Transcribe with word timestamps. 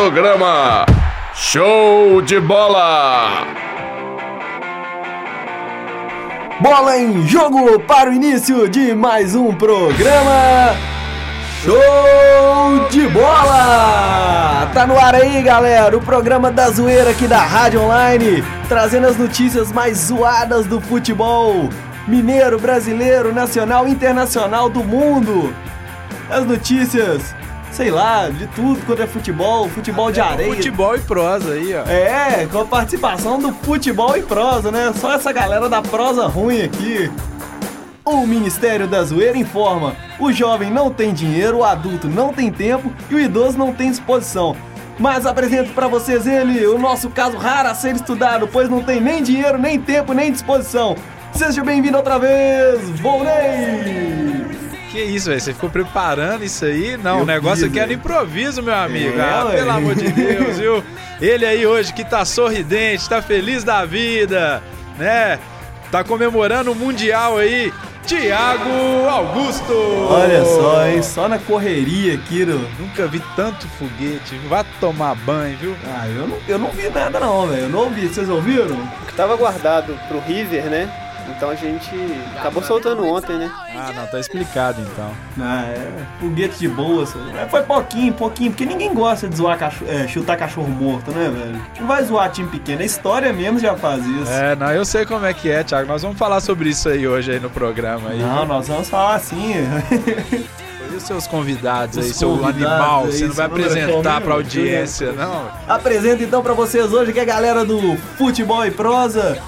programa 0.00 0.86
Show 1.34 2.22
de 2.22 2.40
Bola! 2.40 3.46
Bola 6.58 6.96
em 6.96 7.28
jogo 7.28 7.78
para 7.80 8.08
o 8.08 8.14
início 8.14 8.66
de 8.66 8.94
mais 8.94 9.34
um 9.34 9.54
programa 9.54 10.74
Show 11.62 12.88
de 12.88 13.06
Bola! 13.08 14.70
Tá 14.72 14.86
no 14.86 14.98
ar 14.98 15.16
aí, 15.16 15.42
galera, 15.42 15.94
o 15.94 16.00
programa 16.00 16.50
da 16.50 16.70
zoeira 16.70 17.10
aqui 17.10 17.26
da 17.28 17.42
Rádio 17.42 17.82
Online, 17.82 18.42
trazendo 18.70 19.06
as 19.06 19.18
notícias 19.18 19.70
mais 19.70 19.98
zoadas 19.98 20.64
do 20.64 20.80
futebol 20.80 21.68
mineiro, 22.08 22.58
brasileiro, 22.58 23.34
nacional, 23.34 23.86
internacional 23.86 24.70
do 24.70 24.82
mundo. 24.82 25.54
As 26.30 26.46
notícias, 26.46 27.34
sei 27.80 27.90
lá, 27.90 28.28
de 28.28 28.46
tudo 28.48 28.78
quanto 28.84 29.00
é 29.00 29.06
futebol, 29.06 29.66
futebol 29.70 30.12
de 30.12 30.20
areia. 30.20 30.54
Futebol 30.54 30.94
e 30.96 31.00
prosa 31.00 31.54
aí, 31.54 31.74
ó. 31.74 31.88
É, 31.88 32.46
com 32.46 32.58
a 32.58 32.64
participação 32.66 33.38
do 33.38 33.54
futebol 33.54 34.14
e 34.18 34.20
prosa, 34.20 34.70
né? 34.70 34.92
Só 34.94 35.14
essa 35.14 35.32
galera 35.32 35.66
da 35.66 35.80
prosa 35.80 36.26
ruim 36.26 36.60
aqui. 36.60 37.10
O 38.04 38.26
Ministério 38.26 38.86
da 38.86 39.02
Zoeira 39.02 39.38
informa: 39.38 39.96
o 40.18 40.30
jovem 40.30 40.70
não 40.70 40.90
tem 40.90 41.14
dinheiro, 41.14 41.58
o 41.58 41.64
adulto 41.64 42.06
não 42.06 42.34
tem 42.34 42.52
tempo 42.52 42.92
e 43.08 43.14
o 43.14 43.18
idoso 43.18 43.56
não 43.56 43.72
tem 43.72 43.90
disposição. 43.90 44.54
Mas 44.98 45.24
apresento 45.24 45.72
para 45.72 45.88
vocês 45.88 46.26
ele, 46.26 46.66
o 46.66 46.78
nosso 46.78 47.08
caso 47.08 47.38
raro 47.38 47.70
a 47.70 47.74
ser 47.74 47.96
estudado, 47.96 48.46
pois 48.46 48.68
não 48.68 48.82
tem 48.82 49.00
nem 49.00 49.22
dinheiro, 49.22 49.56
nem 49.56 49.80
tempo, 49.80 50.12
nem 50.12 50.30
disposição. 50.30 50.96
Seja 51.32 51.64
bem-vindo 51.64 51.96
outra 51.96 52.18
vez, 52.18 53.00
Volney! 53.00 54.59
Que 54.90 55.00
isso, 55.00 55.28
velho? 55.28 55.40
Você 55.40 55.52
ficou 55.54 55.70
preparando 55.70 56.44
isso 56.44 56.64
aí? 56.64 56.96
Não, 56.96 57.18
Eu 57.18 57.22
o 57.22 57.26
negócio 57.26 57.64
fiz, 57.64 57.70
aqui 57.70 57.78
é 57.78 57.82
no 57.82 57.88
velho. 57.88 57.98
improviso, 58.00 58.62
meu 58.62 58.74
amigo. 58.74 59.18
É, 59.18 59.22
ah, 59.22 59.46
pelo 59.50 59.70
amor 59.70 59.94
de 59.94 60.10
Deus, 60.10 60.58
viu? 60.58 60.82
Ele 61.20 61.46
aí 61.46 61.66
hoje 61.66 61.92
que 61.92 62.04
tá 62.04 62.24
sorridente, 62.24 63.08
tá 63.08 63.22
feliz 63.22 63.62
da 63.62 63.84
vida, 63.84 64.62
né? 64.98 65.38
Tá 65.90 66.02
comemorando 66.02 66.72
o 66.72 66.74
Mundial 66.74 67.38
aí. 67.38 67.72
Tiago 68.06 69.08
Augusto! 69.08 69.72
Olha 70.10 70.44
só, 70.44 70.86
hein? 70.86 71.02
Só 71.02 71.28
na 71.28 71.38
correria 71.38 72.14
aqui 72.14 72.44
do. 72.44 72.58
Nunca 72.78 73.06
vi 73.06 73.22
tanto 73.36 73.68
foguete. 73.78 74.34
Vá 74.48 74.64
tomar 74.80 75.14
banho, 75.14 75.56
viu? 75.58 75.76
Ah, 75.86 76.08
eu 76.08 76.26
não, 76.26 76.38
eu 76.48 76.58
não 76.58 76.70
vi 76.70 76.88
nada 76.88 77.20
não, 77.20 77.46
velho. 77.46 77.62
Eu 77.64 77.68
não 77.68 77.80
ouvi. 77.80 78.08
Vocês 78.08 78.28
ouviram? 78.28 78.76
que 79.06 79.12
tava 79.14 79.36
guardado 79.36 79.96
pro 80.08 80.18
River, 80.20 80.64
né? 80.64 80.90
Então 81.28 81.50
a 81.50 81.54
gente 81.54 81.88
acabou 82.38 82.62
soltando 82.62 83.04
ontem, 83.06 83.36
né? 83.38 83.50
Ah, 83.74 83.92
não, 83.94 84.06
tá 84.06 84.18
explicado 84.20 84.80
então. 84.82 85.10
Ah, 85.40 85.62
é. 85.66 85.88
Foguete 86.20 86.58
de 86.58 86.68
boa. 86.68 87.04
É, 87.40 87.46
Foi 87.46 87.62
pouquinho, 87.62 88.12
pouquinho, 88.12 88.50
porque 88.50 88.66
ninguém 88.66 88.92
gosta 88.92 89.28
de 89.28 89.36
zoar 89.36 89.58
cacho- 89.58 89.84
é, 89.86 90.06
chutar 90.06 90.36
cachorro 90.36 90.68
morto, 90.68 91.10
né, 91.12 91.30
velho? 91.30 91.62
Não 91.80 91.86
vai 91.86 92.02
zoar 92.04 92.30
time 92.30 92.48
pequeno, 92.48 92.82
a 92.82 92.84
história 92.84 93.32
mesmo 93.32 93.58
já 93.58 93.74
faz 93.74 94.04
isso. 94.04 94.30
É, 94.30 94.54
não, 94.56 94.70
eu 94.72 94.84
sei 94.84 95.06
como 95.06 95.24
é 95.24 95.32
que 95.32 95.50
é, 95.50 95.62
Thiago. 95.62 95.88
Nós 95.88 96.02
vamos 96.02 96.18
falar 96.18 96.40
sobre 96.40 96.68
isso 96.70 96.88
aí 96.88 97.06
hoje 97.08 97.32
aí 97.32 97.40
no 97.40 97.48
programa 97.50 98.10
aí. 98.10 98.18
Não, 98.18 98.44
nós 98.44 98.68
vamos 98.68 98.88
falar 98.88 99.14
assim. 99.14 99.54
E 100.92 100.96
os 100.96 101.02
seus 101.04 101.26
convidados 101.26 101.98
aí, 101.98 102.10
Os 102.10 102.16
seu 102.16 102.30
convidados 102.30 102.62
animal, 102.66 103.04
aí, 103.04 103.12
você 103.12 103.26
não 103.26 103.34
vai 103.34 103.46
apresentar 103.46 104.16
é 104.16 104.20
pra 104.20 104.20
qual 104.22 104.32
audiência, 104.38 105.12
não? 105.12 105.48
Apresento 105.68 106.22
então 106.24 106.42
pra 106.42 106.52
vocês 106.52 106.92
hoje 106.92 107.12
que 107.12 107.18
é 107.18 107.22
a 107.22 107.26
galera 107.26 107.64
do 107.64 107.96
Futebol 108.18 108.66
e 108.66 108.70
Prosa, 108.72 109.38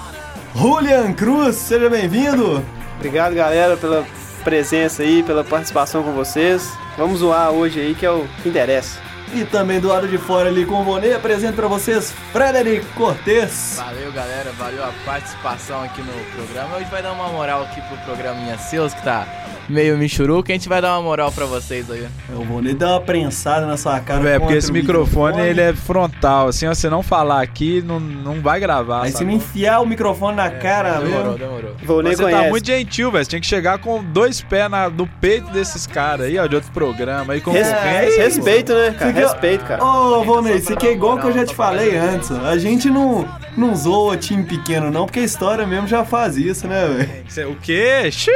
Julian 0.55 1.13
Cruz, 1.13 1.55
seja 1.55 1.89
bem-vindo. 1.89 2.63
Obrigado, 2.95 3.33
galera, 3.33 3.75
pela 3.75 4.05
presença 4.43 5.01
aí, 5.01 5.23
pela 5.23 5.43
participação 5.43 6.03
com 6.03 6.13
vocês. 6.13 6.71
Vamos 6.95 7.19
zoar 7.19 7.49
hoje 7.51 7.79
aí, 7.79 7.95
que 7.95 8.05
é 8.05 8.11
o 8.11 8.27
que 8.41 8.49
interessa. 8.49 8.99
E 9.33 9.43
também 9.45 9.79
do 9.79 9.87
lado 9.87 10.07
de 10.07 10.17
fora 10.17 10.49
ali 10.49 10.63
com 10.63 10.81
o 10.81 10.83
Vonei, 10.83 11.13
apresento 11.13 11.55
pra 11.55 11.67
vocês 11.67 12.13
Frederic 12.31 12.85
Cortez. 12.93 13.77
Valeu, 13.77 14.11
galera. 14.11 14.51
Valeu 14.51 14.83
a 14.83 14.91
participação 15.03 15.81
aqui 15.81 16.01
no 16.01 16.13
programa. 16.35 16.75
Hoje 16.75 16.85
vai 16.91 17.01
dar 17.01 17.13
uma 17.13 17.29
moral 17.29 17.63
aqui 17.63 17.81
pro 17.81 17.97
programinha 18.05 18.55
Seus, 18.59 18.93
que 18.93 19.01
tá 19.03 19.25
meio 19.69 19.97
michuruca. 19.97 20.51
A 20.51 20.55
gente 20.55 20.67
vai 20.69 20.81
dar 20.81 20.93
uma 20.95 21.01
moral 21.01 21.31
pra 21.31 21.45
vocês 21.45 21.89
aí. 21.89 22.07
O 22.35 22.43
Vonei 22.43 22.73
deu 22.73 22.87
uma 22.89 23.01
prensada 23.01 23.65
na 23.65 23.77
sua 23.77 23.99
cara. 23.99 24.27
É, 24.29 24.39
porque 24.39 24.55
esse 24.55 24.69
o 24.69 24.73
microfone, 24.73 25.41
ele 25.41 25.61
é 25.61 25.73
frontal, 25.73 26.47
assim, 26.49 26.67
ó, 26.67 26.73
você 26.73 26.89
não 26.89 27.01
falar 27.03 27.41
aqui, 27.41 27.81
não, 27.81 27.99
não 27.99 28.41
vai 28.41 28.59
gravar, 28.59 29.03
Aí 29.03 29.11
se 29.11 29.23
não 29.23 29.31
enfiar 29.31 29.79
o 29.81 29.85
microfone 29.85 30.35
na 30.37 30.49
cara 30.49 30.99
Demorou, 30.99 31.37
demorou. 31.37 31.75
Vou 31.83 32.01
nem 32.03 32.15
você 32.15 32.23
conhece. 32.23 32.43
tá 32.43 32.49
muito 32.49 32.65
gentil, 32.67 33.11
velho. 33.11 33.23
Você 33.23 33.29
tinha 33.29 33.41
que 33.41 33.47
chegar 33.47 33.77
com 33.79 34.03
dois 34.03 34.41
pés 34.41 34.69
na- 34.69 34.89
no 34.89 35.07
peito 35.07 35.49
desses 35.51 35.85
caras 35.87 36.27
aí, 36.27 36.37
ó, 36.37 36.45
de 36.47 36.55
outro 36.55 36.71
programa. 36.71 37.33
Aí 37.33 37.41
com 37.41 37.51
Res- 37.51 37.67
É, 37.67 38.09
isso. 38.09 38.17
respeito, 38.19 38.73
né, 38.73 38.95
cara? 38.97 39.13
Quer- 39.13 39.21
Respeito, 39.23 39.65
cara. 39.65 39.83
Ô, 39.83 40.23
Vonei, 40.23 40.53
Só 40.53 40.59
isso 40.59 40.73
aqui 40.73 40.87
é 40.87 40.89
dar 40.89 40.95
igual 40.95 41.11
moral 41.15 41.31
que 41.31 41.37
eu 41.37 41.41
já 41.41 41.45
te 41.47 41.55
falei 41.55 41.95
antes. 41.97 42.31
A 42.31 42.57
gente 42.57 42.89
não, 42.89 43.27
não 43.57 43.75
zoa 43.75 44.17
time 44.17 44.43
pequeno, 44.43 44.91
não, 44.91 45.05
porque 45.05 45.19
a 45.19 45.23
história 45.23 45.65
mesmo 45.65 45.87
já 45.87 46.03
faz 46.05 46.37
isso, 46.37 46.67
né, 46.67 46.85
velho? 46.87 47.51
O 47.51 47.55
quê? 47.55 48.09
Xiii! 48.11 48.33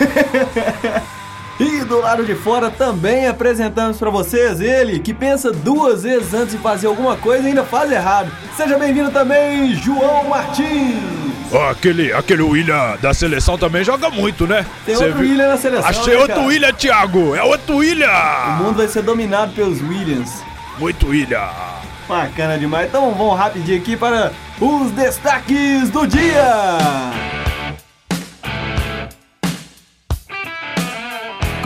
E 1.58 1.84
do 1.84 2.00
lado 2.00 2.24
de 2.24 2.34
fora 2.34 2.68
também 2.68 3.28
apresentamos 3.28 3.96
pra 3.96 4.10
vocês 4.10 4.60
ele 4.60 4.98
que 4.98 5.14
pensa 5.14 5.52
duas 5.52 6.02
vezes 6.02 6.34
antes 6.34 6.50
de 6.50 6.58
fazer 6.58 6.88
alguma 6.88 7.16
coisa 7.16 7.44
e 7.44 7.48
ainda 7.48 7.62
faz 7.62 7.92
errado. 7.92 8.30
Seja 8.56 8.76
bem-vindo 8.76 9.12
também, 9.12 9.72
João 9.74 10.24
Martins. 10.24 10.98
Ó, 11.52 11.70
aquele, 11.70 12.12
aquele 12.12 12.42
William 12.42 12.96
da 13.00 13.14
seleção 13.14 13.56
também 13.56 13.84
joga 13.84 14.10
muito, 14.10 14.48
né? 14.48 14.66
Tem 14.84 14.96
Cê 14.96 15.04
outro 15.04 15.20
viu? 15.20 15.30
William 15.30 15.48
na 15.48 15.56
seleção. 15.56 15.88
Achei 15.88 16.14
né, 16.14 16.20
outro 16.20 16.34
cara? 16.34 16.46
William, 16.48 16.72
Thiago! 16.72 17.34
É 17.36 17.42
outro 17.44 17.76
O 17.76 17.78
William! 17.78 18.56
mundo 18.58 18.78
vai 18.78 18.88
ser 18.88 19.02
dominado 19.02 19.52
pelos 19.52 19.80
Williams. 19.80 20.42
Muito 20.76 21.06
William! 21.06 21.48
Bacana 22.08 22.58
demais. 22.58 22.88
Então 22.88 23.14
vamos 23.14 23.38
rapidinho 23.38 23.78
aqui 23.78 23.96
para 23.96 24.32
os 24.60 24.90
destaques 24.90 25.88
do 25.90 26.04
dia. 26.04 26.68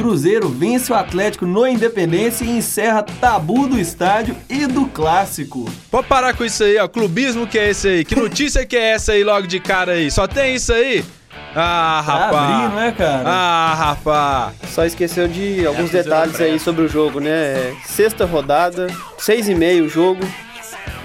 Cruzeiro 0.03 0.49
vence 0.49 0.93
o 0.93 0.95
Atlético 0.95 1.45
no 1.45 1.67
Independência 1.67 2.45
e 2.45 2.51
encerra 2.59 3.03
tabu 3.03 3.67
do 3.67 3.79
estádio 3.81 4.37
e 4.49 4.65
do 4.67 4.87
clássico. 4.87 5.69
Pode 5.91 6.07
parar 6.07 6.35
com 6.37 6.45
isso 6.45 6.63
aí, 6.63 6.79
ó. 6.79 6.87
Clubismo 6.87 7.47
que 7.49 7.59
é 7.59 7.71
esse 7.71 7.89
aí? 7.89 8.05
Que 8.05 8.15
notícia 8.17 8.65
que 8.65 8.77
é 8.77 8.91
essa 8.93 9.13
aí 9.13 9.25
logo 9.25 9.47
de 9.49 9.59
cara 9.59 9.93
aí? 9.93 10.09
Só 10.11 10.29
tem 10.29 10.55
isso 10.55 10.73
aí? 10.73 11.05
Ah, 11.55 12.03
Tá 12.07 12.13
rapaz. 12.13 12.53
abrindo, 12.53 12.75
né, 12.77 12.95
cara? 12.97 13.23
Ah, 13.29 13.75
rapaz. 13.75 14.55
Só 14.73 14.85
esqueceu 14.85 15.27
de 15.27 15.67
alguns 15.67 15.87
fizeram 15.87 16.05
detalhes 16.05 16.41
aí 16.41 16.49
pressa. 16.51 16.65
sobre 16.65 16.85
o 16.85 16.89
jogo, 16.89 17.19
né? 17.19 17.31
É, 17.31 17.73
Sexta 17.85 18.25
rodada, 18.25 18.87
seis 19.19 19.49
e 19.49 19.55
meio 19.55 19.87
o 19.87 19.89
jogo. 19.89 20.21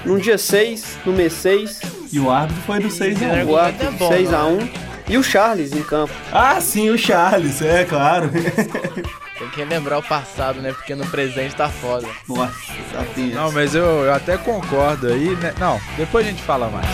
No 0.06 0.20
dia 0.20 0.38
6, 0.38 0.98
no 1.06 1.14
mês 1.14 1.32
6, 1.34 1.82
E 2.12 2.20
o 2.20 2.30
árbitro 2.30 2.62
foi 2.66 2.80
do 2.80 2.92
6 2.92 3.24
a 3.24 3.26
1. 3.26 3.50
o 3.50 3.58
árbitro 3.58 3.92
bom, 3.94 4.08
6 4.10 4.34
a 4.34 4.44
né? 4.44 4.68
1 4.90 4.93
E 5.08 5.18
o 5.18 5.24
Charles 5.24 5.74
em 5.74 5.84
campo. 5.84 6.14
Ah, 6.32 6.60
sim, 6.62 6.90
o 6.90 6.98
Charles, 6.98 7.62
é 7.62 7.84
claro. 7.84 8.30
Tem 9.38 9.50
que 9.50 9.58
relembrar 9.58 10.00
o 10.00 10.04
passado, 10.04 10.62
né? 10.62 10.72
Porque 10.72 10.96
no 10.96 11.06
presente 11.08 11.56
tá 11.56 11.68
foda. 11.68 12.08
Nossa, 12.30 12.54
tá. 12.92 13.04
Não, 13.34 13.52
mas 13.52 13.76
eu, 13.76 13.84
eu 13.84 14.14
até 14.14 14.38
concordo 14.38 15.08
aí, 15.08 15.36
né? 15.36 15.54
Não, 15.60 15.82
depois 15.98 16.26
a 16.26 16.30
gente 16.30 16.42
fala 16.44 16.70
mais. 16.70 16.88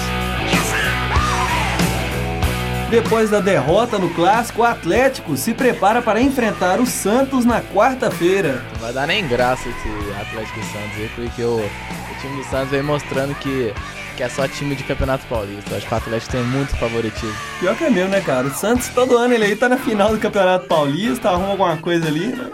Depois 2.89 3.29
da 3.29 3.39
derrota 3.39 3.99
no 3.99 4.09
clássico, 4.15 4.61
o 4.61 4.65
Atlético 4.65 5.37
se 5.37 5.53
prepara 5.53 6.01
para 6.01 6.19
enfrentar 6.19 6.79
o 6.79 6.87
Santos 6.87 7.45
na 7.45 7.61
quarta-feira. 7.61 8.65
Não 8.73 8.79
vai 8.79 8.91
dar 8.91 9.05
nem 9.05 9.27
graça 9.27 9.69
esse 9.69 10.19
Atlético 10.19 10.59
Santos 10.63 10.97
aí, 10.97 11.11
porque 11.13 11.43
o, 11.43 11.57
o 11.57 12.19
time 12.19 12.41
do 12.41 12.49
Santos 12.49 12.69
vem 12.71 12.81
mostrando 12.81 13.35
que, 13.35 13.71
que 14.19 14.23
é 14.23 14.27
só 14.27 14.45
time 14.49 14.75
de 14.75 14.83
Campeonato 14.83 15.25
Paulista. 15.27 15.77
Acho 15.77 15.87
que 15.87 15.93
o 15.93 15.97
Atlético 15.97 16.31
tem 16.33 16.43
muito 16.43 16.75
favoritismo. 16.75 17.33
Pior 17.57 17.73
que 17.77 17.85
é 17.85 17.89
mesmo, 17.89 18.09
né, 18.09 18.19
cara? 18.19 18.47
O 18.47 18.53
Santos 18.53 18.89
todo 18.89 19.17
ano 19.17 19.33
ele 19.33 19.45
aí 19.45 19.55
tá 19.55 19.69
na 19.69 19.77
final 19.77 20.11
do 20.11 20.19
Campeonato 20.19 20.67
Paulista, 20.67 21.29
arruma 21.29 21.51
alguma 21.51 21.77
coisa 21.77 22.05
ali, 22.05 22.27
né? 22.27 22.51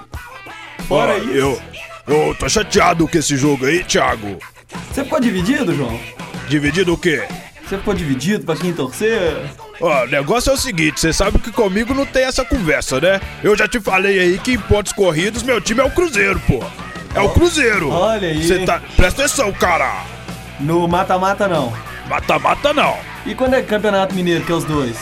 Fora 0.88 1.14
Ó, 1.14 1.18
isso. 1.18 1.31
Eu, 1.31 1.62
eu 2.06 2.36
tô 2.36 2.48
chateado 2.48 3.08
com 3.08 3.18
esse 3.18 3.36
jogo 3.36 3.66
aí, 3.66 3.84
Thiago. 3.84 4.38
Você 4.94 5.04
ficou 5.04 5.19
dividido, 5.19 5.74
João? 5.74 6.00
Dividido 6.48 6.94
o 6.94 6.98
quê? 7.00 7.24
Você 7.68 7.80
ficou 7.80 7.95
dividido 7.95 8.45
pra 8.45 8.56
quem 8.56 8.72
torcer? 8.72 9.36
Ó, 9.81 10.04
o 10.04 10.07
negócio 10.07 10.51
é 10.51 10.54
o 10.54 10.57
seguinte, 10.57 11.00
você 11.00 11.12
sabe 11.12 11.39
que 11.39 11.51
comigo 11.51 11.95
não 11.95 12.06
tem 12.06 12.25
essa 12.25 12.45
conversa, 12.45 13.01
né? 13.01 13.19
Eu 13.44 13.57
já 13.57 13.68
te 13.68 13.80
falei 13.80 14.19
aí 14.19 14.38
que 14.38 14.51
em 14.51 14.60
pontos 14.60 14.94
corridos 14.94 15.42
meu 15.42 15.60
time 15.60 15.81
é 15.81 15.84
o 15.84 15.89
Cruzeiro, 15.89 16.39
pô. 16.42 16.63
É 17.16 17.22
o 17.22 17.30
Cruzeiro. 17.30 17.89
Olha 17.89 18.28
aí. 18.28 18.45
Você 18.45 18.60
tá... 18.66 18.80
Presta 18.95 19.24
atenção, 19.24 19.51
cara. 19.51 20.14
No 20.60 20.88
mata-mata, 20.88 21.48
não. 21.48 21.74
Mata-mata 22.07 22.74
não. 22.74 22.96
E 23.25 23.34
quando 23.36 23.56
é 23.56 23.62
Campeonato 23.62 24.13
Mineiro, 24.16 24.44
que 24.46 24.52
é 24.52 24.56
os 24.56 24.63
dois? 24.63 24.98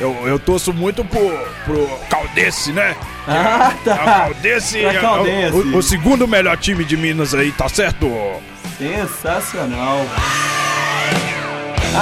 Eu, 0.00 0.14
eu 0.26 0.38
torço 0.38 0.72
muito 0.72 1.04
pro, 1.04 1.20
pro 1.64 1.88
Caldense, 2.10 2.72
né? 2.72 2.94
Ah, 3.28 3.72
É 3.72 3.74
o 3.74 3.84
tá. 3.84 3.96
Caldense, 4.04 4.80
Pra 4.80 4.92
é 4.92 4.98
o- 4.98 5.00
Caldense. 5.00 5.56
o, 5.56 5.76
o 5.78 5.82
segundo 5.82 6.28
melhor 6.28 6.56
time 6.56 6.84
de 6.84 6.96
Minas 6.96 7.34
aí, 7.34 7.50
tá 7.50 7.68
certo? 7.68 8.08
Sensacional. 8.78 10.06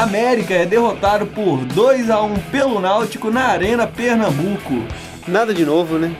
América 0.03 0.55
é 0.55 0.67
derrotado 0.67 1.25
por 1.27 1.65
2 1.65 2.11
a 2.11 2.21
1 2.21 2.35
pelo 2.51 2.81
Náutico 2.81 3.31
na 3.31 3.47
Arena 3.47 3.87
Pernambuco. 3.87 4.85
Nada 5.27 5.55
de 5.55 5.65
novo, 5.65 5.99
né? 5.99 6.15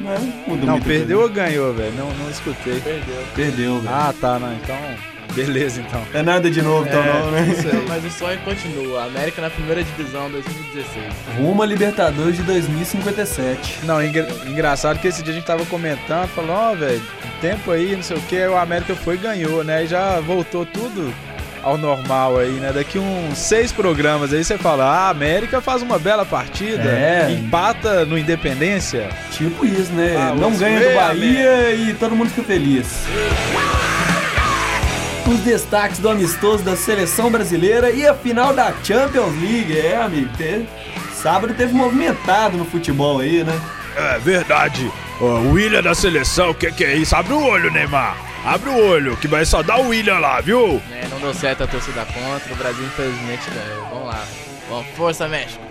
Não, 0.00 0.16
muita 0.46 0.84
perdeu 0.84 1.20
ou 1.20 1.28
ganhou, 1.28 1.74
velho? 1.74 1.92
Não, 1.96 2.10
não 2.14 2.30
escutei. 2.30 2.80
Perdeu. 2.80 3.24
Perdeu, 3.34 3.80
velho. 3.80 3.94
Ah, 3.94 4.14
tá, 4.18 4.38
não. 4.38 4.52
Então, 4.54 4.76
beleza, 5.36 5.80
então. 5.80 6.02
É 6.14 6.22
nada 6.22 6.50
de 6.50 6.60
novo, 6.62 6.86
então, 6.88 7.02
É, 7.02 7.12
não, 7.12 7.30
né? 7.30 7.54
isso 7.56 7.68
aí. 7.68 7.84
Mas 7.88 8.04
o 8.04 8.10
sonho 8.10 8.38
continua. 8.40 9.04
América 9.04 9.40
na 9.42 9.50
primeira 9.50 9.82
divisão 9.84 10.30
2016. 10.30 10.86
Rumo 11.38 11.62
a 11.62 11.66
Libertadores 11.66 12.36
de 12.36 12.42
2057. 12.42 13.80
Não, 13.84 14.02
engra- 14.02 14.26
engraçado 14.46 14.98
que 14.98 15.06
esse 15.08 15.22
dia 15.22 15.32
a 15.32 15.36
gente 15.36 15.46
tava 15.46 15.64
comentando, 15.66 16.28
falando, 16.28 16.52
ó, 16.52 16.74
velho, 16.74 17.02
tempo 17.40 17.70
aí, 17.70 17.94
não 17.94 18.02
sei 18.02 18.16
o 18.16 18.20
que, 18.22 18.44
o 18.46 18.56
América 18.56 18.94
foi 18.94 19.14
e 19.14 19.18
ganhou, 19.18 19.62
né? 19.62 19.84
E 19.84 19.86
já 19.86 20.18
voltou 20.20 20.64
tudo 20.66 21.12
ao 21.62 21.76
normal 21.76 22.38
aí, 22.38 22.52
né? 22.52 22.72
Daqui 22.72 22.98
uns 22.98 23.36
seis 23.38 23.72
programas 23.72 24.32
aí 24.32 24.44
você 24.44 24.56
fala, 24.56 24.84
ah, 24.84 25.06
a 25.06 25.10
América 25.10 25.60
faz 25.60 25.82
uma 25.82 25.98
bela 25.98 26.24
partida, 26.24 26.82
É. 26.88 27.28
empata 27.30 28.04
no 28.04 28.16
Independência. 28.16 29.08
Tipo 29.32 29.66
isso, 29.66 29.92
né? 29.92 30.14
Ah, 30.16 30.34
não 30.34 30.54
ganha 30.56 30.78
do 30.80 30.94
Bahia 30.94 31.72
e 31.74 31.94
todo 31.94 32.14
mundo 32.14 32.30
fica 32.30 32.44
feliz. 32.44 32.86
Os 35.28 35.40
destaques 35.40 35.98
do 35.98 36.08
amistoso 36.08 36.62
da 36.62 36.76
seleção 36.76 37.30
brasileira 37.30 37.90
e 37.90 38.06
a 38.06 38.14
final 38.14 38.52
da 38.54 38.72
Champions 38.84 39.32
League. 39.40 39.76
É, 39.76 39.96
amigo, 39.96 40.28
te- 40.36 40.66
sábado 41.14 41.52
teve 41.54 41.72
movimentado 41.74 42.56
no 42.56 42.64
futebol 42.64 43.18
aí, 43.20 43.42
né? 43.42 43.58
É 43.96 44.18
verdade. 44.18 44.90
O 45.20 45.52
William 45.52 45.82
da 45.82 45.94
seleção, 45.94 46.50
o 46.50 46.54
que, 46.54 46.70
que 46.70 46.84
é 46.84 46.94
isso? 46.94 47.16
Abre 47.16 47.32
o 47.32 47.42
olho, 47.42 47.70
Neymar. 47.70 48.16
Abre 48.44 48.70
o 48.70 48.86
olho, 48.88 49.16
que 49.16 49.26
vai 49.26 49.44
só 49.44 49.62
dar 49.62 49.78
o 49.80 49.88
William 49.88 50.18
lá, 50.18 50.40
viu? 50.40 50.80
É, 50.92 51.08
não 51.10 51.18
deu 51.18 51.34
certo 51.34 51.64
a 51.64 51.66
torcida 51.66 52.04
contra, 52.06 52.52
o 52.52 52.56
Brasil 52.56 52.84
infelizmente 52.84 53.42
ganhou. 53.50 53.86
Vamos 53.90 54.06
lá. 54.06 54.24
Vamos, 54.68 54.86
força, 54.96 55.26
México. 55.26 55.64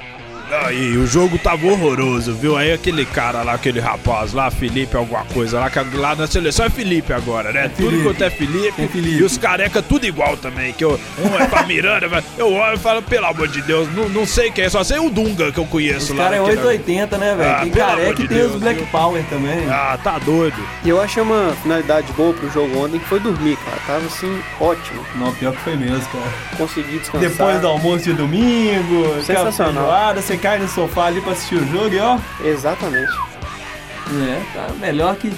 Aí, 0.52 0.96
o 0.98 1.08
jogo 1.08 1.38
tava 1.40 1.66
horroroso, 1.68 2.34
viu? 2.34 2.56
Aí 2.56 2.72
aquele 2.72 3.06
cara 3.06 3.42
lá, 3.42 3.54
aquele 3.54 3.80
rapaz 3.80 4.32
lá, 4.34 4.50
Felipe 4.52 4.96
alguma 4.96 5.24
coisa 5.26 5.60
lá, 5.60 5.70
que 5.70 5.80
lá 5.98 6.16
na 6.16 6.28
seleção 6.28 6.66
é 6.66 6.70
Felipe 6.70 7.12
agora, 7.14 7.52
né? 7.52 7.70
Tudo 7.76 7.90
Felipe. 7.90 8.04
quanto 8.04 8.24
é 8.24 8.30
Felipe, 8.30 8.82
É 8.84 8.88
Felipe. 8.88 9.18
E 9.18 9.24
os 9.24 9.38
careca 9.38 9.82
tudo 9.82 10.06
igual 10.06 10.38
também, 10.38 10.72
que 10.74 10.84
eu, 10.86 11.00
um 11.20 11.36
é 11.42 11.48
pra 11.48 11.64
Miranda, 11.64 12.08
mas 12.08 12.24
eu 12.38 12.52
olho 12.54 12.76
e 12.76 12.80
falo, 12.80 13.02
pelo 13.02 13.26
amor 13.26 13.48
de 13.48 13.62
Deus, 13.64 13.88
não, 13.96 14.08
não 14.10 14.26
sei 14.26 14.52
quem 14.52 14.66
é, 14.66 14.70
só 14.70 14.84
sei 14.84 15.00
o 15.00 15.10
Dunga 15.10 15.52
que 15.52 15.58
eu 15.58 15.66
conheço 15.66 16.14
Os 16.14 16.18
lá. 16.20 16.26
caras 16.26 16.38
é 16.40 16.42
naquele- 16.42 16.58
880, 16.68 17.18
né, 17.18 17.36
velho? 17.36 17.50
Ah, 17.52 17.60
tem 17.62 17.72
careca 17.72 18.14
de 18.16 18.24
e 18.24 18.28
tem 18.28 18.38
Deus, 18.38 18.54
os 18.54 18.60
Black 18.62 18.80
viu? 18.80 18.88
Power 18.92 19.24
também. 19.30 19.68
Ah, 19.70 19.98
tá 20.04 20.20
doido. 20.20 20.58
E 20.84 20.90
eu 20.90 21.02
achei 21.02 21.22
uma 21.24 21.54
finalidade 21.64 22.12
boa 22.14 22.34
pro 22.34 22.50
jogo 22.52 22.78
ontem, 22.86 23.00
que 23.00 23.06
foi 23.06 23.20
dormir, 23.20 23.58
cara. 23.66 23.78
Tava 23.88 24.06
assim, 24.06 24.40
ótimo. 24.60 25.04
Não, 25.16 25.34
pior 25.34 25.54
que 25.54 25.62
foi 25.62 25.76
mesmo, 25.76 26.06
cara. 26.12 26.32
Consegui 26.58 27.00
descansar. 27.00 27.30
Depois 27.30 27.60
do 27.62 27.68
almoço 27.68 28.04
de 28.06 28.14
domingo, 28.14 29.22
Sensacional. 29.24 29.74
feijoada, 29.74 30.22
você 30.36 30.38
cai 30.38 30.60
no 30.60 30.68
sofá 30.68 31.06
ali 31.06 31.22
pra 31.22 31.32
assistir 31.32 31.56
o 31.56 31.68
jogo 31.68 31.96
e 31.96 32.00
ó, 32.00 32.18
Exatamente. 32.44 33.12
É, 34.08 34.42
tá 34.54 34.74
melhor 34.80 35.16
que 35.16 35.32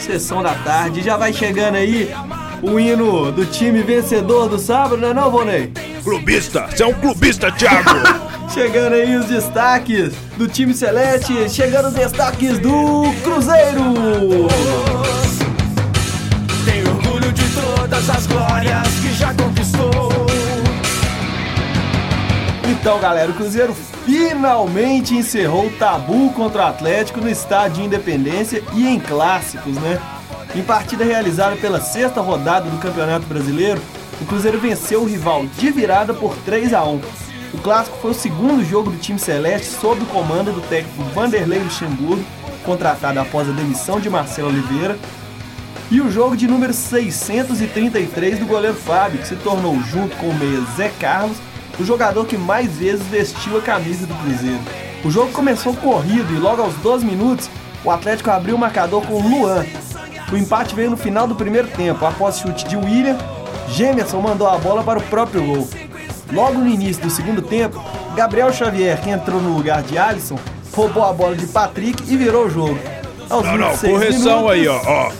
sessão 0.00 0.42
da 0.42 0.54
tarde. 0.54 1.02
Já 1.02 1.16
vai 1.16 1.32
chegando 1.32 1.76
aí 1.76 2.12
o 2.60 2.78
hino 2.78 3.32
do 3.32 3.46
time 3.46 3.82
vencedor 3.82 4.48
do 4.48 4.58
sábado, 4.58 4.96
não 4.96 5.08
é 5.08 5.14
não, 5.14 5.30
Vonei? 5.30 5.72
Clubista, 6.02 6.66
você 6.68 6.82
é 6.82 6.86
um 6.86 6.92
clubista, 6.94 7.50
Thiago. 7.50 7.90
Chegando 8.52 8.92
aí 8.92 9.16
os 9.16 9.26
destaques 9.26 10.12
do 10.36 10.46
time 10.46 10.72
celeste, 10.74 11.48
chegando 11.50 11.88
os 11.88 11.94
destaques 11.94 12.58
do 12.60 13.02
Cruzeiro. 13.24 13.80
Tenho 16.64 16.88
orgulho 16.90 17.32
de 17.32 17.42
todas 17.48 18.10
as 18.10 18.26
glórias 18.28 18.86
que 19.02 19.12
já 19.14 19.34
conquistou. 19.34 20.23
Então, 22.66 22.98
galera, 22.98 23.30
o 23.30 23.34
Cruzeiro 23.34 23.74
finalmente 24.06 25.14
encerrou 25.14 25.66
o 25.66 25.72
tabu 25.72 26.30
contra 26.32 26.62
o 26.62 26.66
Atlético 26.66 27.20
no 27.20 27.28
estádio 27.28 27.76
de 27.76 27.82
Independência 27.82 28.62
e 28.72 28.88
em 28.88 28.98
clássicos, 28.98 29.74
né? 29.74 30.00
Em 30.54 30.62
partida 30.62 31.04
realizada 31.04 31.56
pela 31.56 31.78
sexta 31.78 32.22
rodada 32.22 32.70
do 32.70 32.78
Campeonato 32.78 33.26
Brasileiro, 33.26 33.82
o 34.18 34.24
Cruzeiro 34.24 34.58
venceu 34.58 35.02
o 35.02 35.06
rival 35.06 35.44
de 35.58 35.70
virada 35.70 36.14
por 36.14 36.34
3 36.38 36.72
a 36.72 36.82
1. 36.84 37.00
O 37.52 37.58
clássico 37.58 37.98
foi 37.98 38.12
o 38.12 38.14
segundo 38.14 38.64
jogo 38.64 38.90
do 38.90 38.96
time 38.96 39.18
celeste 39.18 39.66
sob 39.66 40.02
o 40.02 40.06
comando 40.06 40.50
do 40.50 40.62
técnico 40.62 41.02
Vanderlei 41.14 41.58
Luxemburgo, 41.58 42.24
contratado 42.64 43.20
após 43.20 43.46
a 43.48 43.52
demissão 43.52 44.00
de 44.00 44.08
Marcelo 44.08 44.48
Oliveira, 44.48 44.96
e 45.90 46.00
o 46.00 46.10
jogo 46.10 46.34
de 46.34 46.46
número 46.46 46.72
633 46.72 48.38
do 48.38 48.46
goleiro 48.46 48.76
Fábio, 48.76 49.20
que 49.20 49.28
se 49.28 49.36
tornou, 49.36 49.78
junto 49.82 50.16
com 50.16 50.28
o 50.28 50.34
meia 50.34 50.62
Zé 50.76 50.90
Carlos, 50.98 51.36
o 51.78 51.84
jogador 51.84 52.24
que 52.26 52.36
mais 52.36 52.70
vezes 52.72 53.06
vestiu 53.06 53.58
a 53.58 53.62
camisa 53.62 54.06
do 54.06 54.14
Cruzeiro. 54.14 54.60
O 55.04 55.10
jogo 55.10 55.32
começou 55.32 55.74
corrido 55.74 56.32
e 56.34 56.38
logo 56.38 56.62
aos 56.62 56.74
12 56.76 57.04
minutos, 57.04 57.50
o 57.84 57.90
Atlético 57.90 58.30
abriu 58.30 58.54
o 58.56 58.58
marcador 58.58 59.02
com 59.02 59.14
o 59.14 59.22
Luan. 59.28 59.64
O 60.32 60.36
empate 60.36 60.74
veio 60.74 60.90
no 60.90 60.96
final 60.96 61.26
do 61.26 61.34
primeiro 61.34 61.68
tempo, 61.68 62.04
após 62.06 62.38
chute 62.38 62.66
de 62.66 62.76
William, 62.76 63.16
Gemerson 63.68 64.20
mandou 64.20 64.48
a 64.48 64.56
bola 64.58 64.82
para 64.82 64.98
o 64.98 65.02
próprio 65.02 65.42
gol. 65.44 65.68
Logo 66.32 66.54
no 66.58 66.66
início 66.68 67.02
do 67.02 67.10
segundo 67.10 67.42
tempo, 67.42 67.82
Gabriel 68.16 68.52
Xavier, 68.52 68.98
que 69.00 69.10
entrou 69.10 69.40
no 69.40 69.54
lugar 69.56 69.82
de 69.82 69.98
Alisson, 69.98 70.38
roubou 70.74 71.04
a 71.04 71.12
bola 71.12 71.36
de 71.36 71.46
Patrick 71.46 72.02
e 72.10 72.16
virou 72.16 72.46
o 72.46 72.50
jogo. 72.50 72.78
Aos 73.28 73.44
Não, 73.44 73.56
não, 73.56 73.68
26 73.70 73.92
correção 73.92 74.36
minutos- 74.46 74.50
aí, 74.52 74.68
ó. 74.68 74.80
ó. 74.86 75.12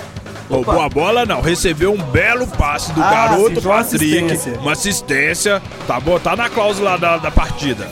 Roubou 0.49 0.81
a 0.83 0.89
bola, 0.89 1.25
não. 1.25 1.41
Recebeu 1.41 1.93
um 1.93 2.03
belo 2.03 2.47
passe 2.47 2.93
do 2.93 3.03
Ah, 3.03 3.11
garoto 3.11 3.61
sim, 3.61 3.67
uma 3.67 3.77
Patrick. 3.77 4.19
assistência. 4.19 4.61
Uma 4.61 4.73
assistência. 4.73 5.63
Tá 5.87 5.99
bom, 5.99 6.19
tá 6.19 6.37
na 6.37 6.49
cláusula 6.51 6.99
da, 6.99 7.17
da 7.17 7.31
partida. 7.31 7.89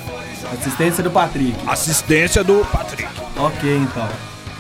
Assistência 0.52 1.02
do 1.02 1.10
Patrick. 1.10 1.54
Assistência 1.66 2.44
do 2.44 2.64
Patrick. 2.70 3.08
Ok, 3.38 3.74
então. 3.76 4.06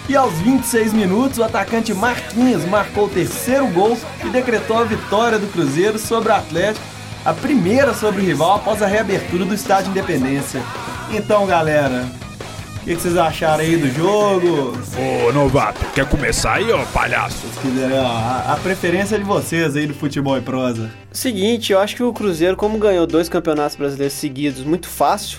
E 0.08 0.16
aos 0.16 0.32
26 0.40 0.92
minutos, 0.94 1.38
o 1.38 1.44
atacante 1.44 1.92
Marquinhos 1.94 2.64
marcou 2.64 3.04
o 3.04 3.08
terceiro 3.08 3.66
gol 3.68 3.96
e 4.24 4.28
decretou 4.30 4.78
a 4.78 4.84
vitória 4.84 5.38
do 5.38 5.46
Cruzeiro 5.46 5.98
sobre 5.98 6.30
o 6.30 6.34
Atlético, 6.34 6.84
a 7.24 7.32
primeira 7.32 7.94
sobre 7.94 8.20
o 8.20 8.24
rival 8.24 8.56
após 8.56 8.82
a 8.82 8.86
reabertura 8.86 9.44
do 9.44 9.54
Estádio 9.54 9.90
Independência. 9.90 10.62
Então, 11.10 11.46
galera, 11.46 12.06
o 12.82 12.84
que, 12.84 12.96
que 12.96 13.00
vocês 13.00 13.16
acharam 13.16 13.62
aí 13.62 13.76
do 13.76 13.88
jogo? 13.94 14.76
Ô, 15.28 15.32
novato, 15.32 15.80
quer 15.94 16.04
começar 16.04 16.54
aí, 16.54 16.72
ó, 16.72 16.84
palhaço? 16.86 17.46
Se 17.46 17.60
quiserem, 17.60 17.96
ó, 17.96 18.04
a, 18.04 18.54
a 18.54 18.56
preferência 18.56 19.16
de 19.16 19.24
vocês 19.24 19.76
aí 19.76 19.86
do 19.86 19.94
futebol 19.94 20.36
e 20.36 20.40
prosa. 20.40 20.90
Seguinte, 21.12 21.72
eu 21.72 21.78
acho 21.78 21.94
que 21.94 22.02
o 22.02 22.12
Cruzeiro, 22.12 22.56
como 22.56 22.78
ganhou 22.78 23.06
dois 23.06 23.28
campeonatos 23.28 23.76
brasileiros 23.76 24.14
seguidos 24.14 24.64
muito 24.64 24.88
fácil, 24.88 25.38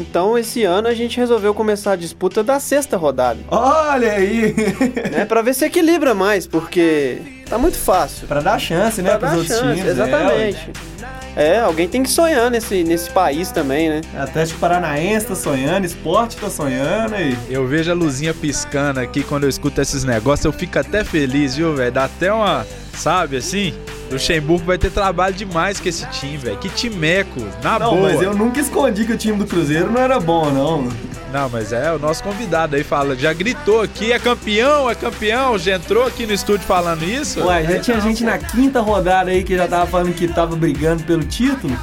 então 0.00 0.36
esse 0.38 0.64
ano 0.64 0.88
a 0.88 0.94
gente 0.94 1.16
resolveu 1.18 1.52
começar 1.54 1.92
a 1.92 1.96
disputa 1.96 2.42
da 2.42 2.58
sexta 2.60 2.96
rodada, 2.96 3.38
Olha 3.50 4.12
aí! 4.12 4.54
né? 5.12 5.24
Pra 5.24 5.42
ver 5.42 5.54
se 5.54 5.64
equilibra 5.64 6.14
mais, 6.14 6.46
porque 6.46 7.18
tá 7.48 7.58
muito 7.58 7.76
fácil. 7.78 8.26
pra 8.26 8.40
dar 8.40 8.58
chance, 8.58 9.00
né, 9.02 9.10
Pra 9.16 9.18
pros 9.18 9.30
dar 9.30 9.36
outros 9.38 9.58
chance, 9.58 9.80
times. 9.80 9.84
né, 9.84 9.90
exatamente. 9.90 10.70
É, 11.36 11.60
alguém 11.60 11.86
tem 11.86 12.02
que 12.02 12.10
sonhar 12.10 12.50
nesse, 12.50 12.82
nesse 12.82 13.10
país 13.10 13.52
também, 13.52 13.88
né? 13.88 14.00
Atlético 14.18 14.58
Paranaense 14.58 15.26
tá 15.26 15.36
sonhando, 15.36 15.84
Esporte 15.86 16.36
tá 16.36 16.50
sonhando 16.50 17.14
e... 17.14 17.36
Eu 17.48 17.64
vejo 17.66 17.92
a 17.92 17.94
luzinha 17.94 18.34
piscando 18.34 18.98
aqui 18.98 19.22
quando 19.22 19.44
eu 19.44 19.48
escuto 19.48 19.80
esses 19.80 20.02
negócios, 20.02 20.44
eu 20.46 20.52
fico 20.52 20.76
até 20.78 21.04
feliz, 21.04 21.54
viu, 21.54 21.76
velho? 21.76 21.92
Dá 21.92 22.04
até 22.06 22.32
uma, 22.32 22.66
sabe, 22.92 23.36
assim? 23.36 23.72
O 24.08 24.14
Luxemburgo 24.14 24.64
vai 24.64 24.78
ter 24.78 24.90
trabalho 24.90 25.34
demais 25.34 25.78
com 25.78 25.88
esse 25.88 26.06
time, 26.06 26.36
velho. 26.38 26.56
Que 26.58 26.68
timeco, 26.70 27.40
na 27.62 27.78
Não, 27.78 27.90
boa. 27.96 28.10
mas 28.12 28.22
eu 28.22 28.34
nunca 28.34 28.58
escondi 28.60 29.04
que 29.04 29.12
o 29.12 29.16
time 29.18 29.36
do 29.36 29.46
Cruzeiro 29.46 29.90
não 29.90 30.00
era 30.00 30.18
bom, 30.18 30.50
não. 30.50 30.88
Não, 31.30 31.48
mas 31.50 31.74
é 31.74 31.92
o 31.92 31.98
nosso 31.98 32.22
convidado 32.22 32.74
aí 32.74 32.82
fala, 32.82 33.14
já 33.14 33.34
gritou 33.34 33.82
aqui, 33.82 34.12
é 34.12 34.18
campeão, 34.18 34.88
é 34.90 34.94
campeão, 34.94 35.58
já 35.58 35.76
entrou 35.76 36.06
aqui 36.06 36.26
no 36.26 36.32
estúdio 36.32 36.66
falando 36.66 37.02
isso? 37.04 37.44
Ué, 37.44 37.64
já 37.64 37.80
tinha 37.80 38.00
gente 38.00 38.24
na 38.24 38.38
quinta 38.38 38.80
rodada 38.80 39.30
aí 39.30 39.44
que 39.44 39.54
já 39.54 39.68
tava 39.68 39.86
falando 39.86 40.14
que 40.14 40.26
tava 40.26 40.56
brigando 40.56 41.02
pelo 41.02 41.22
título. 41.24 41.76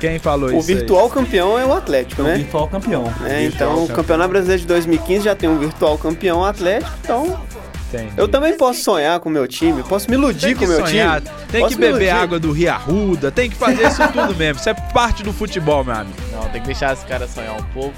Quem 0.00 0.18
falou 0.18 0.48
O 0.50 0.58
isso? 0.58 0.70
aí? 0.70 0.76
virtual 0.76 1.08
campeão 1.10 1.56
é 1.58 1.64
o 1.64 1.72
Atlético, 1.74 2.22
É 2.22 2.24
o 2.24 2.28
né? 2.28 2.34
virtual 2.38 2.66
campeão. 2.66 3.04
É, 3.24 3.44
então, 3.44 3.68
virtual 3.76 3.84
o 3.84 3.88
Campeonato 3.88 4.30
Brasileiro 4.30 4.62
de 4.62 4.66
2015 4.66 5.24
já 5.24 5.36
tem 5.36 5.48
um 5.48 5.58
virtual 5.58 5.96
campeão 5.98 6.44
Atlético, 6.44 6.90
então 7.04 7.38
Entendi. 7.92 8.12
eu 8.16 8.28
também 8.28 8.56
posso 8.56 8.82
sonhar 8.82 9.18
com 9.18 9.28
o 9.28 9.32
meu 9.32 9.48
time, 9.48 9.82
posso 9.82 10.08
me 10.08 10.16
iludir 10.16 10.54
com 10.54 10.64
o 10.64 10.68
meu 10.68 10.86
sonhar, 10.86 11.20
time. 11.20 11.36
tem 11.50 11.60
Posso 11.60 11.74
que 11.74 11.80
beber 11.80 12.10
água 12.10 12.38
do 12.38 12.52
Rio 12.52 12.70
Arruda, 12.70 13.30
tem 13.32 13.50
que 13.50 13.56
fazer 13.56 13.88
isso 13.88 14.00
tudo 14.12 14.34
mesmo. 14.36 14.60
Isso 14.60 14.68
é 14.68 14.74
parte 14.74 15.22
do 15.22 15.32
futebol, 15.32 15.82
meu 15.82 15.94
amigo. 15.94 16.16
Não, 16.40 16.48
tem 16.50 16.60
que 16.60 16.66
deixar 16.68 16.92
esse 16.94 17.04
cara 17.04 17.28
sonhar 17.28 17.52
um 17.52 17.62
pouco. 17.74 17.94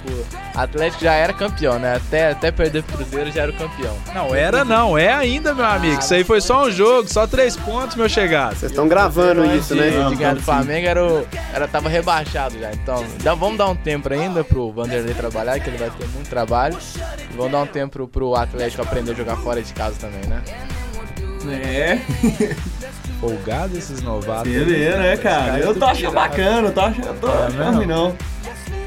Atlético 0.55 1.05
já 1.05 1.13
era 1.15 1.33
campeão, 1.33 1.79
né? 1.79 1.97
Até, 1.97 2.31
até 2.33 2.51
perder 2.51 2.83
pro 2.83 2.97
Cruzeiro 2.97 3.31
já 3.31 3.43
era 3.43 3.53
o 3.53 3.55
campeão. 3.55 3.97
Não, 4.15 4.35
era 4.35 4.65
não, 4.65 4.99
é 4.99 5.13
ainda, 5.13 5.55
meu 5.55 5.65
amigo. 5.65 6.01
Isso 6.01 6.13
aí 6.13 6.25
foi 6.25 6.41
só 6.41 6.65
um 6.67 6.71
jogo, 6.71 7.09
só 7.09 7.27
três 7.27 7.57
pontos, 7.57 7.97
meu 7.97 8.09
chegado. 8.09 8.57
Vocês 8.57 8.73
estão 8.73 8.89
gravando 8.89 9.45
isso, 9.55 9.75
né? 9.75 9.91
de 10.09 10.17
ganhar 10.17 10.35
do. 10.35 10.43
Flamengo 10.43 10.87
era, 10.87 11.05
o, 11.05 11.27
era 11.55 11.69
tava 11.69 11.89
rebaixado 11.89 12.59
já. 12.59 12.73
Então, 12.73 13.05
dá- 13.23 13.35
vamos 13.35 13.59
dar 13.59 13.69
um 13.69 13.77
tempo 13.77 14.13
ainda 14.13 14.43
pro 14.43 14.73
Vanderlei 14.73 15.15
trabalhar, 15.15 15.61
que 15.61 15.71
ele 15.71 15.79
vai 15.79 15.91
ter 15.91 16.07
muito 16.09 16.29
trabalho. 16.29 16.77
E 17.31 17.37
vamos 17.37 17.53
dar 17.53 17.61
um 17.63 17.67
tempo 17.67 17.93
pro, 17.93 18.09
pro 18.09 18.35
Atlético 18.35 18.83
aprender 18.83 19.13
a 19.13 19.15
jogar 19.15 19.37
fora 19.37 19.63
de 19.63 19.73
casa 19.73 19.95
também, 20.01 20.21
né? 20.29 20.43
É, 21.51 21.99
Folgado 23.23 23.79
esses 23.79 24.03
novatos. 24.03 24.53
você 24.53 24.65
vê, 24.65 24.91
né, 24.97 25.17
cara? 25.17 25.61
Eu 25.61 25.73
tô 25.77 25.85
achando 25.85 26.13
bacana, 26.13 26.67
eu 26.69 26.73
tô 26.73 26.81
achando. 26.81 27.07
Eu 27.07 27.15
tô 27.15 27.29
É 27.29 27.47
achando 27.47 27.87
não. 27.87 28.17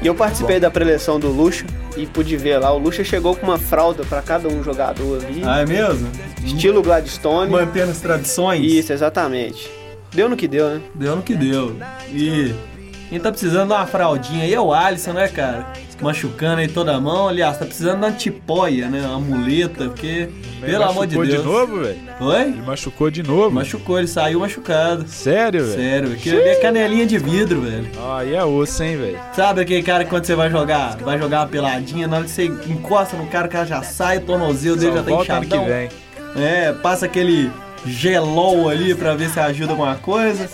E 0.02 0.06
eu 0.06 0.14
participei 0.14 0.60
da 0.60 0.70
preleção 0.70 1.18
do 1.18 1.28
Luxo 1.28 1.64
e 1.96 2.04
pude 2.06 2.36
ver 2.36 2.58
lá. 2.58 2.70
O 2.70 2.76
Lucha 2.78 3.02
chegou 3.02 3.34
com 3.34 3.46
uma 3.46 3.56
fralda 3.56 4.04
pra 4.04 4.20
cada 4.20 4.46
um 4.46 4.62
jogador 4.62 5.24
ali. 5.24 5.40
Ah, 5.42 5.60
é 5.60 5.64
mesmo? 5.66 6.06
Estilo 6.44 6.82
Gladstone. 6.82 7.50
Mantendo 7.50 7.92
as 7.92 8.00
tradições? 8.02 8.62
Isso, 8.62 8.92
exatamente. 8.92 9.70
Deu 10.12 10.28
no 10.28 10.36
que 10.36 10.46
deu, 10.46 10.68
né? 10.68 10.80
Deu 10.94 11.16
no 11.16 11.22
que 11.22 11.34
deu. 11.34 11.74
E 12.12 12.54
quem 13.08 13.18
tá 13.18 13.30
precisando 13.30 13.68
de 13.68 13.72
uma 13.74 13.86
fraldinha 13.86 14.44
aí 14.44 14.52
é 14.52 14.60
o 14.60 14.70
Alisson, 14.70 15.14
né, 15.14 15.28
cara? 15.28 15.66
Machucando 16.00 16.60
aí 16.60 16.68
toda 16.68 16.94
a 16.94 17.00
mão. 17.00 17.28
Aliás, 17.28 17.58
tá 17.58 17.64
precisando 17.64 18.00
de 18.00 18.04
uma 18.06 18.12
tipóia, 18.12 18.88
né? 18.88 19.00
Uma 19.06 19.18
muleta, 19.18 19.84
porque, 19.86 20.28
pelo 20.60 20.84
amor 20.84 21.06
de 21.06 21.16
Machucou 21.16 21.26
Deus. 21.26 21.42
de 21.42 21.48
novo, 21.48 21.80
velho? 21.80 21.98
Oi? 22.20 22.42
Ele 22.42 22.62
machucou 22.62 23.10
de 23.10 23.22
novo. 23.22 23.50
Machucou, 23.50 23.98
ele 23.98 24.06
saiu 24.08 24.40
machucado. 24.40 25.08
Sério, 25.08 25.64
velho? 25.64 25.76
Sério, 25.76 26.12
aquilo 26.12 26.38
ali 26.40 26.48
é 26.48 26.54
canelinha 26.56 27.06
de 27.06 27.18
vidro, 27.18 27.62
velho. 27.62 27.88
Ah, 27.98 28.18
aí 28.18 28.34
é 28.34 28.44
osso, 28.44 28.82
hein, 28.82 28.96
velho? 28.96 29.18
Sabe 29.34 29.62
aquele 29.62 29.82
cara 29.82 30.04
que 30.04 30.10
quando 30.10 30.24
você 30.26 30.34
vai 30.34 30.50
jogar, 30.50 30.96
vai 30.98 31.18
jogar 31.18 31.40
uma 31.40 31.46
peladinha, 31.46 32.06
na 32.06 32.16
hora 32.16 32.24
que 32.26 32.30
você 32.30 32.44
encosta 32.44 33.16
no 33.16 33.26
cara, 33.28 33.46
o 33.46 33.50
cara 33.50 33.64
já 33.66 33.82
sai, 33.82 34.18
o 34.18 34.20
tornozelo 34.22 34.76
dele 34.76 34.92
Só 34.92 34.98
já 34.98 35.02
tá 35.02 35.36
ano 35.38 35.46
que 35.46 35.56
inchadão. 35.56 35.64
vem. 35.64 35.88
É, 36.36 36.72
passa 36.74 37.06
aquele 37.06 37.50
gelol 37.86 38.68
ali 38.68 38.94
pra 38.94 39.14
ver 39.14 39.30
se 39.30 39.40
ajuda 39.40 39.72
alguma 39.72 39.94
coisa. 39.94 40.48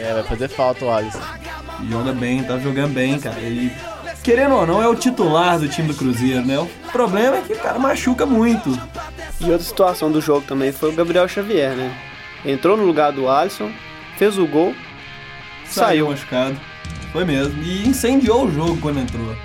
É, 0.00 0.12
vai 0.14 0.22
fazer 0.22 0.48
falta 0.48 0.84
o 0.84 0.90
Alisson. 0.90 1.18
Joga 1.90 2.12
bem, 2.12 2.42
tá 2.44 2.58
jogando 2.58 2.92
bem, 2.94 3.18
cara. 3.18 3.38
Ele, 3.40 3.72
querendo 4.24 4.54
ou 4.54 4.66
não, 4.66 4.82
é 4.82 4.88
o 4.88 4.94
titular 4.96 5.58
do 5.58 5.68
time 5.68 5.88
do 5.88 5.94
Cruzeiro, 5.94 6.44
né? 6.44 6.58
O 6.58 6.66
problema 6.90 7.36
é 7.36 7.42
que 7.42 7.52
o 7.52 7.58
cara 7.58 7.78
machuca 7.78 8.24
muito. 8.24 8.70
E 9.38 9.44
outra 9.44 9.64
situação 9.64 10.10
do 10.10 10.20
jogo 10.20 10.40
também 10.48 10.72
foi 10.72 10.88
o 10.88 10.94
Gabriel 10.94 11.28
Xavier, 11.28 11.76
né? 11.76 11.94
Entrou 12.44 12.76
no 12.76 12.84
lugar 12.84 13.12
do 13.12 13.28
Alisson, 13.28 13.70
fez 14.16 14.38
o 14.38 14.46
gol, 14.46 14.74
Saiu 15.66 16.06
saiu. 16.06 16.08
machucado. 16.10 16.56
Foi 17.12 17.24
mesmo. 17.24 17.62
E 17.62 17.86
incendiou 17.86 18.46
o 18.46 18.50
jogo 18.50 18.78
quando 18.80 18.98
entrou. 19.00 19.36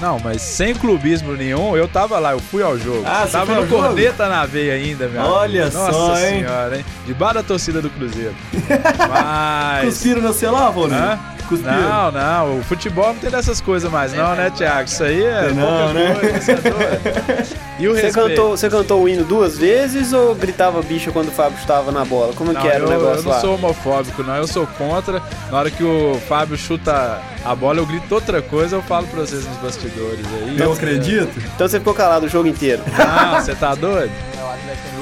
Não, 0.00 0.18
mas 0.22 0.42
sem 0.42 0.74
clubismo 0.74 1.32
nenhum, 1.32 1.76
eu 1.76 1.88
tava 1.88 2.18
lá, 2.18 2.32
eu 2.32 2.38
fui 2.38 2.62
ao 2.62 2.78
jogo. 2.78 3.02
Ah, 3.06 3.26
tava 3.30 3.54
no 3.54 3.60
ao 3.62 3.66
jogo? 3.66 3.82
corneta 3.82 4.28
na 4.28 4.44
veia 4.44 4.74
ainda, 4.74 5.08
meu 5.08 5.22
Olha 5.22 5.64
amigo. 5.64 5.78
Nossa 5.78 5.92
só, 5.92 6.18
hein? 6.18 6.40
senhora, 6.40 6.76
hein? 6.78 6.84
Debaixo 7.06 7.34
da 7.34 7.42
torcida 7.42 7.80
do 7.80 7.88
Cruzeiro. 7.88 8.34
Mas. 9.08 9.84
Cuspiram 9.86 10.20
no 10.20 10.32
celular, 10.32 10.70
vô, 10.70 10.86
né? 10.86 11.18
Cuspiram. 11.48 11.80
Não, 11.80 12.12
não, 12.12 12.58
o 12.58 12.64
futebol 12.64 13.06
não 13.08 13.16
tem 13.16 13.30
dessas 13.30 13.60
coisas 13.60 13.90
mais, 13.90 14.12
não, 14.12 14.34
né, 14.34 14.50
Thiago? 14.50 14.88
Isso 14.88 15.02
aí 15.02 15.24
é. 15.24 15.52
Não, 15.52 15.92
né? 15.92 16.14
coisa, 16.14 16.52
é. 16.52 17.65
E 17.78 17.86
o 17.88 17.94
Você 17.94 18.02
respeito? 18.02 18.28
cantou, 18.28 18.50
você 18.56 18.70
cantou 18.70 19.02
o 19.02 19.08
hino 19.08 19.22
duas 19.24 19.58
vezes 19.58 20.12
ou 20.14 20.34
gritava 20.34 20.80
bicha 20.80 21.10
quando 21.10 21.28
o 21.28 21.30
Fábio 21.30 21.58
estava 21.58 21.92
na 21.92 22.04
bola? 22.06 22.32
Como 22.32 22.52
Não, 22.52 22.60
que 22.60 22.66
era 22.66 22.78
eu, 22.78 22.86
o 22.86 22.90
negócio 22.90 23.18
eu 23.18 23.22
não 23.24 23.30
lá? 23.32 23.40
sou 23.40 23.54
homofóbico, 23.54 24.22
não. 24.22 24.34
Eu 24.36 24.46
sou 24.46 24.66
contra. 24.66 25.22
Na 25.50 25.58
hora 25.58 25.70
que 25.70 25.84
o 25.84 26.18
Fábio 26.26 26.56
chuta 26.56 27.20
a 27.44 27.54
bola, 27.54 27.78
eu 27.78 27.86
grito 27.86 28.14
outra 28.14 28.40
coisa, 28.40 28.76
eu 28.76 28.82
falo 28.82 29.06
pra 29.08 29.20
vocês 29.20 29.44
nos 29.46 29.56
bastidores 29.58 30.24
aí. 30.40 30.56
Eu 30.58 30.72
acredito. 30.72 31.38
Então 31.54 31.68
você 31.68 31.78
ficou 31.78 31.92
calado 31.92 32.24
o 32.24 32.28
jogo 32.28 32.48
inteiro. 32.48 32.82
Não, 32.96 33.40
você 33.40 33.54
tá 33.54 33.74
doido? 33.74 34.10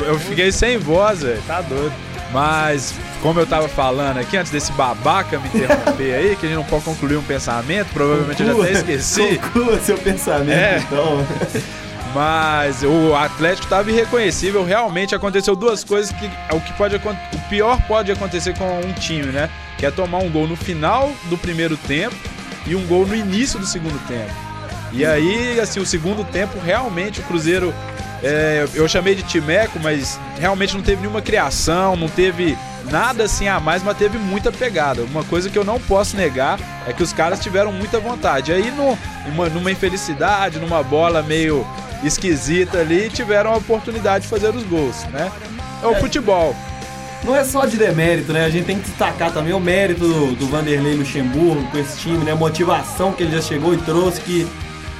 Eu 0.04 0.18
fiquei 0.18 0.50
sem 0.50 0.76
voz, 0.76 1.22
velho. 1.22 1.40
Tá 1.46 1.60
doido. 1.60 1.92
Mas, 2.32 2.92
como 3.22 3.38
eu 3.38 3.46
tava 3.46 3.68
falando 3.68 4.18
aqui, 4.18 4.36
antes 4.36 4.50
desse 4.50 4.72
babaca 4.72 5.38
me 5.38 5.46
interromper 5.46 6.14
aí, 6.14 6.34
que 6.34 6.46
a 6.46 6.48
gente 6.48 6.56
não 6.58 6.64
pode 6.64 6.82
concluir 6.82 7.16
um 7.16 7.22
pensamento, 7.22 7.86
provavelmente 7.94 8.42
eu 8.42 8.48
já 8.56 8.62
até 8.64 8.72
esqueci. 8.72 9.38
Conclua 9.52 9.78
seu 9.78 9.96
pensamento, 9.96 10.50
É. 10.50 10.78
então. 10.84 11.24
Mas 12.14 12.84
o 12.84 13.14
Atlético 13.14 13.64
estava 13.64 13.90
irreconhecível. 13.90 14.64
Realmente 14.64 15.14
aconteceu 15.14 15.56
duas 15.56 15.82
coisas 15.82 16.12
que 16.12 16.30
o 16.54 16.60
que 16.60 16.72
pode 16.74 16.94
o 16.94 17.48
pior 17.48 17.80
pode 17.88 18.12
acontecer 18.12 18.56
com 18.56 18.64
um 18.80 18.92
time, 18.92 19.26
né? 19.32 19.50
Que 19.76 19.86
é 19.86 19.90
tomar 19.90 20.18
um 20.18 20.30
gol 20.30 20.46
no 20.46 20.54
final 20.54 21.12
do 21.28 21.36
primeiro 21.36 21.76
tempo 21.76 22.14
e 22.66 22.76
um 22.76 22.86
gol 22.86 23.04
no 23.04 23.16
início 23.16 23.58
do 23.58 23.66
segundo 23.66 23.98
tempo. 24.06 24.32
E 24.92 25.04
aí, 25.04 25.58
assim, 25.58 25.80
o 25.80 25.86
segundo 25.86 26.24
tempo 26.24 26.56
realmente 26.64 27.18
o 27.18 27.24
Cruzeiro 27.24 27.74
é, 28.22 28.66
eu 28.74 28.88
chamei 28.88 29.16
de 29.16 29.24
timeco, 29.24 29.80
mas 29.80 30.18
realmente 30.38 30.74
não 30.74 30.82
teve 30.82 31.00
nenhuma 31.00 31.20
criação, 31.20 31.96
não 31.96 32.08
teve 32.08 32.56
nada 32.90 33.24
assim 33.24 33.48
a 33.48 33.58
mais, 33.58 33.82
mas 33.82 33.96
teve 33.96 34.18
muita 34.18 34.52
pegada. 34.52 35.02
Uma 35.02 35.24
coisa 35.24 35.50
que 35.50 35.58
eu 35.58 35.64
não 35.64 35.80
posso 35.80 36.16
negar 36.16 36.60
é 36.86 36.92
que 36.92 37.02
os 37.02 37.12
caras 37.12 37.40
tiveram 37.40 37.72
muita 37.72 37.98
vontade. 37.98 38.52
Aí, 38.52 38.70
no, 38.70 38.96
numa 39.50 39.72
infelicidade, 39.72 40.60
numa 40.60 40.82
bola 40.82 41.22
meio 41.22 41.66
esquisita 42.06 42.78
ali, 42.78 43.08
tiveram 43.08 43.52
a 43.52 43.56
oportunidade 43.56 44.24
de 44.24 44.30
fazer 44.30 44.54
os 44.54 44.62
gols, 44.64 45.04
né? 45.12 45.30
É 45.82 45.86
o 45.86 45.94
futebol. 45.96 46.54
Não 47.24 47.34
é 47.34 47.42
só 47.42 47.64
de 47.64 47.78
demérito, 47.78 48.32
né? 48.32 48.44
A 48.44 48.50
gente 48.50 48.66
tem 48.66 48.78
que 48.78 48.88
destacar 48.88 49.32
também 49.32 49.54
o 49.54 49.60
mérito 49.60 50.00
do, 50.00 50.34
do 50.36 50.46
Vanderlei 50.46 50.94
Luxemburgo 50.94 51.66
com 51.70 51.78
esse 51.78 51.96
time, 51.98 52.22
né? 52.24 52.32
A 52.32 52.36
motivação 52.36 53.12
que 53.12 53.22
ele 53.22 53.32
já 53.32 53.40
chegou 53.40 53.72
e 53.72 53.78
trouxe 53.78 54.20
que 54.20 54.46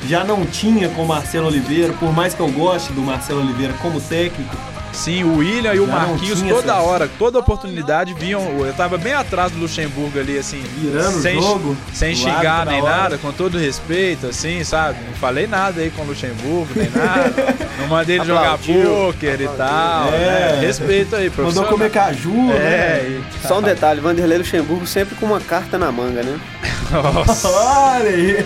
já 0.08 0.24
não 0.24 0.46
tinha 0.46 0.88
com 0.88 1.02
o 1.02 1.08
Marcelo 1.08 1.48
Oliveira, 1.48 1.92
por 1.94 2.12
mais 2.12 2.34
que 2.34 2.40
eu 2.40 2.50
goste 2.50 2.92
do 2.92 3.02
Marcelo 3.02 3.40
Oliveira 3.40 3.74
como 3.82 4.00
técnico. 4.00 4.56
Sim, 4.94 5.24
o 5.24 5.38
William 5.38 5.74
e 5.74 5.80
o 5.80 5.86
Já 5.86 5.92
Marquinhos 5.92 6.40
toda 6.40 6.72
essa- 6.72 6.80
hora, 6.80 7.10
toda 7.18 7.38
oportunidade 7.38 8.14
vinham. 8.14 8.40
Eu 8.64 8.72
tava 8.74 8.96
bem 8.96 9.12
atrás 9.12 9.50
do 9.52 9.58
Luxemburgo 9.58 10.18
ali, 10.18 10.38
assim, 10.38 10.62
Virando 10.78 11.18
o 11.18 11.22
sem, 11.22 11.40
jogo, 11.40 11.76
sem 11.92 12.14
xingar 12.14 12.64
nem 12.64 12.80
nada, 12.82 13.18
com 13.18 13.32
todo 13.32 13.58
respeito, 13.58 14.28
assim, 14.28 14.62
sabe? 14.64 14.98
Não 15.06 15.14
falei 15.14 15.46
nada 15.46 15.80
aí 15.80 15.90
com 15.90 16.02
o 16.02 16.06
Luxemburgo, 16.06 16.68
nem 16.76 16.88
nada. 16.90 17.34
Não 17.80 17.88
mandei 17.88 18.16
ele 18.16 18.24
jogar 18.24 18.56
pôquer 18.56 19.40
e 19.40 19.48
tal. 19.48 20.08
É. 20.08 20.52
né? 20.56 20.58
Respeito 20.60 21.16
aí, 21.16 21.28
professor. 21.28 21.62
Mandou 21.62 21.72
comer 21.76 21.90
caju, 21.90 22.30
né? 22.30 22.54
É, 22.56 23.20
e... 23.42 23.46
Só 23.46 23.58
um 23.58 23.62
detalhe, 23.62 24.00
Vanderlei 24.00 24.38
Luxemburgo 24.38 24.86
sempre 24.86 25.16
com 25.16 25.26
uma 25.26 25.40
carta 25.40 25.76
na 25.76 25.90
manga, 25.90 26.22
né? 26.22 26.38
Nossa, 26.90 27.48
Olha 27.48 28.08
aí! 28.10 28.36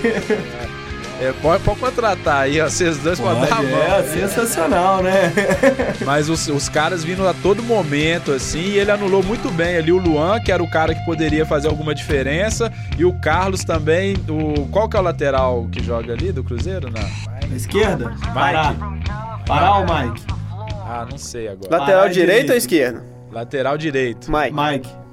é, 1.20 1.32
pode, 1.42 1.62
pode 1.64 1.80
contratar 1.80 2.42
aí, 2.42 2.60
ó, 2.60 2.68
vocês 2.68 2.98
dois 2.98 3.18
podem 3.18 3.48
dar 3.48 3.58
a 3.58 3.62
mão. 3.62 3.82
é, 3.82 4.02
sensacional, 4.04 5.02
né? 5.02 5.32
Mas 6.06 6.28
os, 6.28 6.46
os 6.48 6.68
caras 6.68 7.02
vindo 7.02 7.26
a 7.26 7.34
todo 7.34 7.62
momento, 7.62 8.32
assim, 8.32 8.60
e 8.60 8.78
ele 8.78 8.90
anulou 8.90 9.22
muito 9.22 9.50
bem 9.50 9.76
ali 9.76 9.90
o 9.90 9.98
Luan, 9.98 10.40
que 10.40 10.52
era 10.52 10.62
o 10.62 10.70
cara 10.70 10.94
que 10.94 11.04
poderia 11.04 11.44
fazer 11.44 11.68
alguma 11.68 11.94
diferença, 11.94 12.72
e 12.96 13.04
o 13.04 13.12
Carlos 13.20 13.64
também. 13.64 14.16
O, 14.28 14.66
qual 14.68 14.88
que 14.88 14.96
é 14.96 15.00
o 15.00 15.02
lateral 15.02 15.68
que 15.72 15.82
joga 15.82 16.12
ali 16.12 16.30
do 16.30 16.44
Cruzeiro? 16.44 16.88
Não. 16.90 17.56
Esquerda? 17.56 18.14
Parar. 18.32 18.74
Parar 19.46 19.78
o 19.78 19.80
Mike. 19.82 20.22
Ah, 20.86 21.06
não 21.10 21.18
sei 21.18 21.48
agora. 21.48 21.78
Lateral 21.78 22.00
Parar 22.02 22.12
direito 22.12 22.50
ou 22.50 22.56
esquerdo? 22.56 23.02
Lateral 23.32 23.76
direito. 23.76 24.30
Mike. 24.30 24.54
Mike. 24.54 25.07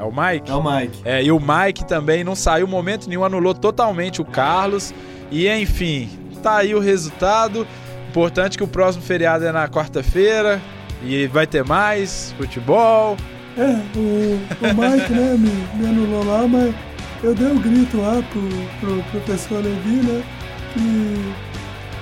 É 0.00 0.02
o 0.02 0.10
Mike? 0.10 0.50
É 0.50 0.54
o 0.54 0.62
Mike. 0.62 1.00
É, 1.04 1.22
e 1.22 1.30
o 1.30 1.38
Mike 1.38 1.84
também 1.84 2.24
não 2.24 2.34
saiu 2.34 2.66
momento 2.66 3.06
nenhum, 3.06 3.22
anulou 3.22 3.52
totalmente 3.52 4.22
o 4.22 4.24
Carlos. 4.24 4.94
E 5.30 5.46
enfim, 5.46 6.08
tá 6.42 6.56
aí 6.56 6.74
o 6.74 6.80
resultado. 6.80 7.66
Importante 8.08 8.56
que 8.56 8.64
o 8.64 8.68
próximo 8.68 9.04
feriado 9.04 9.44
é 9.44 9.52
na 9.52 9.68
quarta-feira. 9.68 10.58
E 11.04 11.26
vai 11.26 11.46
ter 11.46 11.62
mais 11.64 12.34
futebol. 12.38 13.16
É, 13.58 13.76
o, 13.94 14.00
o 14.00 14.68
Mike, 14.68 15.12
né, 15.12 15.36
me, 15.38 15.50
me 15.74 15.86
anulou 15.86 16.24
lá, 16.24 16.48
mas 16.48 16.74
eu 17.22 17.34
dei 17.34 17.48
um 17.48 17.58
grito 17.58 17.98
lá 17.98 18.22
pro, 18.32 18.48
pro 18.80 19.02
professor 19.10 19.62
Levi, 19.62 20.06
né? 20.06 20.22
E, 20.76 21.32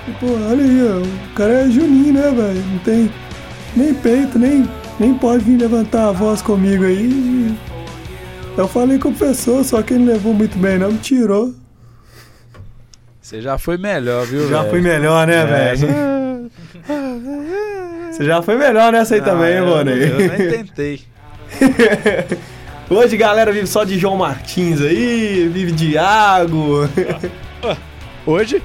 e, 0.08 0.12
pô, 0.20 0.26
olha 0.26 0.62
aí, 0.62 0.88
ó, 0.88 1.00
o 1.00 1.34
cara 1.34 1.52
é 1.64 1.68
Juninho, 1.68 2.12
né, 2.12 2.30
velho? 2.30 2.64
Não 2.70 2.78
tem 2.80 3.10
nem 3.74 3.94
peito, 3.94 4.38
nem, 4.38 4.68
nem 5.00 5.14
pode 5.14 5.42
vir 5.44 5.58
levantar 5.58 6.10
a 6.10 6.12
voz 6.12 6.42
comigo 6.42 6.84
aí. 6.84 7.06
E 7.06 7.56
eu 8.64 8.68
falei 8.68 8.98
com 8.98 9.08
o 9.10 9.14
professor, 9.14 9.64
só 9.64 9.82
que 9.82 9.94
ele 9.94 10.04
não 10.04 10.12
levou 10.12 10.34
muito 10.34 10.58
bem, 10.58 10.78
não, 10.78 10.92
me 10.92 10.98
tirou. 10.98 11.54
Você 13.20 13.42
já 13.42 13.58
foi 13.58 13.76
melhor, 13.76 14.24
viu? 14.26 14.48
Já 14.48 14.60
velho? 14.60 14.70
foi 14.70 14.80
melhor, 14.80 15.26
né, 15.26 15.42
É, 15.42 15.46
velho? 15.74 16.50
Você 18.10 18.24
já 18.24 18.40
foi 18.42 18.56
melhor 18.56 18.90
nessa 18.92 19.14
aí 19.14 19.20
também, 19.20 19.52
hein, 19.52 19.58
Ah, 19.58 19.64
mano? 19.64 19.90
Eu, 19.90 20.20
eu 20.20 20.28
nem 20.28 20.50
tentei. 20.50 21.02
Hoje, 22.90 23.16
galera, 23.18 23.52
vive 23.52 23.66
só 23.66 23.84
de 23.84 23.98
João 23.98 24.16
Martins 24.16 24.80
aí, 24.80 25.46
vive 25.52 25.72
de 25.72 25.90
Iago. 25.92 26.88
Hoje 28.26 28.62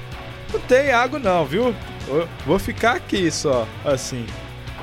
não 0.52 0.60
tem 0.62 0.92
água 0.92 1.20
não, 1.20 1.46
viu? 1.46 1.76
Eu 2.08 2.28
vou 2.46 2.58
ficar 2.58 2.94
aqui 2.96 3.30
só, 3.30 3.68
assim. 3.84 4.26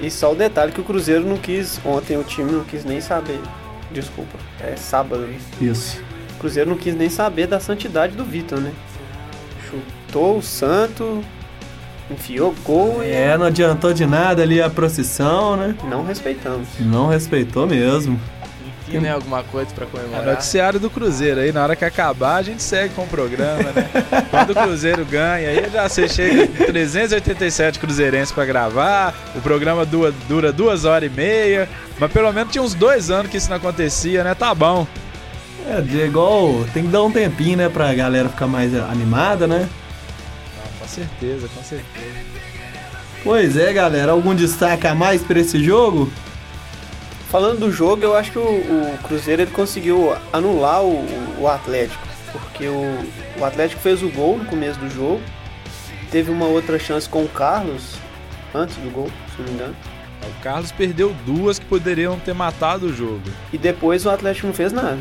E 0.01 0.11
só 0.11 0.33
o 0.33 0.35
detalhe 0.35 0.73
que 0.73 0.81
o 0.81 0.85
Cruzeiro 0.85 1.25
não 1.27 1.37
quis, 1.39 1.81
ontem 1.85 2.17
o 2.19 2.23
time 2.23 2.53
não 2.53 2.65
quis 2.65 2.85
nem 2.85 3.01
saber. 3.01 3.41
Desculpa, 3.93 4.39
é 4.61 4.77
sábado. 4.77 5.23
né? 5.23 5.37
Isso. 5.61 6.01
O 6.37 6.41
Cruzeiro 6.41 6.71
não 6.71 6.77
quis 6.77 6.95
nem 6.95 7.09
saber 7.11 7.47
da 7.47 7.61
santidade 7.61 8.15
do 8.17 8.25
Vitor, 8.25 8.61
né? 8.61 8.73
Chutou 9.69 10.39
o 10.39 10.43
santo, 10.43 11.23
enfiou 12.11 12.55
gol 12.65 13.03
e 13.05 13.11
É, 13.11 13.37
não 13.37 13.47
adiantou 13.47 13.93
de 13.93 14.07
nada 14.07 14.43
ali 14.43 14.61
a 14.61 14.71
procissão, 14.71 15.57
né? 15.57 15.75
não 15.85 16.05
respeitamos. 16.05 16.69
Não 16.81 17.09
respeitou 17.09 17.67
mesmo. 17.67 18.19
Enfim, 18.97 19.05
né? 19.07 19.13
Alguma 19.13 19.43
coisa 19.45 19.71
pra 19.75 19.85
É 19.85 19.89
comemorar. 19.89 20.25
noticiário 20.27 20.79
do 20.81 20.91
Cruzeiro 20.91 21.41
aí, 21.41 21.53
na 21.53 21.63
hora 21.63 21.77
que 21.77 21.85
acabar 21.85 22.37
a 22.37 22.43
gente 22.43 22.63
segue 22.63 22.95
com 22.95 23.03
o 23.03 23.07
programa, 23.07 23.63
né? 23.73 23.89
Quando 24.31 24.51
o 24.51 24.55
Cruzeiro 24.55 25.05
ganha, 25.05 25.49
aí 25.49 25.71
já 25.73 25.89
você 25.89 26.09
chega 26.09 26.47
com 26.47 26.65
387 26.65 27.79
cruzeirenses 27.79 28.33
pra 28.33 28.45
gravar, 28.45 29.15
o 29.35 29.41
programa 29.41 29.85
dura, 29.85 30.13
dura 30.29 30.53
duas 30.53 30.85
horas 30.85 31.11
e 31.11 31.15
meia, 31.15 31.69
mas 31.99 32.13
pelo 32.13 32.33
menos 32.33 32.53
tinha 32.53 32.63
uns 32.63 32.75
dois 32.75 33.11
anos 33.11 33.31
que 33.31 33.37
isso 33.37 33.49
não 33.49 33.57
acontecia, 33.57 34.23
né? 34.25 34.35
Tá 34.35 34.55
bom. 34.55 34.87
É, 35.69 35.81
de 35.81 35.99
igual, 35.99 36.65
tem 36.73 36.85
que 36.85 36.89
dar 36.89 37.03
um 37.03 37.13
tempinho, 37.13 37.57
né, 37.57 37.69
pra 37.69 37.93
galera 37.95 38.29
ficar 38.29 38.47
mais 38.47 38.75
animada, 38.75 39.47
né? 39.47 39.69
certeza, 40.91 41.49
com 41.55 41.63
certeza. 41.63 42.17
Pois 43.23 43.57
é, 43.57 43.73
galera. 43.73 44.13
Algum 44.13 44.35
destaque 44.35 44.87
a 44.87 44.95
mais 44.95 45.23
pra 45.23 45.39
esse 45.39 45.63
jogo? 45.63 46.11
Falando 47.31 47.61
do 47.61 47.71
jogo, 47.71 48.03
eu 48.03 48.17
acho 48.17 48.33
que 48.33 48.39
o, 48.41 48.43
o 48.43 48.99
Cruzeiro 49.05 49.43
ele 49.43 49.53
conseguiu 49.53 50.17
anular 50.33 50.83
o, 50.83 51.07
o 51.41 51.47
Atlético. 51.47 52.03
Porque 52.33 52.67
o, 52.67 52.83
o 53.39 53.45
Atlético 53.45 53.81
fez 53.81 54.03
o 54.03 54.09
gol 54.09 54.37
no 54.37 54.47
começo 54.47 54.81
do 54.81 54.91
jogo. 54.91 55.23
Teve 56.11 56.33
uma 56.33 56.47
outra 56.47 56.77
chance 56.77 57.09
com 57.09 57.23
o 57.23 57.29
Carlos, 57.29 57.95
antes 58.53 58.75
do 58.79 58.91
gol, 58.91 59.07
se 59.07 59.43
não 59.43 59.49
me 59.49 59.55
engano. 59.55 59.77
O 60.25 60.43
Carlos 60.43 60.73
perdeu 60.73 61.15
duas 61.25 61.57
que 61.57 61.65
poderiam 61.67 62.19
ter 62.19 62.35
matado 62.35 62.87
o 62.87 62.93
jogo. 62.93 63.23
E 63.53 63.59
depois 63.59 64.05
o 64.05 64.11
Atlético 64.11 64.49
não 64.49 64.55
fez 64.55 64.73
nada. 64.73 64.99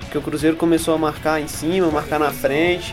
Porque 0.00 0.18
o 0.18 0.22
Cruzeiro 0.22 0.56
começou 0.56 0.96
a 0.96 0.98
marcar 0.98 1.40
em 1.40 1.46
cima, 1.46 1.88
marcar 1.92 2.18
na 2.18 2.32
frente. 2.32 2.92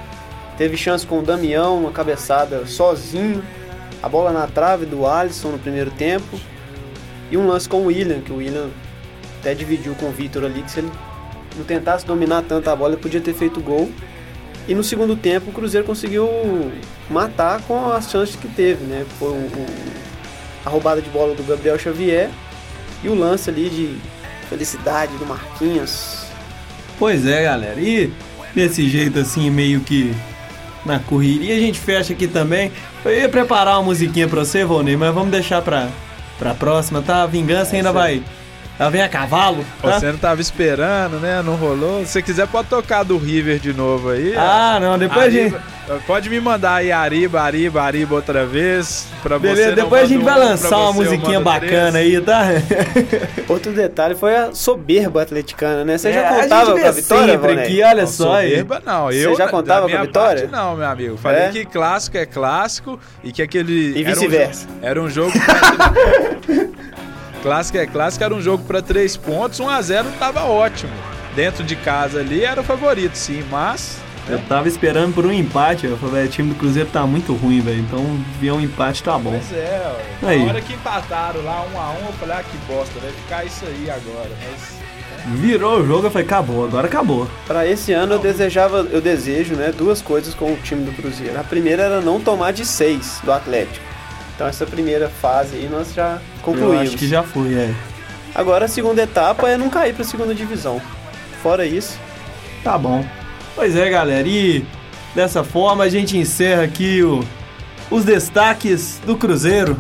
Teve 0.59 0.77
chance 0.77 1.07
com 1.07 1.19
o 1.19 1.23
Damião, 1.23 1.79
uma 1.79 1.91
cabeçada 1.91 2.67
sozinho. 2.67 3.43
A 4.03 4.07
bola 4.07 4.31
na 4.31 4.45
trave 4.45 4.85
do 4.85 5.07
Alisson 5.07 5.49
no 5.49 5.57
primeiro 5.57 5.89
tempo. 5.89 6.39
E 7.31 7.37
um 7.37 7.47
lance 7.47 7.67
com 7.67 7.77
o 7.81 7.85
William, 7.85 8.19
que 8.21 8.31
o 8.31 8.37
William 8.37 8.69
até 9.39 9.53
dividiu 9.53 9.93
com 9.95 10.07
o 10.07 10.11
Vitor 10.11 10.43
ali, 10.45 10.61
que 10.61 10.71
se 10.71 10.79
ele 10.79 10.91
não 11.57 11.63
tentasse 11.63 12.05
dominar 12.05 12.43
tanto 12.43 12.69
a 12.69 12.75
bola, 12.75 12.93
ele 12.93 13.01
podia 13.01 13.19
ter 13.21 13.33
feito 13.33 13.59
gol. 13.61 13.91
E 14.67 14.73
no 14.73 14.83
segundo 14.83 15.15
tempo 15.15 15.49
o 15.49 15.53
Cruzeiro 15.53 15.85
conseguiu 15.85 16.27
matar 17.09 17.61
com 17.63 17.91
as 17.91 18.09
chances 18.09 18.35
que 18.35 18.47
teve, 18.47 18.83
né? 18.85 19.05
Foi 19.19 19.29
o, 19.29 19.33
o- 19.33 19.65
a 20.65 20.69
roubada 20.69 20.99
de 21.01 21.09
bola 21.11 21.35
do 21.35 21.43
Gabriel 21.43 21.77
Xavier 21.77 22.29
e 23.03 23.09
o 23.09 23.13
lance 23.13 23.49
ali 23.49 23.69
de 23.69 23.97
felicidade 24.49 25.15
do 25.17 25.25
Marquinhos. 25.25 26.25
Pois 26.97 27.25
é, 27.27 27.43
galera. 27.43 27.79
E 27.79 28.11
desse 28.55 28.87
jeito 28.89 29.19
assim, 29.19 29.51
meio 29.51 29.81
que 29.81 30.15
na 30.83 30.97
correria, 30.99 31.55
a 31.55 31.59
gente 31.59 31.79
fecha 31.79 32.13
aqui 32.13 32.27
também. 32.27 32.71
Eu 33.03 33.15
ia 33.15 33.29
preparar 33.29 33.75
uma 33.77 33.83
musiquinha 33.83 34.27
pra 34.27 34.43
você, 34.43 34.65
Volney, 34.65 34.95
mas 34.97 35.13
vamos 35.13 35.29
deixar 35.29 35.61
pra, 35.61 35.89
pra 36.37 36.53
próxima, 36.53 37.01
tá? 37.01 37.23
A 37.23 37.27
vingança 37.27 37.75
ainda 37.75 37.91
vai. 37.91 38.21
Ela 38.77 38.89
vem 38.89 39.01
a 39.01 39.07
cavalo? 39.07 39.65
Você 39.81 40.07
não 40.11 40.17
tava 40.17 40.41
esperando, 40.41 41.17
né? 41.19 41.41
Não 41.41 41.55
rolou. 41.55 42.05
Se 42.05 42.11
você 42.13 42.21
quiser, 42.21 42.45
pode 42.47 42.67
tocar 42.67 43.03
do 43.03 43.17
River 43.17 43.57
de 43.57 43.71
novo 43.73 44.09
aí. 44.09 44.33
Ah, 44.37 44.77
não, 44.81 44.97
depois 44.97 45.27
a 45.27 45.29
gente. 45.29 45.55
Ariba- 45.55 45.75
Pode 46.07 46.31
me 46.31 46.39
mandar 46.39 46.77
aí 46.77 46.91
Ariba, 46.91 47.39
Ariba, 47.43 47.79
Ariba 47.83 48.15
outra 48.15 48.43
vez. 48.43 49.07
Pra 49.21 49.37
você 49.37 49.49
Beleza, 49.49 49.69
não 49.69 49.75
depois 49.83 50.01
a 50.01 50.05
gente 50.07 50.23
vai 50.23 50.35
um, 50.35 50.39
lançar 50.39 50.77
uma 50.79 50.91
você 50.91 51.09
musiquinha 51.11 51.39
bacana 51.39 51.91
três. 51.91 52.15
aí, 52.15 52.21
tá? 52.21 52.47
Outro 53.47 53.71
detalhe 53.71 54.15
foi 54.15 54.35
a 54.35 54.51
soberba 54.51 55.21
atleticana, 55.21 55.85
né? 55.85 55.95
Você 55.99 56.09
É, 56.09 56.13
já 56.13 56.27
a 56.27 56.41
contava 56.41 56.71
com 56.79 56.87
a 56.87 56.91
vitória, 56.91 57.33
sempre 57.33 57.47
Valnei? 57.47 57.65
aqui, 57.65 57.83
olha 57.83 58.01
Não, 58.01 58.07
só 58.07 58.33
aí. 58.33 58.49
soberba 58.49 58.81
não. 58.83 59.05
Você 59.05 59.27
Eu, 59.27 59.35
já 59.37 59.45
da- 59.45 59.51
contava 59.51 59.87
com 59.87 59.95
a 59.95 60.01
vitória? 60.01 60.41
parte, 60.47 60.51
não, 60.51 60.75
meu 60.75 60.87
amigo. 60.87 61.17
Falei 61.17 61.41
É? 61.43 61.49
que 61.49 61.65
clássico 61.65 62.17
é 62.17 62.25
clássico 62.25 62.99
e 63.23 63.31
que 63.31 63.43
aquele... 63.43 63.91
E 63.95 64.01
era 64.01 64.09
um 64.09 64.13
vice-versa. 64.15 64.65
jo- 64.65 64.73
Era 64.81 65.01
um 65.03 65.07
jogo... 65.09 65.31
clássico 67.45 67.77
é 67.77 67.85
clássico, 67.85 68.23
era 68.23 68.33
um 68.33 68.41
jogo 68.41 68.63
pra 68.63 68.81
três 68.81 69.15
pontos, 69.15 69.59
1x0 69.59 70.05
tava 70.17 70.45
ótimo. 70.45 70.91
Dentro 71.35 71.63
de 71.63 71.75
casa 71.75 72.21
ali 72.21 72.43
era 72.43 72.59
o 72.59 72.63
favorito, 72.63 73.13
sim, 73.15 73.43
mas... 73.51 73.99
Eu 74.27 74.39
tava 74.49 74.67
esperando 74.67 75.13
por 75.13 75.27
um 75.27 75.31
empate, 75.31 75.85
eu 75.85 75.95
falei, 75.97 76.15
"Velho, 76.15 76.27
o 76.27 76.31
time 76.31 76.49
do 76.49 76.55
Cruzeiro 76.55 76.89
tá 76.91 77.05
muito 77.05 77.35
ruim, 77.35 77.61
velho. 77.61 77.81
Então, 77.81 78.03
vier 78.39 78.51
um 78.51 78.59
empate 78.59 79.03
tá 79.03 79.19
bom. 79.19 79.29
Pois 79.29 79.53
é, 79.53 79.95
ó. 80.23 80.27
Aí. 80.27 80.39
Na 80.43 80.53
hora 80.53 80.61
que 80.61 80.73
empataram 80.73 81.43
lá, 81.43 81.63
1x1, 81.71 82.07
eu 82.07 82.13
falei, 82.13 82.35
ah, 82.35 82.43
que 82.43 82.57
bosta, 82.65 82.99
vai 82.99 83.11
ficar 83.11 83.45
isso 83.45 83.63
aí 83.67 83.91
agora. 83.91 84.31
Mas... 84.49 85.39
Virou 85.39 85.81
o 85.81 85.85
jogo, 85.85 86.07
eu 86.07 86.11
falei, 86.11 86.25
acabou, 86.25 86.65
agora 86.65 86.87
acabou. 86.87 87.29
Pra 87.45 87.67
esse 87.67 87.93
ano 87.93 88.13
eu 88.13 88.19
desejava, 88.19 88.87
eu 88.91 88.99
desejo, 88.99 89.53
né, 89.53 89.71
duas 89.71 90.01
coisas 90.01 90.33
com 90.33 90.51
o 90.51 90.57
time 90.57 90.83
do 90.83 90.91
Cruzeiro. 90.93 91.39
A 91.39 91.43
primeira 91.43 91.83
era 91.83 92.01
não 92.01 92.19
tomar 92.19 92.51
de 92.51 92.65
seis 92.65 93.19
do 93.23 93.31
Atlético. 93.31 93.94
Então 94.35 94.47
essa 94.47 94.65
primeira 94.65 95.09
fase 95.09 95.55
aí 95.55 95.69
nós 95.71 95.93
já 95.93 96.19
Eu 96.37 96.41
concluímos. 96.43 96.81
acho 96.89 96.97
que 96.97 97.07
já 97.07 97.23
foi, 97.23 97.53
é. 97.53 97.73
Agora 98.33 98.65
a 98.65 98.67
segunda 98.67 99.01
etapa 99.01 99.49
é 99.49 99.57
não 99.57 99.69
cair 99.69 99.93
pra 99.95 100.03
segunda 100.03 100.35
divisão. 100.35 100.81
Fora 101.41 101.65
isso, 101.65 101.97
Tá 102.63 102.77
bom. 102.77 103.05
Pois 103.55 103.75
é, 103.75 103.89
galera, 103.89 104.27
e 104.27 104.65
dessa 105.13 105.43
forma 105.43 105.83
a 105.83 105.89
gente 105.89 106.17
encerra 106.17 106.63
aqui 106.63 107.01
o, 107.03 107.23
os 107.91 108.03
destaques 108.03 108.99
do 109.05 109.15
Cruzeiro. 109.15 109.79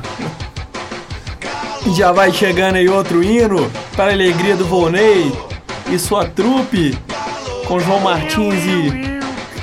E 1.85 1.93
já 1.95 2.11
vai 2.11 2.31
chegando 2.31 2.75
aí 2.75 2.87
outro 2.87 3.23
hino 3.23 3.69
para 3.95 4.11
a 4.11 4.13
alegria 4.13 4.55
do 4.55 4.65
Volney 4.65 5.31
e 5.91 5.97
sua 5.99 6.25
trupe 6.25 6.97
com 7.67 7.79
João 7.79 7.99
Martins 7.99 8.63
e. 8.63 9.14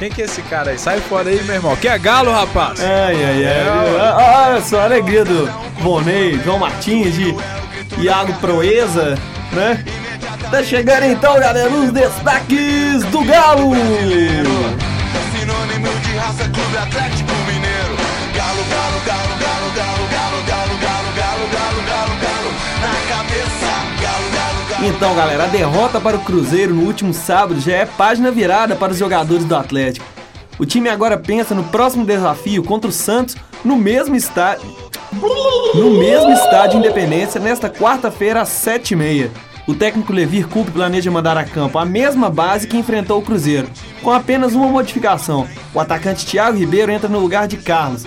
Quem 0.03 0.11
que 0.11 0.21
é 0.21 0.25
esse 0.25 0.43
cara 0.43 0.73
aí? 0.73 0.79
Sai 0.81 0.99
fora 0.99 1.29
aí, 1.31 1.41
meu 1.45 1.55
irmão. 1.55 1.77
Que 1.77 1.87
é 1.87 1.97
galo, 1.97 2.33
rapaz? 2.33 2.81
Ai, 2.83 3.15
ai, 3.25 3.25
ai. 3.25 3.45
É, 3.45 3.67
Ah, 4.01 4.49
Olha 4.51 4.61
só 4.61 4.81
a 4.81 4.85
alegria 4.87 5.25
do 5.25 5.47
Volney, 5.81 6.41
João 6.45 6.59
Martins 6.59 7.15
e 7.19 7.37
Iago 8.03 8.33
Proeza, 8.41 9.17
né? 9.53 9.85
Tá 10.51 10.61
chegando 10.65 11.05
então, 11.05 11.39
galera, 11.39 11.71
os 11.71 11.93
destaques 11.93 13.05
do 13.13 13.25
Galo! 13.25 13.71
Sinônimo 15.39 15.89
de 16.01 16.17
raça, 16.17 16.49
Clube 16.49 16.77
Atlético 16.79 17.31
Então, 24.85 25.15
galera, 25.15 25.45
a 25.45 25.47
derrota 25.47 26.01
para 26.01 26.17
o 26.17 26.25
Cruzeiro 26.25 26.75
no 26.75 26.83
último 26.83 27.15
sábado 27.15 27.61
já 27.61 27.73
é 27.73 27.87
página 27.87 28.33
virada 28.33 28.75
para 28.75 28.91
os 28.91 28.99
jogadores 28.99 29.45
do 29.45 29.55
Atlético. 29.55 30.05
O 30.59 30.67
time 30.67 30.89
agora 30.89 31.17
pensa 31.17 31.55
no 31.55 31.63
próximo 31.63 32.05
desafio 32.05 32.65
contra 32.65 32.91
o 32.91 32.93
Santos 32.93 33.37
no 33.65 33.77
mesmo 33.77 34.17
estádio. 34.17 34.69
No 35.73 35.99
mesmo 36.01 36.33
estádio 36.33 36.81
Independência, 36.81 37.41
nesta 37.41 37.71
quarta-feira 37.71 38.41
às 38.41 38.49
7h30. 38.49 39.31
O 39.69 39.75
técnico 39.75 40.13
Levir 40.13 40.49
Coupe 40.49 40.73
planeja 40.73 41.13
mandar 41.13 41.37
a 41.37 41.45
campo 41.45 41.79
a 41.79 41.85
mesma 41.85 42.29
base 42.29 42.67
que 42.67 42.77
enfrentou 42.77 43.21
o 43.21 43.23
Cruzeiro, 43.23 43.71
com 44.03 44.11
apenas 44.11 44.53
uma 44.53 44.67
modificação. 44.67 45.47
O 45.73 45.79
atacante 45.79 46.27
Thiago 46.27 46.59
Ribeiro 46.59 46.91
entra 46.91 47.09
no 47.09 47.21
lugar 47.21 47.47
de 47.47 47.57
Carlos. 47.57 48.05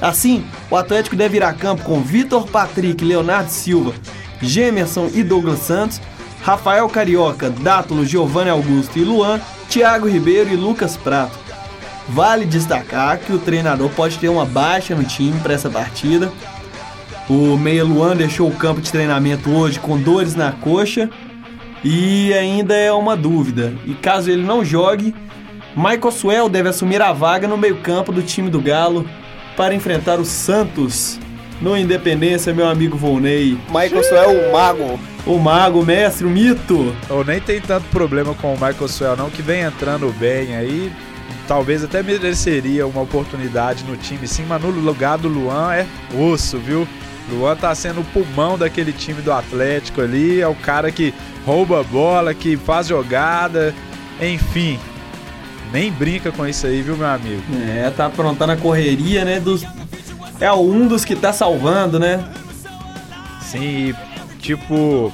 Assim, 0.00 0.44
o 0.68 0.76
Atlético 0.76 1.14
deve 1.14 1.36
ir 1.36 1.44
a 1.44 1.52
campo 1.52 1.84
com 1.84 2.00
Vitor 2.00 2.48
Patrick, 2.48 3.04
Leonardo 3.04 3.50
Silva, 3.50 3.94
Gemerson 4.42 5.08
e 5.14 5.22
Douglas 5.22 5.60
Santos, 5.60 6.00
Rafael 6.42 6.88
Carioca, 6.88 7.50
Dátulo, 7.50 8.04
Giovanni 8.04 8.50
Augusto 8.50 8.98
e 8.98 9.04
Luan, 9.04 9.40
Thiago 9.68 10.08
Ribeiro 10.08 10.50
e 10.50 10.56
Lucas 10.56 10.96
Prato. 10.96 11.36
Vale 12.08 12.44
destacar 12.44 13.18
que 13.18 13.32
o 13.32 13.38
treinador 13.38 13.90
pode 13.90 14.18
ter 14.18 14.28
uma 14.28 14.44
baixa 14.44 14.94
no 14.94 15.04
time 15.04 15.38
para 15.40 15.54
essa 15.54 15.68
partida. 15.68 16.32
O 17.28 17.56
Meia 17.56 17.84
Luan 17.84 18.14
deixou 18.14 18.48
o 18.48 18.54
campo 18.54 18.80
de 18.80 18.92
treinamento 18.92 19.50
hoje 19.50 19.80
com 19.80 19.98
dores 19.98 20.36
na 20.36 20.52
coxa 20.52 21.10
e 21.82 22.32
ainda 22.32 22.74
é 22.74 22.92
uma 22.92 23.16
dúvida. 23.16 23.74
E 23.84 23.94
caso 23.94 24.30
ele 24.30 24.42
não 24.42 24.64
jogue, 24.64 25.14
Michael 25.76 26.12
Suel 26.12 26.48
deve 26.48 26.68
assumir 26.68 27.02
a 27.02 27.12
vaga 27.12 27.48
no 27.48 27.58
meio-campo 27.58 28.12
do 28.12 28.22
time 28.22 28.48
do 28.48 28.60
Galo 28.60 29.04
para 29.56 29.74
enfrentar 29.74 30.20
o 30.20 30.24
Santos 30.24 31.18
no 31.60 31.76
Independência, 31.76 32.54
meu 32.54 32.68
amigo 32.68 32.96
Volney. 32.96 33.58
Michael 33.68 34.04
Suel, 34.04 34.30
o 34.30 34.52
mago. 34.52 35.15
O 35.26 35.38
mago, 35.38 35.80
o 35.80 35.84
mestre, 35.84 36.24
o 36.24 36.30
mito. 36.30 36.94
Ou 37.10 37.24
nem 37.24 37.40
tem 37.40 37.60
tanto 37.60 37.86
problema 37.88 38.32
com 38.34 38.54
o 38.54 38.54
Michael 38.54 38.88
Swell, 38.88 39.16
não, 39.16 39.28
que 39.28 39.42
vem 39.42 39.62
entrando 39.62 40.14
bem 40.18 40.54
aí. 40.54 40.92
Talvez 41.48 41.82
até 41.82 42.02
mereceria 42.02 42.86
uma 42.86 43.02
oportunidade 43.02 43.84
no 43.84 43.96
time, 43.96 44.26
sim, 44.26 44.44
mas 44.48 44.62
no 44.62 44.70
lugar 44.70 45.18
do 45.18 45.28
Luan 45.28 45.74
é 45.74 45.86
osso, 46.16 46.58
viu? 46.58 46.86
Luan 47.30 47.56
tá 47.56 47.74
sendo 47.74 48.00
o 48.00 48.04
pulmão 48.04 48.56
daquele 48.56 48.92
time 48.92 49.20
do 49.20 49.32
Atlético 49.32 50.00
ali, 50.00 50.40
é 50.40 50.46
o 50.46 50.54
cara 50.54 50.92
que 50.92 51.12
rouba 51.44 51.80
a 51.80 51.82
bola, 51.82 52.32
que 52.32 52.56
faz 52.56 52.86
jogada, 52.86 53.74
enfim. 54.20 54.78
Nem 55.72 55.90
brinca 55.90 56.30
com 56.30 56.46
isso 56.46 56.66
aí, 56.66 56.82
viu, 56.82 56.96
meu 56.96 57.08
amigo? 57.08 57.42
É, 57.68 57.90
tá 57.90 58.06
aprontando 58.06 58.52
a 58.52 58.56
correria, 58.56 59.24
né? 59.24 59.40
Dos... 59.40 59.64
É 60.40 60.52
um 60.52 60.86
dos 60.86 61.04
que 61.04 61.16
tá 61.16 61.32
salvando, 61.32 61.98
né? 61.98 62.24
Sim, 63.40 63.62
e, 63.62 63.94
tipo, 64.46 65.12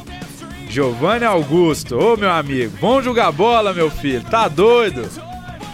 Giovanni 0.69 1.25
Augusto, 1.25 1.99
ô 1.99 2.17
meu 2.19 2.31
amigo, 2.31 2.77
vamos 2.79 3.03
jogar 3.05 3.33
bola, 3.33 3.73
meu 3.73 3.91
filho, 3.91 4.23
tá 4.25 4.47
doido? 4.47 5.09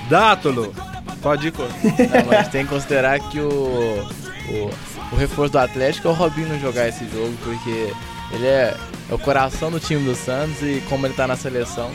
Dátulo, 0.08 0.72
pode 1.20 1.48
ir 1.48 1.52
com. 1.52 1.64
Não, 1.64 2.26
mas 2.28 2.48
tem 2.48 2.64
que 2.64 2.70
considerar 2.72 3.18
que 3.18 3.40
o, 3.40 3.48
o, 3.48 4.70
o 5.12 5.16
reforço 5.16 5.52
do 5.52 5.58
Atlético 5.58 6.06
é 6.06 6.10
o 6.12 6.14
Robinho 6.14 6.48
não 6.48 6.60
jogar 6.60 6.88
esse 6.88 7.04
jogo, 7.08 7.34
porque 7.42 7.92
ele 8.32 8.46
é, 8.46 8.76
é 9.10 9.14
o 9.14 9.18
coração 9.18 9.72
do 9.72 9.80
time 9.80 10.04
do 10.04 10.14
Santos 10.14 10.62
e 10.62 10.80
como 10.88 11.06
ele 11.06 11.14
tá 11.14 11.26
na 11.26 11.36
seleção, 11.36 11.90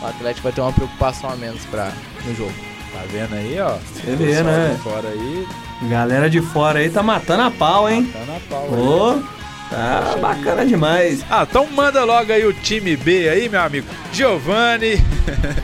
o 0.00 0.06
Atlético 0.06 0.44
vai 0.44 0.52
ter 0.52 0.62
uma 0.62 0.72
preocupação 0.72 1.28
a 1.28 1.36
menos 1.36 1.62
pra, 1.66 1.92
no 2.24 2.34
jogo. 2.34 2.54
Tá 2.92 3.00
vendo 3.10 3.34
aí, 3.34 3.58
ó? 3.60 3.76
Você 3.94 4.16
vê, 4.16 4.42
né? 4.42 4.78
Fora 4.82 5.08
aí, 5.08 5.46
Galera 5.88 6.30
de 6.30 6.40
fora 6.40 6.78
aí 6.78 6.88
tá 6.90 7.02
matando 7.02 7.42
a 7.42 7.50
pau, 7.50 7.88
hein? 7.90 8.10
tá 8.12 8.20
na 8.20 8.40
pau. 8.48 8.68
aí. 8.72 8.80
Ô, 8.80 9.41
Tá 9.72 10.16
bacana 10.20 10.66
demais. 10.66 11.24
Ah, 11.30 11.46
então 11.48 11.66
manda 11.66 12.04
logo 12.04 12.30
aí 12.30 12.44
o 12.44 12.52
time 12.52 12.94
B 12.94 13.28
aí, 13.28 13.48
meu 13.48 13.60
amigo. 13.60 13.86
Giovanni, 14.12 15.02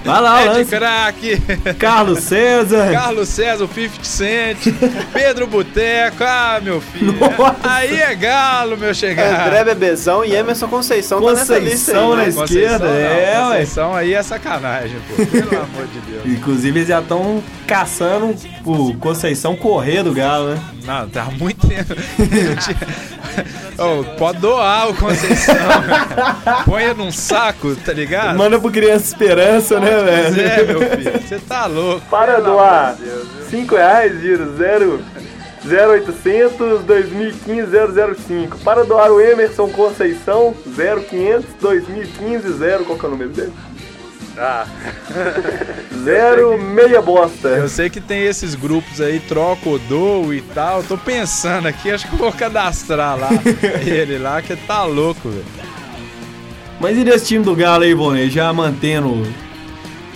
Vai 0.04 0.20
lá, 0.20 0.42
Ed 0.46 0.48
lance. 0.48 0.70
Crack, 0.70 1.42
Carlos 1.78 2.20
César. 2.20 2.90
Carlos 2.92 3.28
César, 3.28 3.64
o 3.64 3.68
50 3.68 4.04
Cent, 4.04 4.58
Pedro 5.12 5.46
Boteco, 5.46 6.24
ah, 6.24 6.60
meu 6.62 6.80
filho. 6.80 7.12
Nossa. 7.12 7.56
Aí 7.62 8.00
é 8.00 8.14
galo, 8.14 8.76
meu 8.76 8.94
chegado. 8.94 9.46
André 9.46 9.64
Bebezão 9.64 10.24
e 10.24 10.34
Emerson 10.34 10.68
Conceição 10.68 11.20
tá 11.20 11.32
nessa 11.32 11.58
lista 11.58 11.92
aí. 11.92 11.98
Conceição, 11.98 12.16
né? 12.16 12.22
né? 12.24 12.44
esquerda, 12.44 12.86
é, 12.86 13.38
ué. 13.38 13.42
Conceição 13.42 13.94
aí 13.94 14.14
é 14.14 14.22
sacanagem, 14.22 14.96
pô. 15.08 15.26
Pelo 15.26 15.50
amor 15.62 15.86
de 15.86 16.00
Deus. 16.10 16.26
Inclusive, 16.26 16.78
eles 16.78 16.88
já 16.88 17.00
estão 17.00 17.42
caçando 17.66 18.34
o 18.64 18.94
Conceição 18.94 19.56
correr 19.56 20.02
do 20.02 20.12
Galo, 20.12 20.54
né? 20.54 20.60
Não, 20.84 21.08
tá 21.08 21.24
há 21.24 21.30
muito 21.30 21.66
tempo. 21.66 21.94
Ô, 23.78 24.04
pode 24.16 24.38
doar 24.38 24.88
o 24.90 24.94
Conceição. 24.94 25.54
Ponha 26.64 26.94
num 26.94 27.10
saco, 27.12 27.74
tá 27.76 27.92
ligado? 27.92 28.36
Manda 28.36 28.58
pro 28.58 28.70
Criança 28.70 29.06
Esperança, 29.06 29.78
né, 29.80 29.90
velho? 30.02 30.40
é, 30.40 30.64
meu 30.64 30.80
filho. 30.90 31.12
Você 31.26 31.38
tá 31.38 31.66
louco. 31.66 32.02
Para 32.10 32.34
Pelo 32.34 32.44
doar. 32.46 32.84
amor 32.90 32.96
de 32.96 33.04
Deus, 33.04 33.28
viu? 33.50 33.60
5 33.60 33.74
reais, 33.76 34.20
giro 34.20 34.56
0, 34.56 35.00
0800 35.64 36.82
2015 36.84 37.70
005. 38.26 38.58
Para 38.58 38.84
doar 38.84 39.10
o 39.10 39.20
Emerson 39.20 39.68
Conceição 39.68 40.54
0500 40.76 41.44
2015 41.60 42.52
0. 42.52 42.84
Qual 42.84 42.98
que 42.98 43.04
é 43.04 43.08
o 43.08 43.10
número 43.10 43.30
dele? 43.30 43.52
Ah. 44.38 44.66
Zero 46.04 46.56
meia 46.58 47.02
bosta. 47.02 47.48
Eu 47.48 47.68
sei 47.68 47.90
que 47.90 48.00
tem 48.00 48.24
esses 48.24 48.54
grupos 48.54 49.00
aí, 49.00 49.20
troco 49.20 49.70
ou 49.70 49.78
dou 49.80 50.32
e 50.32 50.40
tal. 50.40 50.82
Tô 50.82 50.96
pensando 50.96 51.66
aqui, 51.66 51.90
acho 51.90 52.06
que 52.08 52.14
eu 52.14 52.18
vou 52.18 52.32
cadastrar 52.32 53.18
lá. 53.18 53.30
ele 53.84 54.18
lá, 54.18 54.40
que 54.40 54.54
tá 54.54 54.84
louco, 54.84 55.28
velho. 55.28 55.44
Mas 56.80 56.96
e 56.96 57.04
desse 57.04 57.26
time 57.26 57.44
do 57.44 57.56
Galo 57.56 57.82
aí, 57.82 57.94
Bonê? 57.94 58.30
Já 58.30 58.52
mantendo. 58.52 59.26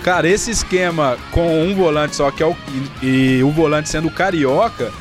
Cara, 0.01 0.27
esse 0.27 0.51
esquema 0.51 1.17
com 1.31 1.63
um 1.63 1.75
volante 1.75 2.15
só, 2.15 2.31
que 2.31 2.41
é 2.41 2.45
o. 2.45 2.55
E, 3.01 3.37
e 3.37 3.43
o 3.43 3.51
volante 3.51 3.89
sendo 3.89 4.07
o 4.07 4.11
Carioca, 4.11 4.91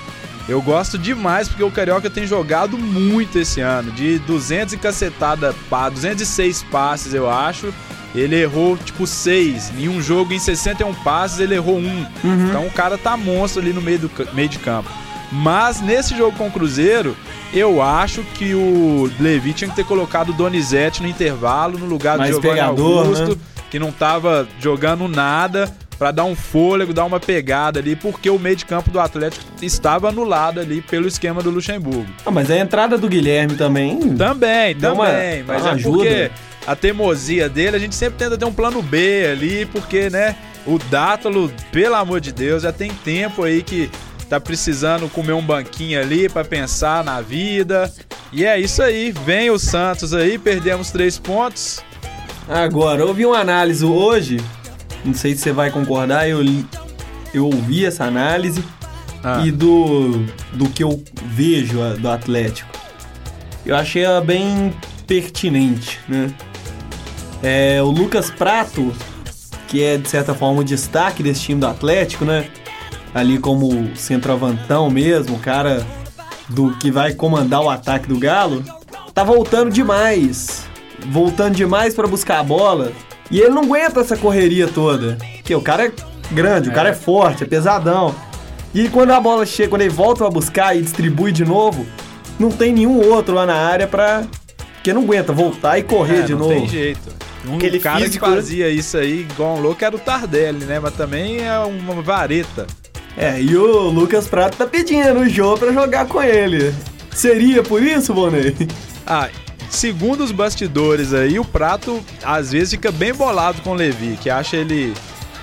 eu 0.49 0.61
gosto 0.61 0.99
demais, 0.99 1.49
porque 1.49 1.63
o 1.63 1.71
Carioca 1.71 2.11
tem 2.11 2.27
jogado 2.27 2.77
muito 2.77 3.39
esse 3.39 3.61
ano. 3.61 3.93
De 3.93 4.19
200 4.21 4.75
e 4.75 4.77
cacetada, 4.77 5.55
pá, 5.71 5.89
206 5.89 6.65
passes, 6.65 7.15
eu 7.15 7.31
acho. 7.31 7.73
Ele 8.15 8.37
errou, 8.37 8.77
tipo, 8.77 9.07
6. 9.07 9.73
Em 9.79 9.89
um 9.89 10.03
jogo, 10.03 10.33
em 10.35 10.39
61 10.39 10.93
passes, 10.95 11.41
ele 11.41 11.55
errou 11.55 11.79
um. 11.79 12.07
Então 12.49 12.67
o 12.67 12.71
cara 12.71 12.99
tá 12.99 13.17
monstro 13.17 13.63
ali 13.63 13.73
no 13.73 13.81
meio, 13.81 14.01
do, 14.01 14.11
meio 14.35 14.49
de 14.49 14.59
campo. 14.59 14.91
Mas 15.31 15.81
nesse 15.81 16.15
jogo 16.17 16.37
com 16.37 16.49
o 16.49 16.51
Cruzeiro, 16.51 17.17
eu 17.55 17.81
acho 17.81 18.23
que 18.35 18.55
o 18.55 19.11
Levi 19.19 19.55
tinha 19.55 19.71
que 19.71 19.77
ter 19.77 19.85
colocado 19.85 20.29
o 20.29 20.33
Donizete 20.35 21.01
no 21.03 21.09
intervalo, 21.09 21.79
no 21.79 21.87
lugar 21.87 22.19
do 22.19 22.27
Giovanni 22.27 22.55
pegador, 22.55 22.99
Augusto, 23.07 23.31
né? 23.31 23.37
que 23.71 23.79
não 23.79 23.91
tava 23.91 24.47
jogando 24.61 25.09
nada, 25.09 25.75
pra 25.99 26.11
dar 26.11 26.25
um 26.25 26.35
fôlego, 26.35 26.93
dar 26.93 27.07
uma 27.07 27.19
pegada 27.19 27.79
ali, 27.81 27.97
porque 27.97 28.29
o 28.29 28.39
meio 28.39 28.57
de 28.57 28.67
campo 28.67 28.91
do 28.91 29.01
Atlético 29.01 29.43
estava 29.63 30.09
anulado 30.11 30.61
ali 30.61 30.83
pelo 30.83 31.09
esquema 31.09 31.43
do 31.43 31.49
Luxemburgo. 31.49 32.07
Ah, 32.27 32.31
mas 32.31 32.51
a 32.51 32.59
entrada 32.59 32.99
do 32.99 33.09
Guilherme 33.09 33.55
também. 33.55 33.99
Também, 34.17 34.75
uma- 34.75 35.07
também. 35.07 35.45
dá 35.45 35.53
mas 35.55 35.63
uma 35.63 35.71
é 35.71 35.75
ajuda. 35.75 35.97
porque 35.97 36.31
a 36.67 36.77
teimosia 36.77 37.49
dele, 37.49 37.77
a 37.77 37.79
gente 37.79 37.95
sempre 37.95 38.19
tenta 38.19 38.37
ter 38.39 38.45
um 38.45 38.53
plano 38.53 38.81
B 38.83 39.27
ali, 39.33 39.67
porque, 39.67 40.09
né, 40.11 40.37
o 40.67 40.79
Dátalo, 40.79 41.53
pelo 41.73 41.95
amor 41.97 42.21
de 42.21 42.33
Deus, 42.33 42.63
já 42.63 42.73
tem 42.73 42.91
tempo 42.93 43.43
aí 43.43 43.63
que 43.63 43.91
tá 44.29 44.39
precisando 44.41 45.09
comer 45.09 45.33
um 45.33 45.43
banquinho 45.43 46.01
ali 46.01 46.29
pra 46.29 46.45
pensar 46.45 47.03
na 47.05 47.21
vida. 47.21 47.93
E 48.33 48.45
é 48.47 48.59
isso 48.59 48.83
aí, 48.83 49.13
vem 49.13 49.51
o 49.51 49.59
Santos 49.59 50.15
aí, 50.15 50.39
perdemos 50.39 50.91
três 50.91 51.19
pontos. 51.19 51.81
Agora, 52.49 53.13
vi 53.13 53.27
uma 53.27 53.39
análise 53.39 53.85
hoje. 53.85 54.41
Não 55.05 55.13
sei 55.15 55.35
se 55.35 55.43
você 55.43 55.53
vai 55.53 55.71
concordar, 55.71 56.29
eu, 56.29 56.41
li- 56.41 56.65
eu 57.35 57.47
ouvi 57.47 57.85
essa 57.85 58.05
análise 58.05 58.63
Ah. 59.25 59.43
e 59.45 59.51
do, 59.51 60.25
do 60.53 60.69
que 60.69 60.83
eu 60.83 61.03
vejo 61.27 61.79
do 61.99 62.09
Atlético. 62.09 62.71
Eu 63.67 63.77
achei 63.77 64.03
ela 64.03 64.21
bem 64.21 64.73
pertinente, 65.07 66.01
né? 66.09 66.33
É, 67.43 67.83
o 67.83 67.87
Lucas 67.91 68.31
Prato, 68.31 68.93
que 69.69 69.83
é 69.83 69.97
de 69.99 70.09
certa 70.09 70.35
forma 70.35 70.61
o 70.61 70.65
destaque 70.65 71.23
desse 71.23 71.41
time 71.41 71.61
do 71.61 71.67
Atlético, 71.67 72.25
né? 72.25 72.47
Ali 73.15 73.39
como 73.39 73.95
centroavantão 73.97 74.89
mesmo, 74.89 75.37
o 75.37 75.39
cara 75.39 75.85
do 76.49 76.75
que 76.79 76.91
vai 76.91 77.13
comandar 77.15 77.61
o 77.61 77.69
ataque 77.71 78.09
do 78.09 78.19
Galo, 78.19 78.63
tá 79.13 79.23
voltando 79.25 79.71
demais. 79.71 80.65
Voltando 81.09 81.55
demais 81.55 81.95
pra 81.95 82.07
buscar 82.07 82.39
a 82.39 82.43
bola. 82.43 82.93
E 83.31 83.41
ele 83.41 83.51
não 83.51 83.63
aguenta 83.63 84.01
essa 84.01 84.17
correria 84.17 84.69
toda. 84.69 85.19
Porque 85.37 85.55
o 85.55 85.61
cara 85.61 85.87
é 85.87 85.93
grande, 86.31 86.69
o 86.69 86.73
cara 86.73 86.91
é 86.91 86.95
forte, 86.95 87.43
é 87.43 87.47
pesadão. 87.47 88.15
E 88.75 88.89
quando 88.89 89.11
a 89.11 89.21
bola 89.21 89.45
chega, 89.45 89.71
quando 89.71 89.83
ele 89.83 89.91
volta 89.91 90.21
pra 90.21 90.31
buscar 90.31 90.77
e 90.77 90.81
distribui 90.83 91.33
de 91.33 91.45
novo, 91.45 91.85
não 92.39 92.51
tem 92.51 92.73
nenhum 92.73 93.01
outro 93.11 93.35
lá 93.35 93.45
na 93.45 93.55
área 93.57 93.87
pra. 93.87 94.23
Porque 94.75 94.93
não 94.93 95.03
aguenta 95.03 95.33
voltar 95.33 95.79
e 95.79 95.83
correr 95.83 96.21
É, 96.21 96.23
de 96.23 96.33
não 96.33 96.41
novo. 96.41 96.53
tem 96.55 96.69
jeito. 96.69 97.22
Um 97.47 97.57
Aquele 97.57 97.81
cara 97.81 98.01
físico, 98.01 98.25
que 98.25 98.31
fazia 98.31 98.69
isso 98.69 98.97
aí 98.97 99.21
igual 99.21 99.57
um 99.57 99.61
louco 99.61 99.85
era 99.85 99.95
o 99.95 99.99
Tardelli, 99.99 100.65
né? 100.65 100.79
Mas 100.79 100.95
também 100.95 101.45
é 101.45 101.59
uma 101.59 102.01
vareta. 102.01 102.67
É, 103.17 103.41
e 103.41 103.57
o 103.57 103.91
Lucas 103.91 104.27
Prato 104.27 104.57
tá 104.57 104.67
pedindo 104.67 105.21
o 105.21 105.29
Jô 105.29 105.57
pra 105.57 105.73
jogar 105.73 106.07
com 106.07 106.23
ele. 106.23 106.73
Seria 107.13 107.63
por 107.63 107.83
isso, 107.83 108.15
Bonei? 108.15 108.57
Ah, 109.07 109.29
segundo 109.69 110.23
os 110.23 110.33
bastidores 110.33 111.13
aí, 111.13 111.39
o 111.39 111.45
Prato 111.45 112.03
às 112.23 112.53
vezes 112.53 112.71
fica 112.71 112.91
bem 112.91 113.13
bolado 113.13 113.61
com 113.63 113.71
o 113.71 113.75
Levi, 113.75 114.17
que 114.17 114.31
acha 114.31 114.57
ele 114.57 114.95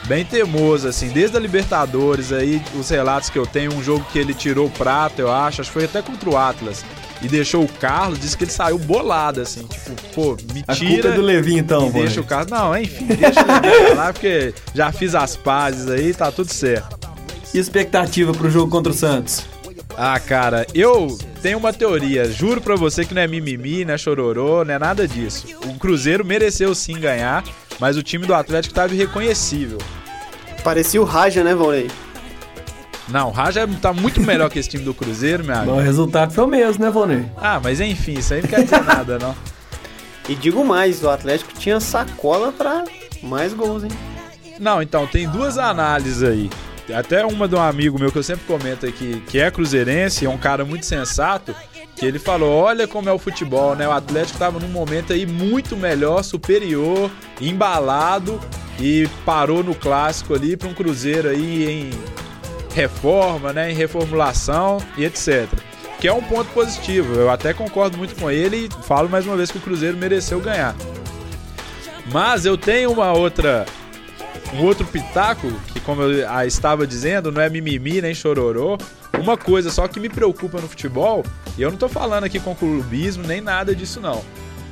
bem 0.07 0.25
teimoso, 0.25 0.87
assim, 0.87 1.09
desde 1.09 1.37
a 1.37 1.39
Libertadores 1.39 2.31
aí, 2.31 2.59
os 2.73 2.89
relatos 2.89 3.29
que 3.29 3.37
eu 3.37 3.45
tenho, 3.45 3.73
um 3.75 3.83
jogo 3.83 4.03
que 4.11 4.17
ele 4.17 4.33
tirou 4.33 4.65
o 4.65 4.71
Prato, 4.71 5.19
eu 5.19 5.31
acho, 5.31 5.61
acho 5.61 5.69
que 5.69 5.73
foi 5.73 5.85
até 5.85 6.01
contra 6.01 6.29
o 6.29 6.35
Atlas, 6.35 6.83
e 7.21 7.27
deixou 7.27 7.63
o 7.63 7.67
Carlos, 7.67 8.19
disse 8.19 8.37
que 8.37 8.43
ele 8.43 8.51
saiu 8.51 8.77
bolado, 8.77 9.41
assim, 9.41 9.65
tipo, 9.67 9.91
pô, 10.13 10.37
me 10.53 10.63
A 10.67 10.73
tira... 10.73 10.93
culpa 10.93 11.07
é 11.09 11.11
do 11.11 11.21
Levi, 11.21 11.57
então, 11.57 11.87
e 11.87 11.89
Bonei. 11.89 12.03
deixa 12.03 12.21
o 12.21 12.23
Carlos... 12.23 12.51
Não, 12.51 12.77
enfim, 12.77 13.05
deixa 13.05 13.41
o 13.43 13.47
Levi 13.47 13.85
pra 13.85 13.93
lá, 13.93 14.13
porque 14.13 14.53
já 14.73 14.91
fiz 14.91 15.13
as 15.15 15.35
pazes 15.35 15.89
aí, 15.89 16.13
tá 16.13 16.31
tudo 16.31 16.51
certo. 16.51 16.97
E 17.53 17.57
expectativa 17.57 18.31
pro 18.31 18.49
jogo 18.49 18.71
contra 18.71 18.91
o 18.91 18.95
Santos? 18.95 19.43
Ah, 19.97 20.17
cara, 20.19 20.65
eu 20.73 21.17
tenho 21.41 21.57
uma 21.57 21.73
teoria. 21.73 22.23
Juro 22.31 22.61
pra 22.61 22.75
você 22.75 23.03
que 23.03 23.13
não 23.13 23.21
é 23.21 23.27
mimimi, 23.27 23.83
não 23.83 23.95
é 23.95 23.97
chororô, 23.97 24.63
não 24.63 24.73
é 24.73 24.79
nada 24.79 25.05
disso. 25.05 25.45
O 25.65 25.73
Cruzeiro 25.77 26.23
mereceu 26.23 26.73
sim 26.73 26.97
ganhar, 26.99 27.43
mas 27.79 27.97
o 27.97 28.03
time 28.03 28.25
do 28.25 28.33
Atlético 28.33 28.73
tava 28.73 28.93
irreconhecível. 28.93 29.77
Parecia 30.63 31.01
o 31.01 31.05
Raja, 31.05 31.43
né, 31.43 31.53
Volney? 31.53 31.89
Não, 33.09 33.29
o 33.29 33.31
Raja 33.31 33.67
tá 33.81 33.91
muito 33.91 34.21
melhor 34.21 34.49
que 34.49 34.59
esse 34.59 34.69
time 34.69 34.83
do 34.83 34.93
Cruzeiro, 34.93 35.43
meu 35.43 35.55
Mas 35.55 35.63
amigo. 35.63 35.77
o 35.77 35.81
resultado 35.81 36.31
foi 36.31 36.43
o 36.43 36.47
mesmo, 36.47 36.83
né, 36.83 36.91
Bonei? 36.91 37.25
Ah, 37.37 37.59
mas 37.63 37.79
enfim, 37.81 38.13
isso 38.13 38.33
aí 38.33 38.41
não 38.41 38.49
quer 38.49 38.63
dizer 38.63 38.83
nada, 38.83 39.17
não. 39.17 39.35
E 40.27 40.35
digo 40.35 40.63
mais, 40.63 41.03
o 41.03 41.09
Atlético 41.09 41.51
tinha 41.57 41.79
sacola 41.79 42.51
pra 42.51 42.83
mais 43.23 43.53
gols, 43.53 43.83
hein? 43.83 43.91
Não, 44.59 44.81
então, 44.81 45.07
tem 45.07 45.27
duas 45.27 45.57
análises 45.57 46.21
aí. 46.21 46.49
Até 46.93 47.25
uma 47.25 47.47
de 47.47 47.55
um 47.55 47.61
amigo 47.61 47.99
meu 47.99 48.11
que 48.11 48.17
eu 48.17 48.23
sempre 48.23 48.45
comento 48.45 48.85
aqui, 48.85 49.23
que 49.27 49.39
é 49.39 49.49
cruzeirense, 49.51 50.25
é 50.25 50.29
um 50.29 50.37
cara 50.37 50.65
muito 50.65 50.85
sensato, 50.85 51.55
que 51.95 52.05
ele 52.05 52.17
falou: 52.17 52.51
olha 52.51 52.87
como 52.87 53.07
é 53.09 53.11
o 53.13 53.19
futebol, 53.19 53.75
né? 53.75 53.87
O 53.87 53.91
Atlético 53.91 54.39
tava 54.39 54.59
num 54.59 54.67
momento 54.69 55.13
aí 55.13 55.25
muito 55.25 55.77
melhor, 55.77 56.23
superior, 56.23 57.11
embalado 57.39 58.39
e 58.79 59.07
parou 59.23 59.63
no 59.63 59.75
clássico 59.75 60.33
ali 60.33 60.57
para 60.57 60.67
um 60.67 60.73
Cruzeiro 60.73 61.29
aí 61.29 61.69
em 61.69 61.89
reforma, 62.79 63.51
né? 63.51 63.71
Em 63.71 63.75
reformulação 63.75 64.77
e 64.97 65.03
etc. 65.03 65.47
Que 65.99 66.07
é 66.07 66.13
um 66.13 66.21
ponto 66.21 66.49
positivo. 66.51 67.13
Eu 67.13 67.29
até 67.29 67.53
concordo 67.53 67.97
muito 67.97 68.15
com 68.15 68.31
ele 68.31 68.67
e 68.67 68.83
falo 68.85 69.09
mais 69.09 69.25
uma 69.25 69.35
vez 69.35 69.51
que 69.51 69.57
o 69.57 69.61
Cruzeiro 69.61 69.97
mereceu 69.97 70.39
ganhar. 70.39 70.73
Mas 72.11 72.45
eu 72.45 72.57
tenho 72.57 72.91
uma 72.91 73.11
outra 73.11 73.65
um 74.53 74.63
outro 74.63 74.85
pitaco, 74.87 75.51
que 75.73 75.79
como 75.81 76.01
eu 76.03 76.27
ah, 76.29 76.45
estava 76.45 76.87
dizendo, 76.87 77.31
não 77.31 77.41
é 77.41 77.49
mimimi 77.49 78.01
nem 78.01 78.15
chororô. 78.15 78.77
Uma 79.19 79.37
coisa 79.37 79.69
só 79.69 79.87
que 79.87 79.99
me 79.99 80.07
preocupa 80.07 80.61
no 80.61 80.67
futebol, 80.67 81.25
e 81.57 81.61
eu 81.61 81.69
não 81.69 81.77
tô 81.77 81.89
falando 81.89 82.23
aqui 82.23 82.39
com 82.39 82.55
clubismo 82.55 83.27
nem 83.27 83.41
nada 83.41 83.75
disso 83.75 83.99
não. 83.99 84.23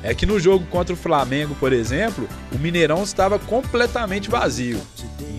É 0.03 0.13
que 0.13 0.25
no 0.25 0.39
jogo 0.39 0.65
contra 0.67 0.93
o 0.93 0.97
Flamengo, 0.97 1.55
por 1.59 1.73
exemplo, 1.73 2.27
o 2.53 2.57
Mineirão 2.57 3.03
estava 3.03 3.39
completamente 3.39 4.29
vazio. 4.29 4.79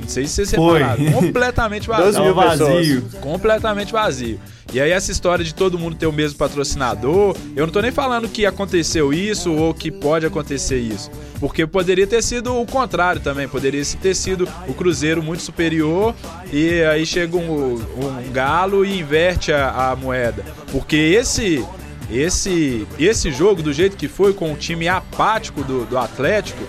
Não 0.01 0.09
sei 0.09 0.27
se 0.27 0.35
vocês 0.35 0.51
Foi. 0.55 0.81
separaram. 0.81 1.12
Completamente 1.12 1.87
vazio. 1.88 2.07
Doze 2.07 2.21
mil 2.21 2.35
Tava 2.35 2.57
vazio. 2.57 3.03
Completamente 3.21 3.92
vazio. 3.92 4.40
E 4.73 4.81
aí 4.81 4.90
essa 4.90 5.11
história 5.11 5.42
de 5.42 5.55
todo 5.55 5.79
mundo 5.79 5.97
ter 5.97 6.07
o 6.07 6.12
mesmo 6.12 6.37
patrocinador, 6.37 7.35
eu 7.57 7.66
não 7.66 7.73
tô 7.73 7.81
nem 7.81 7.90
falando 7.90 8.29
que 8.29 8.44
aconteceu 8.44 9.14
isso 9.14 9.51
ou 9.53 9.73
que 9.73 9.90
pode 9.90 10.27
acontecer 10.27 10.79
isso. 10.79 11.11
Porque 11.40 11.66
poderia 11.66 12.07
ter 12.07 12.23
sido 12.23 12.55
o 12.55 12.66
contrário 12.66 13.21
também, 13.21 13.49
poderia 13.49 13.83
ter 14.01 14.14
sido 14.14 14.47
o 14.66 14.75
Cruzeiro 14.75 15.23
muito 15.23 15.42
superior 15.42 16.14
e 16.53 16.83
aí 16.83 17.07
chega 17.07 17.37
um, 17.37 17.75
um 17.75 18.33
galo 18.33 18.85
e 18.85 18.99
inverte 18.99 19.53
a, 19.53 19.90
a 19.90 19.97
moeda. 19.97 20.44
Porque 20.71 20.97
esse 20.97 21.64
esse, 22.11 22.87
esse 22.99 23.31
jogo, 23.31 23.62
do 23.62 23.73
jeito 23.73 23.97
que 23.97 24.09
foi, 24.09 24.33
com 24.33 24.53
o 24.53 24.57
time 24.57 24.88
apático 24.88 25.62
do, 25.62 25.85
do 25.85 25.99
Atlético, 25.99 26.62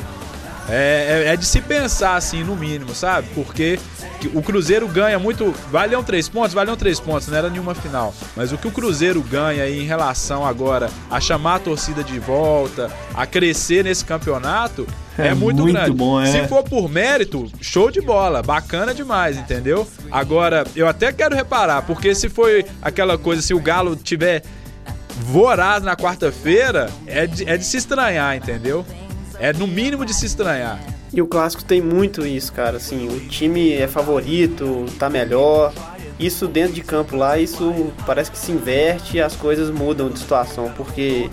é, 0.71 1.23
é- 1.27 1.33
é 1.33 1.35
de 1.37 1.45
se 1.45 1.61
pensar, 1.61 2.15
assim, 2.15 2.43
no 2.43 2.55
mínimo, 2.55 2.93
sabe? 2.93 3.27
Porque 3.33 3.79
que 4.19 4.27
o 4.35 4.41
Cruzeiro 4.41 4.87
ganha 4.87 5.17
muito. 5.17 5.51
Valiam 5.71 6.03
três 6.03 6.27
pontos? 6.29 6.53
Valiam 6.53 6.75
três 6.75 6.99
pontos, 6.99 7.27
não 7.27 7.37
era 7.37 7.49
nenhuma 7.49 7.73
final. 7.73 8.13
Mas 8.35 8.51
o 8.51 8.57
que 8.57 8.67
o 8.67 8.71
Cruzeiro 8.71 9.21
ganha 9.23 9.63
aí 9.63 9.81
em 9.81 9.85
relação 9.85 10.45
agora 10.45 10.89
a 11.09 11.19
chamar 11.21 11.55
a 11.55 11.59
torcida 11.59 12.03
de 12.03 12.19
volta, 12.19 12.91
a 13.15 13.25
crescer 13.25 13.83
nesse 13.85 14.03
campeonato, 14.05 14.85
é, 15.17 15.27
É 15.29 15.33
muito, 15.33 15.61
muito 15.61 15.73
grande. 15.73 15.91
bom, 15.91 16.21
é. 16.21 16.25
Se 16.31 16.47
for 16.47 16.63
por 16.63 16.87
mérito, 16.89 17.49
show 17.61 17.89
de 17.89 18.01
bola, 18.01 18.43
bacana 18.43 18.93
demais, 18.93 19.37
entendeu? 19.37 19.87
Agora, 20.11 20.65
eu 20.75 20.87
até 20.87 21.11
quero 21.11 21.35
reparar, 21.35 21.81
porque 21.83 22.13
se 22.13 22.29
foi 22.29 22.63
aquela 22.81 23.17
coisa, 23.17 23.41
se 23.41 23.53
o 23.53 23.59
Galo 23.59 23.95
tiver 23.95 24.43
voraz 25.19 25.83
na 25.83 25.95
quarta-feira, 25.95 26.89
é 27.05 27.27
de, 27.27 27.47
é 27.47 27.57
de 27.57 27.65
se 27.65 27.77
estranhar, 27.77 28.35
entendeu? 28.35 28.85
É 29.39 29.53
no 29.53 29.67
mínimo 29.67 30.05
de 30.05 30.13
se 30.13 30.25
estranhar. 30.25 30.79
E 31.11 31.21
o 31.21 31.27
clássico 31.27 31.63
tem 31.63 31.81
muito 31.81 32.25
isso, 32.25 32.53
cara. 32.53 32.77
Assim, 32.77 33.07
o 33.07 33.19
time 33.27 33.73
é 33.73 33.87
favorito, 33.87 34.85
tá 34.99 35.09
melhor. 35.09 35.73
Isso 36.19 36.47
dentro 36.47 36.73
de 36.73 36.81
campo 36.81 37.15
lá, 37.15 37.37
isso 37.39 37.93
parece 38.05 38.29
que 38.29 38.37
se 38.37 38.51
inverte 38.51 39.17
e 39.17 39.21
as 39.21 39.35
coisas 39.35 39.69
mudam 39.69 40.09
de 40.09 40.19
situação, 40.19 40.71
porque 40.75 41.29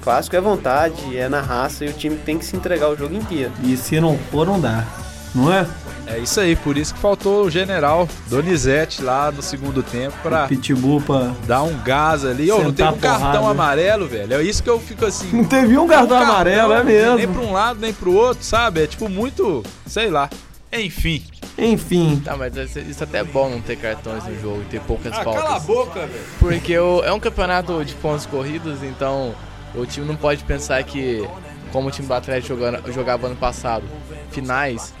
clássico 0.00 0.36
é 0.36 0.40
vontade, 0.40 1.16
é 1.16 1.28
na 1.28 1.40
raça 1.40 1.84
e 1.84 1.88
o 1.88 1.92
time 1.92 2.16
tem 2.16 2.38
que 2.38 2.44
se 2.44 2.56
entregar 2.56 2.88
o 2.88 2.96
jogo 2.96 3.14
inteiro. 3.14 3.52
E 3.62 3.76
se 3.76 4.00
não 4.00 4.16
for, 4.30 4.46
não 4.46 4.60
dá. 4.60 4.86
Não 5.34 5.52
é? 5.52 5.66
É 6.06 6.18
isso 6.18 6.40
aí, 6.40 6.56
por 6.56 6.76
isso 6.76 6.92
que 6.92 6.98
faltou 6.98 7.44
o 7.44 7.50
general 7.50 8.08
Donizete 8.28 9.00
lá 9.00 9.30
no 9.30 9.40
segundo 9.42 9.80
tempo 9.80 10.16
pra 10.22 10.48
Pitbull 10.48 11.00
pra... 11.00 11.32
dar 11.46 11.62
um 11.62 11.78
gás 11.84 12.24
ali. 12.24 12.50
Ô, 12.50 12.58
não 12.58 12.66
Sentar 12.70 12.88
teve 12.92 12.98
um 12.98 13.00
cartão 13.00 13.30
porrada. 13.30 13.48
amarelo, 13.50 14.08
velho. 14.08 14.34
É 14.34 14.42
isso 14.42 14.60
que 14.62 14.68
eu 14.70 14.80
fico 14.80 15.06
assim. 15.06 15.30
Não 15.36 15.44
teve 15.44 15.78
um 15.78 15.86
cartão 15.86 16.18
amarelo, 16.18 16.72
é 16.72 16.82
Nem 16.82 16.94
mesmo. 17.16 17.34
pra 17.34 17.42
um 17.42 17.52
lado, 17.52 17.78
nem 17.80 17.92
pro 17.92 18.12
outro, 18.12 18.42
sabe? 18.42 18.82
É 18.82 18.86
tipo 18.88 19.08
muito, 19.08 19.62
sei 19.86 20.10
lá. 20.10 20.28
Enfim. 20.72 21.22
Enfim. 21.56 22.20
Tá, 22.24 22.36
mas 22.36 22.56
isso 22.56 22.78
isso 22.80 23.04
até 23.04 23.18
é 23.18 23.24
bom 23.24 23.48
não 23.50 23.60
ter 23.60 23.76
cartões 23.76 24.24
no 24.24 24.40
jogo 24.40 24.62
e 24.62 24.64
ter 24.64 24.80
poucas 24.80 25.12
Ah, 25.12 25.22
faltas. 25.22 25.42
cala 25.44 25.56
a 25.56 25.60
boca, 25.60 26.00
velho. 26.00 26.24
Porque 26.40 26.76
o- 26.78 27.02
é 27.04 27.12
um 27.12 27.20
campeonato 27.20 27.84
de 27.84 27.94
pontos 27.94 28.26
corridos, 28.26 28.82
então 28.82 29.32
o 29.74 29.84
time 29.86 30.06
não 30.06 30.16
pode 30.16 30.42
pensar 30.42 30.82
que, 30.82 31.24
como 31.72 31.88
o 31.88 31.90
time 31.90 32.06
do 32.08 32.14
Atlético 32.14 32.48
jogando- 32.56 32.92
jogava 32.92 33.26
ano 33.26 33.36
passado, 33.36 33.84
finais, 34.30 34.92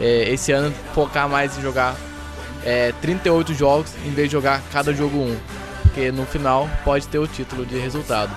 é, 0.00 0.28
esse 0.32 0.52
ano 0.52 0.72
focar 0.94 1.28
mais 1.28 1.56
em 1.58 1.62
jogar 1.62 1.94
é, 2.64 2.92
38 3.02 3.54
jogos 3.54 3.90
em 4.06 4.10
vez 4.10 4.28
de 4.28 4.32
jogar 4.32 4.60
cada 4.72 4.92
jogo 4.94 5.18
um. 5.18 5.36
Porque 5.82 6.12
no 6.12 6.24
final 6.24 6.68
pode 6.84 7.06
ter 7.08 7.18
o 7.18 7.26
título 7.26 7.66
de 7.66 7.76
resultado. 7.76 8.30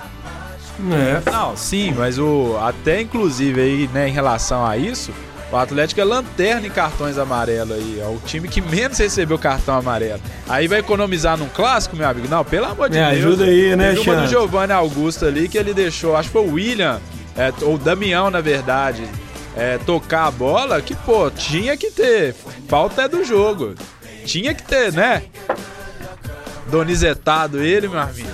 É. 0.92 1.30
Não, 1.30 1.56
sim, 1.56 1.92
mas 1.96 2.18
o 2.18 2.56
até 2.60 3.00
inclusive 3.00 3.60
aí, 3.60 3.90
né, 3.94 4.08
em 4.08 4.12
relação 4.12 4.66
a 4.66 4.76
isso, 4.76 5.10
o 5.50 5.56
Atlético 5.56 6.00
é 6.00 6.04
lanterna 6.04 6.66
em 6.66 6.70
cartões 6.70 7.16
amarelos 7.16 7.76
aí, 7.78 7.98
é 8.00 8.04
o 8.06 8.18
time 8.26 8.46
que 8.46 8.60
menos 8.60 8.98
recebeu 8.98 9.38
cartão 9.38 9.78
amarelo. 9.78 10.20
Aí 10.48 10.68
vai 10.68 10.80
economizar 10.80 11.38
num 11.38 11.48
clássico, 11.48 11.96
meu 11.96 12.06
amigo? 12.06 12.28
Não, 12.28 12.44
pelo 12.44 12.66
amor 12.66 12.90
de 12.90 12.98
Me 12.98 13.04
Deus. 13.06 13.16
ajuda 13.24 13.44
aí, 13.44 13.74
né, 13.74 13.92
uma 13.92 14.16
do? 14.16 14.26
Giovanni 14.26 14.72
Augusto 14.72 15.24
ali 15.24 15.48
que 15.48 15.56
ele 15.56 15.72
deixou, 15.72 16.14
acho 16.14 16.28
que 16.28 16.32
foi 16.34 16.42
o 16.42 16.52
William, 16.52 17.00
é, 17.36 17.52
ou 17.62 17.74
o 17.74 17.78
Damião, 17.78 18.30
na 18.30 18.40
verdade, 18.40 19.08
é, 19.56 19.78
tocar 19.78 20.26
a 20.26 20.30
bola, 20.30 20.80
que, 20.80 20.94
pô, 20.94 21.30
tinha 21.30 21.76
que 21.76 21.90
ter. 21.90 22.34
Falta 22.68 23.02
é 23.02 23.08
do 23.08 23.24
jogo. 23.24 23.74
Tinha 24.24 24.54
que 24.54 24.62
ter, 24.62 24.92
né? 24.92 25.22
Donizetado 26.68 27.62
ele, 27.62 27.88
meu 27.88 28.00
amigo. 28.00 28.28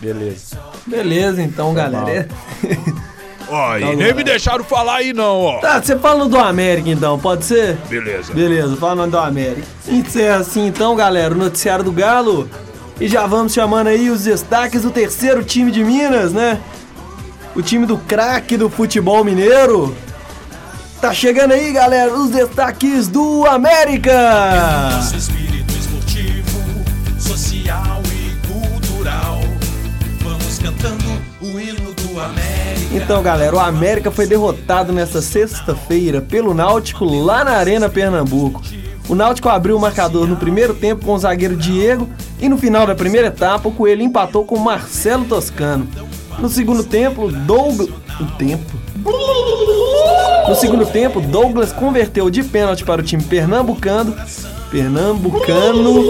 Beleza. 0.00 0.58
Beleza, 0.86 1.42
então, 1.42 1.74
galera. 1.74 2.28
Ó, 3.50 3.78
e 3.78 3.80
Tá 3.80 3.92
nem 3.94 4.14
me 4.14 4.22
deixaram 4.22 4.62
falar 4.62 4.96
aí 4.96 5.12
não, 5.14 5.40
ó. 5.40 5.58
Tá, 5.60 5.80
você 5.80 5.98
fala 5.98 6.28
do 6.28 6.38
América 6.38 6.90
então, 6.90 7.18
pode 7.18 7.46
ser? 7.46 7.76
Beleza. 7.88 8.32
Beleza, 8.32 8.76
falando 8.76 9.12
do 9.12 9.18
América. 9.18 9.66
Encerra 9.86 10.36
assim 10.36 10.66
então, 10.66 10.94
galera, 10.94 11.34
o 11.34 11.38
noticiário 11.38 11.82
do 11.82 11.90
Galo. 11.92 12.48
E 13.00 13.08
já 13.08 13.26
vamos 13.26 13.54
chamando 13.54 13.86
aí 13.86 14.10
os 14.10 14.24
destaques 14.24 14.82
do 14.82 14.90
terceiro 14.90 15.42
time 15.42 15.70
de 15.70 15.82
Minas, 15.82 16.32
né? 16.32 16.60
O 17.54 17.62
time 17.62 17.86
do 17.86 17.98
craque 17.98 18.56
do 18.56 18.68
futebol 18.70 19.24
mineiro. 19.24 19.94
Tá 21.00 21.12
chegando 21.12 21.52
aí, 21.52 21.72
galera, 21.72 22.12
os 22.12 22.30
destaques 22.30 23.08
do 23.08 23.46
América. 23.46 24.90
Nosso 24.96 25.16
espírito 25.16 25.72
esportivo, 25.78 26.84
social 27.18 28.02
e 28.12 28.46
cultural. 28.46 29.40
Vamos 30.22 30.58
cantando 30.58 31.04
o 31.40 31.58
hino 31.60 31.92
do 31.94 32.20
América. 32.20 32.68
Então, 32.92 33.22
galera, 33.22 33.54
o 33.54 33.60
América 33.60 34.10
foi 34.10 34.26
derrotado 34.26 34.92
nesta 34.92 35.22
sexta-feira 35.22 36.20
pelo 36.20 36.52
Náutico 36.52 37.04
lá 37.04 37.44
na 37.44 37.52
Arena 37.52 37.88
Pernambuco. 37.88 38.62
O 39.08 39.14
Náutico 39.14 39.48
abriu 39.48 39.76
o 39.76 39.80
marcador 39.80 40.26
no 40.26 40.36
primeiro 40.36 40.74
tempo 40.74 41.04
com 41.04 41.14
o 41.14 41.18
zagueiro 41.18 41.56
Diego 41.56 42.08
e 42.40 42.48
no 42.48 42.58
final 42.58 42.86
da 42.86 42.94
primeira 42.94 43.28
etapa 43.28 43.68
o 43.68 43.72
Coelho 43.72 44.02
empatou 44.02 44.44
com 44.44 44.56
o 44.56 44.60
Marcelo 44.60 45.24
Toscano. 45.24 45.88
No 46.40 46.48
segundo 46.48 46.84
tempo, 46.84 47.30
Douglas. 47.30 47.88
O 48.20 48.26
tempo. 48.36 48.78
No 50.48 50.54
segundo 50.54 50.86
tempo, 50.86 51.20
Douglas 51.20 51.72
converteu 51.72 52.30
de 52.30 52.42
pênalti 52.42 52.84
para 52.84 53.00
o 53.00 53.04
time 53.04 53.22
pernambucano, 53.22 54.16
pernambucano, 54.70 56.04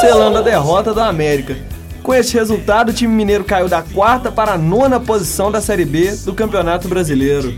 selando 0.00 0.38
a 0.38 0.42
derrota 0.42 0.92
do 0.92 1.00
América. 1.00 1.56
Com 2.02 2.14
este 2.14 2.36
resultado, 2.36 2.90
o 2.90 2.92
time 2.92 3.12
mineiro 3.12 3.44
caiu 3.44 3.68
da 3.68 3.82
quarta 3.82 4.30
para 4.30 4.52
a 4.52 4.58
nona 4.58 5.00
posição 5.00 5.50
da 5.50 5.60
Série 5.60 5.84
B 5.84 6.12
do 6.24 6.34
Campeonato 6.34 6.86
Brasileiro. 6.88 7.54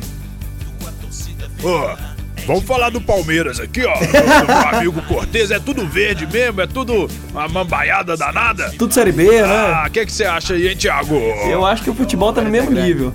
Ó, 1.62 1.96
vamos 2.54 2.64
falar 2.64 2.90
do 2.90 3.00
Palmeiras 3.00 3.60
aqui, 3.60 3.82
ó. 3.84 3.94
Meu 3.98 4.68
amigo 4.78 5.02
Cortez, 5.02 5.50
é 5.50 5.58
tudo 5.58 5.86
verde 5.86 6.26
mesmo, 6.26 6.60
é 6.60 6.66
tudo 6.66 7.08
uma 7.32 7.48
mambaiada 7.48 8.16
danada. 8.16 8.70
Tudo 8.78 8.92
Série 8.92 9.12
B, 9.12 9.24
né? 9.42 9.42
Ah, 9.48 9.84
o 9.86 9.90
que 9.90 10.04
que 10.06 10.12
você 10.12 10.24
acha 10.24 10.54
aí, 10.54 10.68
hein, 10.68 10.76
Thiago? 10.76 11.14
Eu 11.50 11.64
acho 11.64 11.82
que 11.82 11.90
o 11.90 11.94
futebol 11.94 12.32
tá 12.32 12.40
no 12.42 12.50
mesmo 12.50 12.70
nível. 12.72 13.12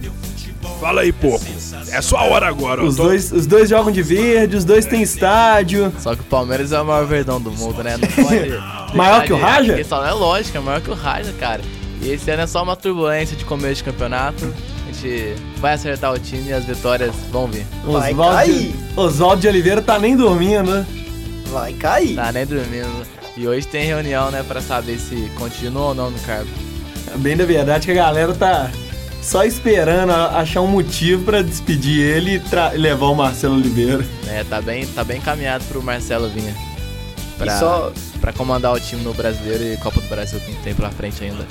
Fala 0.80 1.02
aí, 1.02 1.12
pouco. 1.12 1.45
É 1.91 2.02
sua 2.02 2.24
hora 2.24 2.48
agora. 2.48 2.84
Os 2.84 2.95
tô- 2.98 3.04
dois, 3.04 3.32
os 3.32 3.45
dois 3.48 3.69
jogam 3.69 3.91
de 3.91 4.02
verde, 4.02 4.58
os 4.58 4.65
dois 4.65 4.86
têm 4.86 5.02
estádio. 5.02 5.93
Só 6.00 6.15
que 6.15 6.21
o 6.21 6.26
Palmeiras 6.26 6.71
é 6.71 6.82
o 6.82 6.86
maior 6.86 7.06
verdão 7.06 7.39
do 7.39 7.52
mundo, 7.52 7.82
né? 7.84 7.95
Não 7.98 8.26
pode. 8.26 8.76
Maior 8.95 9.24
que 9.24 9.34
o 9.34 9.38
Raja? 9.38 9.80
Isso 9.80 9.89
não 9.95 10.06
é 10.06 10.12
lógico, 10.12 10.58
é 10.58 10.62
maior 10.62 10.82
que 10.82 10.89
o 10.89 10.93
Raja, 10.93 11.34
cara. 11.39 11.62
E 12.02 12.10
esse 12.12 12.30
ano 12.32 12.43
é 12.43 12.48
só 12.48 12.63
uma 12.63 12.76
turbulência 12.76 13.36
de 13.38 13.43
começo 13.45 13.76
de 13.76 13.84
campeonato. 13.84 14.54
Gente 15.01 15.36
vai 15.58 15.73
acertar 15.73 16.13
o 16.13 16.19
time 16.19 16.49
e 16.49 16.53
as 16.53 16.65
vitórias 16.65 17.13
vão 17.31 17.47
vir. 17.47 17.65
Vai 17.84 18.12
Oswaldo 18.13 18.36
cair. 18.36 18.71
de, 18.71 18.75
Oswaldo 18.99 19.41
de 19.41 19.47
Oliveira 19.47 19.81
tá 19.81 19.99
nem 19.99 20.15
dormindo, 20.15 20.63
né? 20.71 20.86
Vai 21.51 21.73
cair. 21.73 22.15
Tá 22.15 22.31
nem 22.31 22.45
dormindo. 22.45 23.05
E 23.38 23.47
hoje 23.47 23.67
tem 23.67 23.86
reunião, 23.86 24.31
né, 24.31 24.43
pra 24.47 24.62
saber 24.62 24.97
se 24.97 25.29
continua 25.38 25.88
ou 25.88 25.95
não 25.95 26.10
no 26.10 26.19
cargo. 26.19 26.49
É 27.13 27.17
Bem 27.17 27.36
da 27.36 27.45
verdade 27.45 27.86
que 27.86 27.91
a 27.91 27.95
galera 27.95 28.34
tá 28.34 28.71
só 29.21 29.43
esperando 29.43 30.12
achar 30.13 30.62
um 30.62 30.67
motivo 30.67 31.23
pra 31.25 31.41
despedir 31.41 31.99
ele 31.99 32.36
e 32.36 32.39
tra- 32.39 32.69
levar 32.71 33.08
o 33.08 33.15
Marcelo 33.15 33.55
Oliveira. 33.55 34.05
É, 34.27 34.43
tá 34.45 34.62
bem, 34.62 34.86
tá 34.88 35.03
bem 35.03 35.17
encaminhado 35.17 35.65
pro 35.65 35.84
Marcelo 35.84 36.29
Vinha. 36.29 36.55
Pra, 37.38 37.53
E 37.53 37.60
só- 37.60 37.91
pra 38.21 38.31
comandar 38.31 38.71
o 38.73 38.79
time 38.79 39.03
no 39.03 39.13
Brasileiro 39.13 39.63
e 39.73 39.77
Copa 39.77 39.99
do 39.99 40.08
Brasil 40.08 40.39
que 40.39 40.53
tem 40.63 40.73
pela 40.73 40.89
frente 40.89 41.21
ainda. 41.23 41.45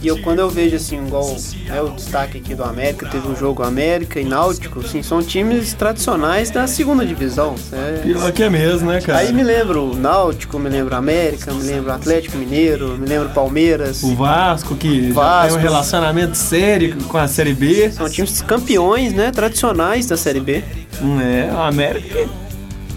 E 0.00 0.06
eu 0.06 0.18
quando 0.22 0.38
eu 0.38 0.48
vejo 0.48 0.76
assim, 0.76 1.04
igual 1.04 1.26
né, 1.66 1.80
o 1.82 1.88
destaque 1.90 2.38
aqui 2.38 2.54
do 2.54 2.62
América, 2.62 3.06
teve 3.08 3.26
um 3.26 3.34
jogo 3.34 3.64
América 3.64 4.20
e 4.20 4.24
Náutico, 4.24 4.80
assim, 4.80 5.02
são 5.02 5.20
times 5.22 5.74
tradicionais 5.74 6.50
da 6.50 6.66
segunda 6.68 7.04
divisão. 7.04 7.56
É- 7.72 8.00
Pior 8.02 8.30
que 8.32 8.42
é 8.44 8.50
mesmo, 8.50 8.90
né, 8.90 9.00
cara? 9.00 9.18
Aí 9.18 9.32
me 9.32 9.42
lembro 9.42 9.90
o 9.90 9.96
Náutico, 9.96 10.58
me 10.58 10.68
lembro 10.68 10.94
América, 10.94 11.52
me 11.52 11.64
lembro 11.64 11.92
Atlético 11.92 12.36
Mineiro, 12.36 12.96
me 12.96 13.06
lembro 13.08 13.30
Palmeiras. 13.30 14.02
O 14.04 14.14
Vasco, 14.14 14.76
que 14.76 15.10
Vasco. 15.10 15.48
tem 15.48 15.58
um 15.58 15.60
relacionamento 15.60 16.36
sério 16.36 16.96
com 17.08 17.18
a 17.18 17.26
Série 17.26 17.54
B. 17.54 17.90
São 17.90 18.08
times 18.08 18.40
campeões, 18.42 19.12
né, 19.12 19.32
tradicionais 19.32 20.06
da 20.06 20.16
Série 20.16 20.40
B. 20.40 20.62
É, 21.22 21.52
o 21.52 21.58
América, 21.60 22.28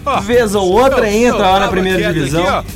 Ó, 0.04 0.20
vez 0.20 0.54
ou 0.54 0.68
outra, 0.70 1.08
eu- 1.08 1.26
entra 1.28 1.38
eu 1.46 1.52
lá 1.52 1.60
na 1.60 1.68
primeira 1.68 2.12
divisão. 2.12 2.58
aqui, 2.58 2.68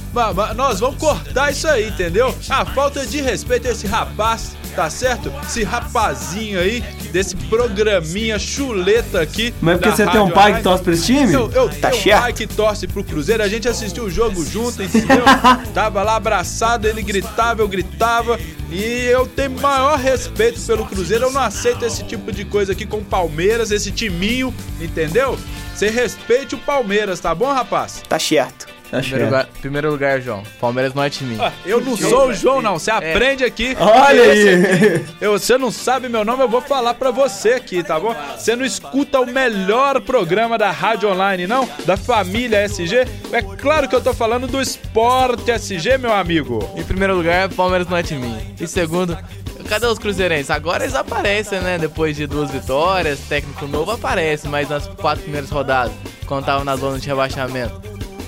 nós 0.55 0.81
vamos 0.81 0.97
cortar 0.97 1.51
isso 1.51 1.67
aí, 1.67 1.89
entendeu? 1.89 2.35
A 2.49 2.65
falta 2.65 3.05
de 3.07 3.21
respeito 3.21 3.67
a 3.69 3.73
esse 3.73 3.87
rapaz, 3.87 4.57
tá 4.75 4.89
certo? 4.89 5.33
Esse 5.45 5.65
rapazinho 5.65 6.61
aí, 6.61 6.85
desse 7.17 7.35
programinha 7.35 8.39
chuleta 8.39 9.23
aqui. 9.23 9.55
Mas 9.59 9.77
é 9.77 9.79
porque 9.79 9.97
você 9.97 10.07
tem 10.07 10.21
um 10.21 10.31
pai 10.31 10.57
que 10.57 10.63
torce 10.63 10.85
pra 10.85 10.93
esse 10.93 11.07
time? 11.07 11.33
Eu, 11.33 11.51
eu 11.51 11.69
Tá 11.71 11.89
tenho 11.89 12.01
um 12.01 12.05
certo. 12.05 12.21
pai 12.21 12.33
que 12.35 12.47
torce 12.47 12.87
pro 12.87 13.03
Cruzeiro, 13.03 13.43
a 13.43 13.49
gente 13.49 13.67
assistiu 13.67 14.05
o 14.05 14.11
jogo 14.11 14.45
junto, 14.45 14.83
entendeu? 14.83 15.25
Tava 15.73 16.03
lá 16.03 16.17
abraçado, 16.17 16.87
ele 16.87 17.01
gritava, 17.03 17.63
eu 17.63 17.69
gritava. 17.69 18.39
E 18.71 19.07
eu 19.07 19.27
tenho 19.27 19.53
maior 19.53 19.99
respeito 19.99 20.61
pelo 20.61 20.85
Cruzeiro, 20.85 21.25
eu 21.25 21.33
não 21.33 21.41
aceito 21.41 21.87
esse 21.87 22.05
tipo 22.05 22.31
de 22.31 22.45
coisa 22.45 22.73
aqui 22.73 22.85
com 22.85 22.99
o 22.99 23.05
Palmeiras, 23.05 23.71
esse 23.71 23.91
timinho, 23.91 24.53
entendeu? 24.79 25.39
Você 25.75 25.89
respeite 25.89 26.55
o 26.55 26.59
Palmeiras, 26.59 27.19
tá 27.19 27.35
bom, 27.35 27.51
rapaz? 27.51 28.03
Tá 28.07 28.19
certo. 28.19 28.67
Tá 28.97 29.03
Primeiro 29.03 29.09
certo. 29.11 29.25
lugar, 29.25 29.47
primeiro 29.61 29.91
lugar, 29.91 30.21
João. 30.21 30.43
Palmeiras 30.61 30.95
não 30.95 31.03
é 31.03 31.11
time. 31.11 31.37
Ah, 31.41 31.53
Eu 31.65 31.81
não 31.81 31.97
sou 31.97 32.29
o 32.29 32.35
João, 32.35 32.63
não. 32.63 32.79
Você 32.79 32.91
aprende 32.91 33.45
aqui. 33.45 33.77
Olha 33.79 34.23
aí. 34.23 34.55
aqui, 34.65 35.07
eu, 35.21 35.33
você 35.39 35.59
não 35.59 35.71
sabe 35.71 36.09
meu 36.09 36.25
nome, 36.25 36.43
eu 36.43 36.49
vou 36.49 36.61
falar 36.63 36.95
pra 36.95 37.11
você 37.11 37.51
aqui, 37.51 37.83
tá 37.83 37.99
bom? 38.01 38.15
Você 38.39 38.57
não 38.57 38.65
escuta 38.65 39.21
o 39.21 39.27
melhor 39.27 40.01
programa 40.01 40.57
da 40.57 40.71
Rádio 40.71 41.11
Online, 41.11 41.47
não? 41.47 41.69
Da 41.85 41.97
família 41.97 42.65
SG? 42.65 43.07
É 43.33 43.43
claro 43.43 43.89
que 43.89 43.95
eu 43.95 44.01
tô 44.01 44.15
falando 44.15 44.47
do 44.47 44.61
Esporte 44.61 45.51
SG, 45.51 45.99
meu 45.99 46.13
amigo. 46.13 46.59
Em 46.77 46.83
primeiro 46.85 47.15
lugar, 47.15 47.49
Palmeiras 47.51 47.89
não 47.89 47.97
é 47.97 48.03
time. 48.03 48.35
Em 48.61 48.67
segundo, 48.67 49.17
cadê 49.69 49.87
os 49.87 49.99
cruzeirenses? 49.99 50.51
Agora 50.51 50.85
eles 50.85 50.95
aparecem, 50.95 51.61
né? 51.61 51.77
Depois 51.79 52.17
de 52.17 52.27
duas 52.27 52.51
vitórias, 52.51 53.19
técnico 53.29 53.67
novo 53.67 53.91
aparece, 53.91 54.49
mas 54.49 54.69
nas 54.69 54.87
quatro 54.87 55.23
primeiras 55.23 55.51
rodadas, 55.51 55.93
quando 56.27 56.45
tava 56.47 56.65
na 56.65 56.77
zona 56.77 56.99
de 56.99 57.07
rebaixamento, 57.07 57.81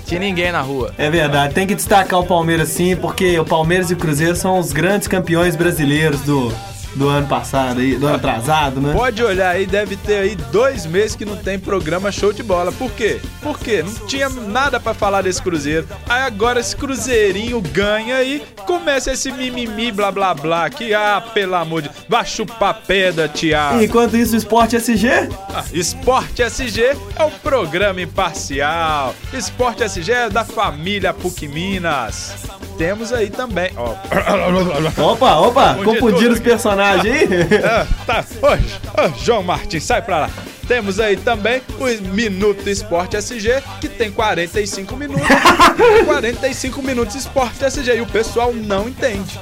tinha 0.09 0.21
ninguém 0.21 0.51
na 0.51 0.63
rua. 0.63 0.93
É 0.97 1.11
verdade, 1.11 1.55
tem 1.55 1.67
que 1.67 1.75
destacar 1.75 2.19
o 2.19 2.27
Palmeiras 2.27 2.71
sim, 2.71 2.97
porque 2.97 3.39
o 3.39 3.45
Palmeiras 3.45 3.91
e 3.91 3.95
o 3.95 3.97
Cruzeiro 3.97 4.35
são 4.35 4.59
os 4.59 4.73
grandes 4.73 5.07
campeões 5.07 5.55
brasileiros 5.55 6.23
do, 6.23 6.53
do 6.95 7.09
ano 7.09 7.27
passado, 7.27 7.81
aí, 7.81 7.97
do 7.97 8.07
ano 8.07 8.17
atrasado, 8.17 8.81
né? 8.81 8.93
Pode 8.93 9.23
olhar 9.23 9.51
aí, 9.51 9.67
deve 9.67 9.97
ter 9.97 10.17
aí 10.17 10.37
dois 10.37 10.87
meses 10.87 11.15
que 11.15 11.25
não 11.25 11.37
tem 11.37 11.59
programa 11.59 12.11
show 12.11 12.33
de 12.33 12.43
bola. 12.43 12.73
Por 12.73 12.91
quê? 12.93 13.21
Por 13.43 13.59
quê? 13.59 13.83
Não 13.83 14.07
tinha 14.07 14.29
nada 14.29 14.81
pra 14.81 14.95
falar 14.95 15.23
desse 15.23 15.41
Cruzeiro. 15.43 15.87
Aí 16.09 16.23
agora 16.23 16.61
esse 16.61 16.75
Cruzeirinho 16.75 17.61
ganha 17.61 18.23
e 18.23 18.43
começa 18.67 19.13
esse 19.13 19.31
mimimi, 19.31 19.93
blá 19.93 20.11
blá 20.11 20.35
blá. 20.35 20.65
aqui. 20.67 20.93
ah, 20.95 21.23
pelo 21.33 21.55
amor 21.55 21.83
de 21.83 21.91
vai 22.09 22.25
chupar 22.25 22.83
pedra, 22.87 23.29
Thiago. 23.29 23.83
Enquanto 23.83 24.17
isso, 24.17 24.35
o 24.35 24.39
Esporte 24.39 24.77
SG 24.77 25.09
Ah, 25.55 25.65
Esporte 25.73 26.43
SG 26.43 26.97
é 27.17 27.25
um 27.25 27.31
programa 27.31 28.01
imparcial. 28.01 29.15
Esporte 29.33 29.83
SG 29.85 30.13
é 30.13 30.31
da 30.31 30.45
família 30.45 31.13
PUC 31.13 31.47
Minas. 31.49 32.35
Temos 32.79 33.13
aí 33.13 33.29
também, 33.29 33.73
ó. 33.77 33.95
Opa, 35.13 35.35
opa, 35.37 35.75
Confundir 35.75 36.01
confundiram 36.01 36.33
os 36.33 36.41
personagens 36.41 37.13
aí? 37.13 37.29
Ah, 37.65 37.87
tá. 38.07 38.25
Ô, 38.41 39.19
João 39.19 39.43
Martins, 39.43 39.83
sai 39.83 40.01
pra 40.01 40.21
lá. 40.21 40.31
Temos 40.69 41.01
aí 41.01 41.17
também 41.17 41.61
o 41.81 42.13
Minuto 42.15 42.69
Esporte 42.71 43.17
SG, 43.17 43.63
que 43.81 43.89
tem 43.89 44.13
45 44.13 44.97
minutos. 44.97 45.27
45 46.07 46.83
minutos 46.83 47.17
Esporte 47.17 47.65
SG. 47.65 47.97
E 47.97 48.01
o 48.01 48.07
pessoal 48.07 48.53
não 48.53 48.89
entende. 48.89 49.41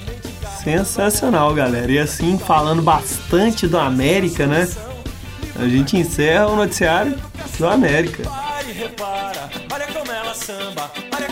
Sensacional, 0.62 1.52
galera. 1.52 1.92
E 1.92 1.98
assim, 1.98 2.38
falando 2.38 2.80
bastante 2.80 3.66
do 3.66 3.78
América, 3.78 4.46
né? 4.46 4.66
A 5.58 5.68
gente 5.68 5.96
encerra 5.96 6.46
o 6.46 6.56
noticiário 6.56 7.16
do 7.58 7.66
América. 7.66 8.22
Pare, 8.22 8.72
repara, 8.72 9.50
olha 9.72 9.86
como 9.86 10.12
ela 10.12 10.34
samba, 10.34 10.90
olha 11.14 11.25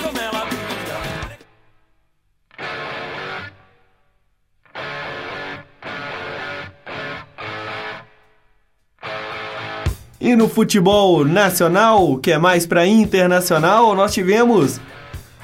E 10.21 10.37
no 10.37 10.49
futebol 10.49 11.25
nacional, 11.25 12.17
que 12.19 12.31
é 12.31 12.39
mais 12.39 12.67
para 12.67 12.87
internacional, 12.87 13.95
nós 13.95 14.15
tivemos 14.15 14.81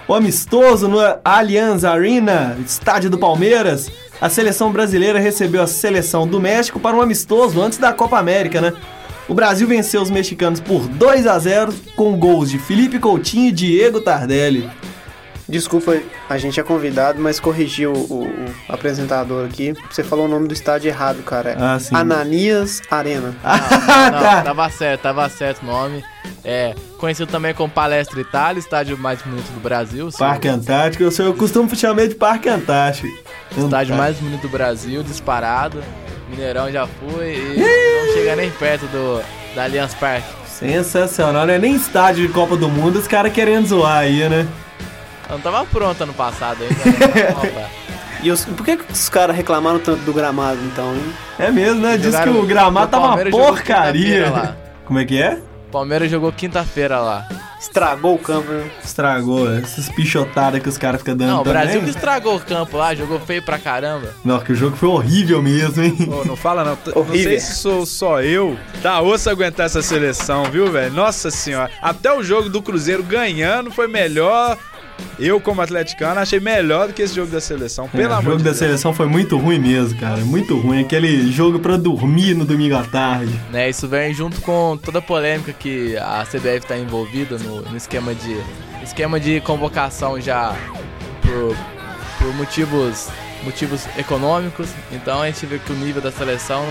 o 0.06 0.14
amistoso 0.14 0.88
no 0.88 0.98
Allianz 1.24 1.84
Arena, 1.84 2.56
estádio 2.64 3.10
do 3.10 3.18
Palmeiras. 3.18 3.90
A 4.20 4.28
seleção 4.28 4.72
brasileira 4.72 5.18
recebeu 5.18 5.62
a 5.62 5.66
seleção 5.66 6.26
do 6.26 6.40
México 6.40 6.78
para 6.78 6.96
um 6.96 7.00
amistoso 7.00 7.60
antes 7.60 7.78
da 7.78 7.92
Copa 7.92 8.18
América, 8.18 8.60
né? 8.60 8.72
O 9.28 9.34
Brasil 9.34 9.68
venceu 9.68 10.02
os 10.02 10.10
mexicanos 10.10 10.60
por 10.60 10.88
2 10.88 11.26
a 11.26 11.38
0 11.38 11.72
com 11.94 12.18
gols 12.18 12.50
de 12.50 12.58
Felipe 12.58 12.98
Coutinho 12.98 13.48
e 13.48 13.52
Diego 13.52 14.00
Tardelli. 14.00 14.68
Desculpa, 15.50 16.00
a 16.28 16.38
gente 16.38 16.58
é 16.60 16.62
convidado, 16.62 17.20
mas 17.20 17.40
corrigiu 17.40 17.92
o, 17.92 18.24
o 18.24 18.54
apresentador 18.68 19.46
aqui. 19.46 19.74
Você 19.90 20.04
falou 20.04 20.26
o 20.26 20.28
nome 20.28 20.46
do 20.48 20.54
estádio 20.54 20.88
errado, 20.88 21.22
cara. 21.22 21.56
Ah, 21.58 21.78
sim. 21.78 21.94
Ananias 21.94 22.80
Arena. 22.90 23.34
Ah, 23.42 23.58
Não, 24.12 24.20
tá. 24.20 24.42
tava 24.42 24.70
certo, 24.70 25.00
tava 25.02 25.28
certo 25.28 25.62
o 25.62 25.66
nome. 25.66 26.04
É, 26.44 26.74
conhecido 26.96 27.30
também 27.30 27.52
como 27.52 27.70
Palestra 27.70 28.20
Itália, 28.20 28.58
estádio 28.60 28.96
mais 28.96 29.20
bonito 29.22 29.50
do 29.52 29.60
Brasil. 29.60 30.10
sim. 30.10 30.18
Parque 30.18 30.48
Antártico, 30.48 31.02
eu, 31.02 31.10
sou, 31.10 31.26
eu 31.26 31.34
costumo 31.34 31.74
chamar 31.74 32.06
de 32.06 32.14
Parque 32.14 32.48
Antártico. 32.48 33.08
Estádio 33.56 33.96
mais 33.96 34.16
bonito 34.16 34.42
do 34.42 34.48
Brasil, 34.48 35.02
disparado. 35.02 35.82
Mineirão 36.30 36.70
já 36.70 36.86
foi 36.86 37.34
e 37.34 37.58
não 38.06 38.14
chega 38.14 38.36
nem 38.36 38.50
perto 38.50 38.86
do 38.86 39.20
da 39.54 39.64
Allianz 39.64 39.94
Parque. 39.94 40.28
Sensacional, 40.46 41.46
não 41.46 41.54
é 41.54 41.58
nem 41.58 41.74
estádio 41.74 42.26
de 42.26 42.32
Copa 42.32 42.56
do 42.56 42.68
Mundo, 42.68 42.98
os 42.98 43.08
caras 43.08 43.32
querendo 43.32 43.66
zoar 43.66 43.98
aí, 43.98 44.28
né? 44.28 44.46
Eu 45.30 45.36
não 45.36 45.40
tava 45.40 45.64
pronto 45.66 46.02
ano 46.02 46.12
passado 46.14 46.58
ainda. 46.62 47.44
né? 47.50 47.70
E 48.22 48.30
os, 48.30 48.44
por 48.44 48.66
que, 48.66 48.76
que 48.76 48.92
os 48.92 49.08
caras 49.08 49.34
reclamaram 49.34 49.78
tanto 49.78 50.02
do 50.02 50.12
gramado, 50.12 50.58
então, 50.66 50.94
hein? 50.94 51.12
É 51.38 51.50
mesmo, 51.50 51.80
né? 51.80 51.96
Diz 51.96 52.14
que 52.14 52.28
o 52.28 52.42
gramado 52.44 52.90
tava 52.90 53.06
uma 53.14 53.30
porcaria. 53.30 54.56
Como 54.84 54.98
é 54.98 55.06
que 55.06 55.22
é? 55.22 55.38
Palmeiras 55.72 56.10
jogou 56.10 56.30
quinta-feira 56.30 56.98
lá. 57.00 57.26
Estragou 57.58 58.14
o 58.16 58.18
campo, 58.18 58.50
né? 58.52 58.70
Estragou 58.84 59.50
essas 59.54 59.88
pichotadas 59.88 60.62
que 60.62 60.68
os 60.68 60.76
caras 60.76 61.00
ficam 61.00 61.16
dando 61.16 61.30
Não, 61.30 61.40
o. 61.40 61.44
Brasil 61.44 61.80
que 61.82 61.90
estragou 61.90 62.36
o 62.36 62.40
campo 62.40 62.76
lá, 62.76 62.94
jogou 62.94 63.18
feio 63.20 63.42
pra 63.42 63.58
caramba. 63.58 64.14
Não, 64.24 64.38
que 64.40 64.52
o 64.52 64.54
jogo 64.54 64.76
foi 64.76 64.88
horrível 64.90 65.40
mesmo, 65.42 65.82
hein? 65.82 65.96
Não 66.26 66.36
fala 66.36 66.62
não. 66.64 66.76
T- 66.76 66.90
Não 66.90 67.00
Horrível. 67.02 67.30
sei 67.30 67.40
se 67.40 67.54
sou 67.54 67.86
só 67.86 68.20
eu. 68.22 68.58
Tá 68.82 69.00
osso 69.00 69.30
aguentar 69.30 69.64
essa 69.66 69.80
seleção, 69.80 70.44
viu, 70.44 70.70
velho? 70.70 70.92
Nossa 70.92 71.30
senhora. 71.30 71.70
Até 71.80 72.12
o 72.12 72.22
jogo 72.22 72.48
do 72.50 72.60
Cruzeiro 72.60 73.02
ganhando 73.02 73.70
foi 73.70 73.86
melhor. 73.86 74.58
Eu, 75.18 75.40
como 75.40 75.60
atleticano, 75.60 76.20
achei 76.20 76.40
melhor 76.40 76.88
do 76.88 76.94
que 76.94 77.02
esse 77.02 77.14
jogo 77.14 77.30
da 77.30 77.40
seleção. 77.40 77.88
Pelo 77.88 78.02
É, 78.04 78.06
o 78.08 78.12
amor 78.12 78.22
jogo 78.24 78.36
de 78.38 78.42
da 78.44 78.50
Deus. 78.50 78.58
seleção 78.58 78.92
foi 78.94 79.06
muito 79.06 79.36
ruim 79.36 79.58
mesmo, 79.58 79.98
cara. 79.98 80.18
Muito 80.18 80.58
ruim. 80.58 80.80
Aquele 80.80 81.30
jogo 81.30 81.58
pra 81.58 81.76
dormir 81.76 82.34
no 82.34 82.44
domingo 82.44 82.76
à 82.76 82.82
tarde. 82.84 83.32
Né, 83.50 83.68
isso 83.68 83.86
vem 83.88 84.12
junto 84.14 84.40
com 84.40 84.78
toda 84.82 84.98
a 84.98 85.02
polêmica 85.02 85.52
que 85.52 85.96
a 85.98 86.24
CBF 86.24 86.66
tá 86.66 86.76
envolvida 86.78 87.38
no, 87.38 87.62
no 87.62 87.76
esquema 87.76 88.14
de 88.14 88.36
esquema 88.82 89.20
de 89.20 89.40
convocação 89.42 90.20
já 90.20 90.56
por, 91.22 91.56
por 92.18 92.34
motivos 92.34 93.08
motivos 93.44 93.86
econômicos. 93.96 94.68
Então 94.92 95.22
a 95.22 95.26
gente 95.26 95.44
vê 95.46 95.58
que 95.58 95.72
o 95.72 95.74
nível 95.76 96.02
da 96.02 96.10
seleção 96.12 96.62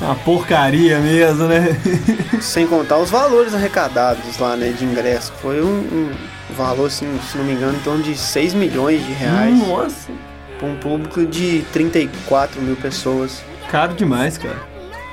Uma 0.00 0.14
porcaria 0.14 0.98
mesmo, 0.98 1.44
né? 1.46 1.78
Sem 2.40 2.66
contar 2.66 2.98
os 2.98 3.10
valores 3.10 3.54
arrecadados 3.54 4.38
lá, 4.38 4.56
né, 4.56 4.70
de 4.70 4.84
ingresso. 4.84 5.32
Foi 5.42 5.62
um, 5.62 5.66
um 5.68 6.10
valor, 6.54 6.86
assim, 6.86 7.18
se 7.30 7.36
não 7.36 7.44
me 7.44 7.52
engano, 7.52 7.76
em 7.76 7.80
torno 7.80 8.02
de 8.02 8.16
6 8.16 8.54
milhões 8.54 9.04
de 9.04 9.12
reais. 9.12 9.58
Nossa. 9.58 10.10
Pra 10.58 10.68
um 10.68 10.76
público 10.76 11.24
de 11.26 11.64
34 11.72 12.60
mil 12.62 12.76
pessoas. 12.76 13.42
Caro 13.70 13.94
demais, 13.94 14.38
cara. 14.38 14.62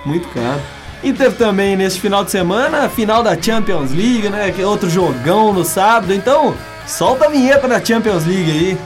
Muito 0.06 0.28
caro. 0.30 0.62
E 1.04 1.12
teve 1.12 1.36
também 1.36 1.76
neste 1.76 2.00
final 2.00 2.24
de 2.24 2.32
semana 2.32 2.86
a 2.86 2.89
final 2.89 3.22
da 3.22 3.39
Champions 3.39 3.91
League, 3.91 4.30
né? 4.30 4.52
Que 4.52 4.62
é 4.62 4.65
outro 4.65 4.89
jogão 4.89 5.52
no 5.52 5.65
sábado. 5.65 6.13
Então, 6.13 6.56
solta 6.88 7.26
a 7.26 7.30
vinheta 7.30 7.67
da 7.67 7.84
Champions 7.84 8.26
League 8.26 8.52
aí. 8.52 8.78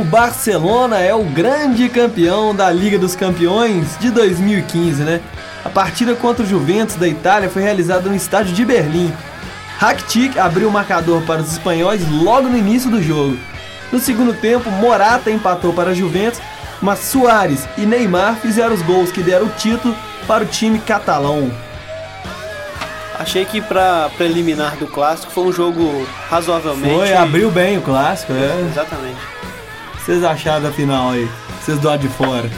O 0.00 0.04
Barcelona 0.04 0.98
é 0.98 1.14
o 1.14 1.22
grande 1.24 1.86
campeão 1.90 2.54
da 2.54 2.70
Liga 2.70 2.98
dos 2.98 3.14
Campeões 3.14 3.98
de 3.98 4.10
2015, 4.10 5.02
né? 5.02 5.20
A 5.62 5.68
partida 5.68 6.14
contra 6.14 6.42
o 6.42 6.48
Juventus 6.48 6.96
da 6.96 7.06
Itália 7.06 7.50
foi 7.50 7.60
realizada 7.60 8.08
no 8.08 8.16
estádio 8.16 8.54
de 8.54 8.64
Berlim. 8.64 9.12
Rakitic 9.76 10.38
abriu 10.38 10.70
o 10.70 10.72
marcador 10.72 11.20
para 11.26 11.42
os 11.42 11.52
espanhóis 11.52 12.00
logo 12.10 12.48
no 12.48 12.56
início 12.56 12.90
do 12.90 13.02
jogo. 13.02 13.36
No 13.92 13.98
segundo 13.98 14.32
tempo, 14.32 14.70
Morata 14.70 15.30
empatou 15.30 15.74
para 15.74 15.90
a 15.90 15.94
Juventus, 15.94 16.40
mas 16.80 17.00
Soares 17.00 17.68
e 17.76 17.82
Neymar 17.82 18.36
fizeram 18.36 18.72
os 18.74 18.80
gols 18.80 19.12
que 19.12 19.22
deram 19.22 19.48
o 19.48 19.50
título 19.50 19.94
para 20.26 20.44
o 20.44 20.46
time 20.46 20.78
catalão. 20.78 21.52
Achei 23.18 23.44
que 23.44 23.60
pra 23.60 24.08
preliminar 24.16 24.76
do 24.76 24.86
clássico 24.86 25.30
foi 25.30 25.44
um 25.44 25.52
jogo 25.52 26.08
razoavelmente. 26.30 26.94
Foi, 26.94 27.12
abriu 27.12 27.50
bem 27.50 27.76
o 27.76 27.82
clássico, 27.82 28.32
é. 28.32 28.66
Exatamente. 28.70 29.40
Vocês 30.10 30.24
acharam 30.24 30.64
da 30.64 30.72
final 30.72 31.10
aí? 31.10 31.30
Vocês 31.62 31.78
do 31.78 31.86
lado 31.86 32.00
de 32.00 32.08
fora. 32.08 32.50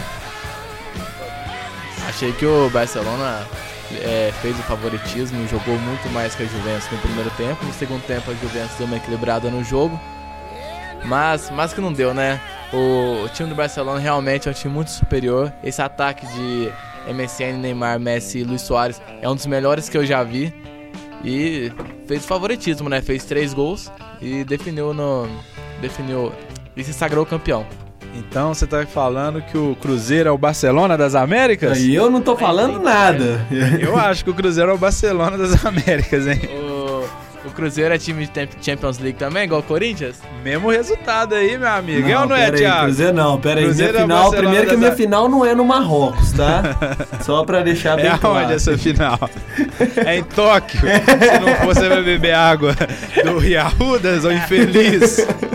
achei 2.08 2.32
que 2.32 2.46
o 2.46 2.70
Barcelona 2.70 3.46
é, 3.92 4.32
fez 4.40 4.58
o 4.58 4.62
favoritismo, 4.62 5.46
jogou 5.48 5.78
muito 5.80 6.08
mais 6.14 6.34
que 6.34 6.44
a 6.44 6.46
Juventus 6.46 6.90
no 6.90 6.96
primeiro 6.96 7.28
tempo. 7.32 7.62
No 7.62 7.74
segundo 7.74 8.02
tempo 8.06 8.30
a 8.30 8.34
Juventus 8.34 8.74
deu 8.78 8.86
uma 8.86 8.96
equilibrada 8.96 9.50
no 9.50 9.62
jogo. 9.62 10.00
Mas, 11.04 11.50
mas 11.50 11.74
que 11.74 11.80
não 11.82 11.92
deu, 11.92 12.14
né? 12.14 12.40
O, 12.72 13.24
o 13.24 13.28
time 13.28 13.50
do 13.50 13.54
Barcelona 13.54 14.00
realmente 14.00 14.48
é 14.48 14.50
um 14.50 14.54
time 14.54 14.72
muito 14.72 14.90
superior. 14.90 15.52
Esse 15.62 15.82
ataque 15.82 16.24
de 16.28 16.72
MSN, 17.12 17.58
Neymar, 17.58 18.00
Messi 18.00 18.38
e 18.38 18.44
Luiz 18.44 18.62
Soares 18.62 18.98
é 19.20 19.28
um 19.28 19.34
dos 19.34 19.44
melhores 19.44 19.90
que 19.90 19.98
eu 19.98 20.06
já 20.06 20.22
vi. 20.22 20.54
e 21.22 21.70
fez 22.08 22.24
o 22.24 22.26
favoritismo, 22.26 22.88
né? 22.88 23.02
Fez 23.02 23.26
três 23.26 23.52
gols 23.52 23.92
e 24.22 24.42
definiu 24.42 24.94
no. 24.94 25.28
definiu 25.82 26.32
e 26.76 26.84
se 26.84 26.92
sagrou 26.92 27.24
campeão. 27.26 27.66
Então 28.14 28.52
você 28.52 28.66
tá 28.66 28.84
falando 28.86 29.40
que 29.40 29.56
o 29.56 29.74
Cruzeiro 29.80 30.28
é 30.28 30.32
o 30.32 30.36
Barcelona 30.36 30.98
das 30.98 31.14
Américas? 31.14 31.78
Aí 31.78 31.94
eu 31.94 32.10
não 32.10 32.20
tô 32.20 32.36
falando 32.36 32.78
nada. 32.80 33.46
Eu 33.80 33.96
acho 33.96 34.24
que 34.24 34.30
o 34.30 34.34
Cruzeiro 34.34 34.70
é 34.70 34.74
o 34.74 34.78
Barcelona 34.78 35.38
das 35.38 35.64
Américas, 35.64 36.26
hein? 36.26 36.40
O, 36.52 37.48
o 37.48 37.50
Cruzeiro 37.52 37.94
é 37.94 37.96
time 37.96 38.26
de 38.26 38.48
Champions 38.60 38.98
League 38.98 39.18
também, 39.18 39.44
igual 39.44 39.60
o 39.60 39.64
Corinthians? 39.64 40.20
Mesmo 40.44 40.70
resultado 40.70 41.34
aí, 41.34 41.56
meu 41.56 41.68
amigo. 41.68 42.06
é 42.06 42.18
ou 42.18 42.26
não 42.26 42.36
é, 42.36 42.46
aí, 42.46 42.52
Thiago? 42.52 42.84
Cruzeiro 42.84 43.12
não, 43.14 43.40
pera 43.40 43.60
aí. 43.60 43.66
Cruzeiro 43.66 43.90
é 43.90 43.92
minha 43.92 44.02
final, 44.02 44.22
Barcelona 44.22 44.42
primeiro 44.42 44.64
que 44.66 44.70
das 44.72 44.78
minha 44.78 44.92
final 44.92 45.28
não 45.28 45.44
é 45.46 45.54
no 45.54 45.64
Marrocos, 45.64 46.32
tá? 46.32 46.62
Só 47.24 47.44
pra 47.44 47.62
deixar 47.62 47.96
bem 47.96 48.06
É 48.06 48.18
claro. 48.18 48.40
aonde 48.40 48.52
essa 48.52 48.76
final? 48.76 49.18
É 50.04 50.18
em 50.18 50.22
Tóquio. 50.22 50.80
Se 50.84 51.40
não 51.40 51.54
for, 51.56 51.74
você 51.74 51.88
vai 51.88 52.02
beber 52.02 52.34
água 52.34 52.76
do 53.24 53.38
Riarrudas 53.38 54.26
ou 54.26 54.32
infeliz. 54.32 55.26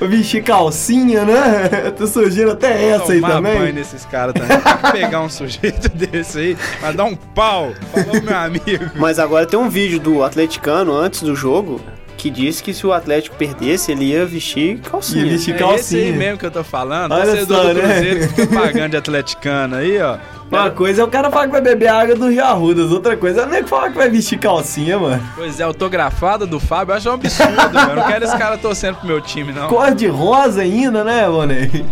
Eu 0.00 0.08
vestir 0.08 0.42
calcinha, 0.44 1.24
né? 1.24 1.90
Tô 1.96 2.06
surgindo 2.06 2.52
até 2.52 2.90
essa 2.90 3.12
aí 3.12 3.20
também. 3.20 3.58
banho 3.58 3.72
nesses 3.74 4.04
caras 4.04 4.32
também. 4.34 4.56
Pegar 4.92 5.22
um 5.22 5.28
sujeito 5.28 5.88
desse 5.94 6.38
aí, 6.38 6.56
vai 6.80 6.92
dar 6.94 7.04
um 7.04 7.16
pau. 7.16 7.72
Falou, 7.92 8.22
meu 8.22 8.36
amigo. 8.36 8.90
Mas 8.94 9.18
agora 9.18 9.44
tem 9.46 9.58
um 9.58 9.68
vídeo 9.68 9.98
do 9.98 10.22
atleticano 10.22 10.94
antes 10.96 11.22
do 11.22 11.34
jogo 11.34 11.80
que 12.16 12.30
disse 12.30 12.62
que 12.62 12.74
se 12.74 12.84
o 12.84 12.92
Atlético 12.92 13.36
perdesse, 13.36 13.92
ele 13.92 14.06
ia 14.06 14.26
vestir 14.26 14.78
calcinha. 14.80 15.24
Ia 15.24 15.30
vestir 15.32 15.52
É 15.52 15.54
esse 15.54 15.62
aí 15.96 16.02
calcinha. 16.02 16.12
mesmo 16.12 16.38
que 16.38 16.46
eu 16.46 16.50
tô 16.50 16.64
falando. 16.64 17.12
Olha 17.12 17.46
só, 17.46 17.62
do 17.62 17.74
né? 17.74 17.80
Cruzeiro 17.80 18.20
que 18.20 18.34
fica 18.34 18.60
pagando 18.60 18.90
de 18.90 18.96
atleticano 18.96 19.76
aí, 19.76 20.00
ó. 20.00 20.16
Uma 20.50 20.70
coisa 20.70 21.02
é 21.02 21.04
o 21.04 21.08
cara 21.08 21.30
falar 21.30 21.46
que 21.46 21.52
vai 21.52 21.60
beber 21.60 21.88
água 21.88 22.14
do 22.14 22.28
Rio 22.30 22.42
Arrudas, 22.44 22.90
outra 22.90 23.16
coisa 23.16 23.42
é 23.42 23.46
o 23.46 23.48
nego 23.48 23.68
falar 23.68 23.90
que 23.90 23.98
vai 23.98 24.08
vestir 24.08 24.38
calcinha, 24.38 24.98
mano. 24.98 25.22
Pois 25.36 25.60
é, 25.60 25.62
autografada 25.62 26.46
do 26.46 26.58
Fábio, 26.58 26.92
eu 26.92 26.96
acho 26.96 27.10
um 27.10 27.12
absurdo, 27.14 27.52
velho. 27.70 27.90
Eu 27.90 27.96
não 27.96 28.06
quero 28.06 28.24
esse 28.24 28.36
cara 28.38 28.56
torcendo 28.56 28.96
pro 28.96 29.06
meu 29.06 29.20
time, 29.20 29.52
não. 29.52 29.68
Cor 29.68 29.94
de 29.94 30.06
rosa 30.06 30.62
ainda, 30.62 31.04
né, 31.04 31.28
Bonei? 31.28 31.84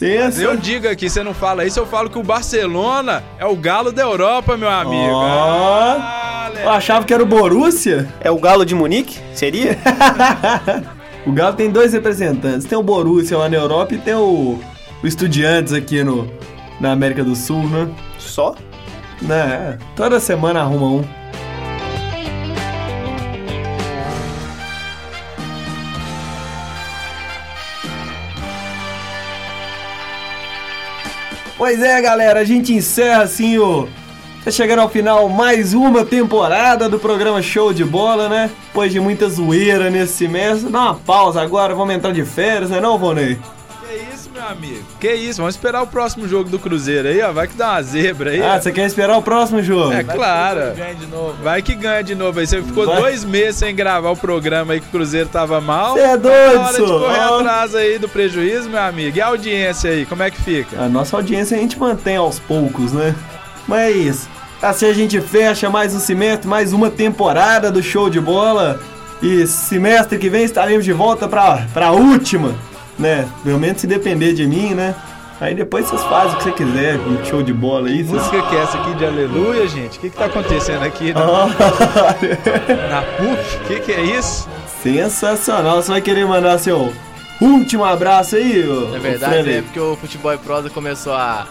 Eu 0.00 0.30
Sensa. 0.30 0.56
digo 0.56 0.88
aqui, 0.88 1.08
você 1.08 1.22
não 1.22 1.32
fala 1.32 1.64
isso, 1.64 1.78
eu 1.78 1.86
falo 1.86 2.10
que 2.10 2.18
o 2.18 2.22
Barcelona 2.22 3.22
é 3.38 3.46
o 3.46 3.56
galo 3.56 3.90
da 3.92 4.02
Europa, 4.02 4.56
meu 4.56 4.68
amigo. 4.68 5.12
Ó. 5.14 5.96
Ah, 5.98 6.50
Eu 6.62 6.70
achava 6.70 7.04
que 7.06 7.14
era 7.14 7.22
o 7.22 7.26
Borussia. 7.26 8.06
É 8.20 8.30
o 8.30 8.38
Galo 8.38 8.66
de 8.66 8.74
Munique? 8.74 9.18
Seria? 9.32 9.78
O 11.26 11.32
Galo 11.32 11.54
tem 11.56 11.70
dois 11.70 11.94
representantes. 11.94 12.66
Tem 12.66 12.76
o 12.76 12.82
Borussia 12.82 13.38
lá 13.38 13.48
na 13.48 13.56
Europa 13.56 13.94
e 13.94 13.98
tem 13.98 14.12
o, 14.12 14.60
o 15.02 15.06
Estudiantes 15.06 15.72
aqui 15.72 16.04
no, 16.04 16.30
na 16.80 16.92
América 16.92 17.24
do 17.24 17.34
Sul, 17.34 17.68
né? 17.68 17.88
Só? 18.18 18.54
né? 19.24 19.78
Toda 19.96 20.20
semana 20.20 20.60
arruma 20.60 20.86
um. 20.86 21.04
Pois 31.56 31.82
é, 31.82 32.00
galera, 32.02 32.40
a 32.40 32.44
gente 32.44 32.72
encerra 32.74 33.22
assim 33.22 33.58
o. 33.58 33.88
Tá 34.44 34.50
chegando 34.50 34.80
ao 34.80 34.90
final 34.90 35.26
mais 35.30 35.72
uma 35.72 36.04
temporada 36.04 36.86
do 36.86 36.98
programa 36.98 37.40
Show 37.40 37.72
de 37.72 37.82
Bola, 37.82 38.28
né? 38.28 38.50
Depois 38.66 38.92
de 38.92 39.00
muita 39.00 39.26
zoeira 39.26 39.88
nesse 39.88 40.12
semestre. 40.12 40.70
Dá 40.70 40.82
uma 40.82 40.94
pausa 40.94 41.40
agora, 41.40 41.74
vamos 41.74 41.94
entrar 41.94 42.12
de 42.12 42.22
férias, 42.26 42.68
né 42.68 42.78
não, 42.78 42.98
Vonei? 42.98 43.38
Que 44.60 44.66
amigo? 44.66 44.84
Que 45.00 45.14
isso, 45.14 45.40
vamos 45.40 45.54
esperar 45.54 45.82
o 45.82 45.86
próximo 45.86 46.26
jogo 46.28 46.48
do 46.48 46.58
Cruzeiro 46.58 47.08
aí, 47.08 47.20
ó. 47.22 47.32
Vai 47.32 47.46
que 47.48 47.54
dá 47.56 47.72
uma 47.72 47.82
zebra 47.82 48.30
aí. 48.30 48.42
Ah, 48.42 48.60
você 48.60 48.72
quer 48.72 48.86
esperar 48.86 49.16
o 49.16 49.22
próximo 49.22 49.62
jogo? 49.62 49.92
É 49.92 50.02
claro. 50.04 50.74
Ganha 50.76 50.94
de 50.94 51.06
novo. 51.06 51.34
Vai 51.42 51.62
que 51.62 51.74
ganha 51.74 52.02
de 52.02 52.14
novo 52.14 52.40
aí. 52.40 52.46
Você 52.46 52.62
ficou 52.62 52.86
Vai. 52.86 52.96
dois 53.00 53.24
meses 53.24 53.56
sem 53.56 53.74
gravar 53.74 54.10
o 54.10 54.16
programa 54.16 54.72
aí 54.74 54.80
que 54.80 54.86
o 54.86 54.90
Cruzeiro 54.90 55.28
tava 55.28 55.60
mal. 55.60 55.94
Cê 55.94 56.00
é 56.00 56.08
Tá 56.08 56.16
doido, 56.16 56.60
hora 56.60 56.72
de 56.72 56.82
correr 56.82 57.28
Ó. 57.28 57.38
atrás 57.40 57.74
aí 57.74 57.98
do 57.98 58.08
prejuízo, 58.08 58.68
meu 58.70 58.80
amigo. 58.80 59.16
E 59.16 59.20
a 59.20 59.26
audiência 59.26 59.90
aí, 59.90 60.06
como 60.06 60.22
é 60.22 60.30
que 60.30 60.40
fica? 60.40 60.80
A 60.80 60.88
nossa 60.88 61.16
audiência 61.16 61.56
a 61.56 61.60
gente 61.60 61.78
mantém 61.78 62.16
aos 62.16 62.38
poucos, 62.38 62.92
né? 62.92 63.14
Mas 63.66 63.80
é 63.80 63.90
isso. 63.90 64.28
Assim 64.62 64.86
a 64.86 64.92
gente 64.94 65.20
fecha 65.20 65.68
mais 65.68 65.94
um 65.94 65.98
semestre, 66.00 66.48
mais 66.48 66.72
uma 66.72 66.88
temporada 66.90 67.70
do 67.70 67.82
show 67.82 68.08
de 68.08 68.20
bola. 68.20 68.80
E 69.22 69.46
semestre 69.46 70.18
que 70.18 70.28
vem 70.28 70.44
estaremos 70.44 70.84
de 70.84 70.92
volta 70.92 71.26
pra, 71.28 71.66
pra 71.72 71.92
última, 71.92 72.54
né? 72.98 73.28
Pelo 73.42 73.58
menos 73.58 73.80
se 73.80 73.86
depender 73.86 74.32
de 74.32 74.46
mim, 74.46 74.74
né? 74.74 74.94
Aí 75.40 75.54
depois 75.54 75.86
vocês 75.86 76.02
fazem 76.04 76.34
o 76.34 76.36
que 76.36 76.44
você 76.44 76.52
quiser, 76.52 76.98
com 76.98 77.24
show 77.24 77.42
de 77.42 77.52
bola 77.52 77.88
aí. 77.88 78.02
Vocês... 78.02 78.22
Música 78.22 78.42
que 78.48 78.56
é 78.56 78.60
essa 78.60 78.78
aqui 78.78 78.94
de 78.94 79.04
aleluia, 79.04 79.66
gente? 79.66 79.98
O 79.98 80.00
que 80.00 80.10
que 80.10 80.16
tá 80.16 80.26
acontecendo 80.26 80.84
aqui 80.84 81.12
na, 81.14 81.20
Olha, 81.20 82.88
na 82.88 83.02
PUC? 83.02 83.56
O 83.56 83.66
que 83.66 83.80
que 83.80 83.92
é 83.92 84.00
isso? 84.02 84.48
Sensacional. 84.82 85.82
Você 85.82 85.90
vai 85.90 86.00
querer 86.00 86.24
mandar 86.24 86.58
seu 86.58 86.92
último 87.40 87.84
abraço 87.84 88.36
aí, 88.36 88.66
ô, 88.66 88.94
É 88.94 88.98
verdade, 88.98 89.52
é 89.52 89.62
porque 89.62 89.80
o 89.80 89.96
Futebol 89.96 90.32
e 90.32 90.38
Prosa 90.38 90.70
começou 90.70 91.12
a 91.12 91.46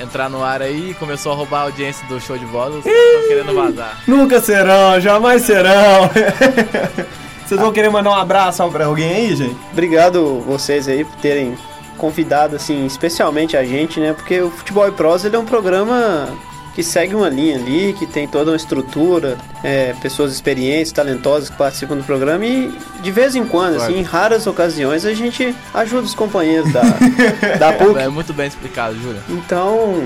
entrar 0.00 0.28
no 0.28 0.44
ar 0.44 0.60
aí 0.60 0.90
e 0.90 0.94
começou 0.94 1.32
a 1.32 1.34
roubar 1.34 1.60
a 1.60 1.62
audiência 1.62 2.06
do 2.08 2.20
show 2.20 2.36
de 2.36 2.46
bola. 2.46 2.82
Caras 2.82 2.98
estão 2.98 3.28
querendo 3.28 3.54
vazar. 3.54 3.98
Nunca 4.06 4.40
serão, 4.40 5.00
jamais 5.00 5.42
serão. 5.42 6.10
Vocês 7.52 7.60
vão 7.60 7.70
querer 7.70 7.90
mandar 7.90 8.08
um 8.08 8.14
abraço 8.14 8.66
pra 8.70 8.86
alguém 8.86 9.14
aí, 9.14 9.36
gente? 9.36 9.54
Obrigado 9.72 10.40
vocês 10.40 10.88
aí 10.88 11.04
por 11.04 11.16
terem 11.16 11.54
convidado, 11.98 12.56
assim, 12.56 12.86
especialmente 12.86 13.58
a 13.58 13.62
gente, 13.62 14.00
né? 14.00 14.14
Porque 14.14 14.40
o 14.40 14.50
Futebol 14.50 14.88
e 14.88 14.90
Prosa 14.90 15.28
ele 15.28 15.36
é 15.36 15.38
um 15.38 15.44
programa 15.44 16.30
que 16.74 16.82
segue 16.82 17.14
uma 17.14 17.28
linha 17.28 17.56
ali, 17.56 17.92
que 17.92 18.06
tem 18.06 18.26
toda 18.26 18.52
uma 18.52 18.56
estrutura, 18.56 19.36
é, 19.62 19.94
pessoas 20.00 20.32
experientes, 20.32 20.92
talentosas 20.92 21.50
que 21.50 21.56
participam 21.58 21.94
do 21.94 22.04
programa 22.04 22.42
e 22.46 22.74
de 23.02 23.10
vez 23.10 23.36
em 23.36 23.44
quando, 23.44 23.76
assim, 23.76 23.98
em 23.98 24.02
raras 24.02 24.46
ocasiões, 24.46 25.04
a 25.04 25.12
gente 25.12 25.54
ajuda 25.74 26.06
os 26.06 26.14
companheiros 26.14 26.72
da, 26.72 26.80
da 27.60 27.72
PUC. 27.74 28.00
É 28.00 28.08
muito 28.08 28.32
bem 28.32 28.46
explicado, 28.46 28.98
Júlia. 28.98 29.20
Então, 29.28 30.02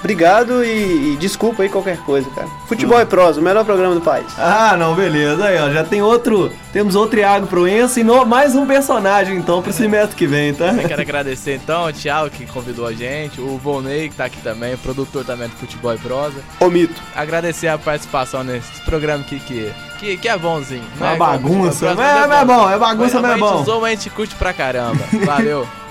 obrigado 0.00 0.64
e, 0.64 1.14
e 1.14 1.16
desculpa 1.18 1.62
aí 1.62 1.68
qualquer 1.68 1.98
coisa, 1.98 2.28
cara. 2.30 2.48
Futebol 2.66 3.00
e 3.00 3.06
Prosa, 3.06 3.40
o 3.40 3.44
melhor 3.44 3.64
programa 3.64 3.94
do 3.94 4.00
país. 4.00 4.26
Ah, 4.38 4.76
não, 4.78 4.94
beleza. 4.94 5.44
Aí, 5.44 5.58
ó, 5.58 5.70
já 5.70 5.84
tem 5.84 6.02
outro. 6.02 6.50
Temos 6.72 6.94
outro 6.94 7.18
Iago 7.18 7.46
Proença 7.46 7.98
e 8.00 8.04
no- 8.04 8.26
mais 8.26 8.54
um 8.54 8.66
personagem, 8.66 9.36
então, 9.36 9.62
pro 9.62 9.72
semestre 9.72 10.14
que 10.16 10.26
vem, 10.26 10.52
tá? 10.54 10.66
Eu 10.72 10.86
quero 10.88 11.00
agradecer 11.00 11.54
então 11.56 11.86
ao 11.86 11.92
Thiago 11.92 12.30
que 12.30 12.46
convidou 12.46 12.86
a 12.86 12.92
gente, 12.92 13.40
o 13.40 13.56
Volney 13.58 14.08
que 14.08 14.16
tá 14.16 14.26
aqui 14.26 14.40
também, 14.42 14.74
o 14.74 14.78
produtor 14.78 15.24
também 15.24 15.48
do 15.48 15.56
Futebol 15.56 15.94
e 15.94 15.98
Prosa. 15.98 16.36
Ô 16.60 16.68
mito. 16.68 17.00
Agradecer 17.16 17.68
a 17.68 17.78
participação 17.78 18.44
nesse 18.44 18.80
programa 18.84 19.22
aqui 19.22 19.40
que, 19.40 19.72
que, 19.98 20.16
que 20.18 20.28
é 20.28 20.36
bonzinho. 20.36 20.84
Uma 20.98 21.12
né? 21.12 21.16
bagunça. 21.16 21.94
Mas 21.94 22.30
é, 22.30 22.40
é 22.40 22.44
bom, 22.44 22.70
é 22.70 22.78
bagunça, 22.78 23.20
mas 23.20 23.30
é 23.30 23.34
A 23.34 23.36
gente 23.38 23.48
bom. 23.48 23.62
usou, 23.62 23.80
mas 23.80 23.90
a 23.92 23.94
gente 23.94 24.10
curte 24.10 24.34
pra 24.34 24.52
caramba. 24.52 24.98
Valeu. 25.24 25.66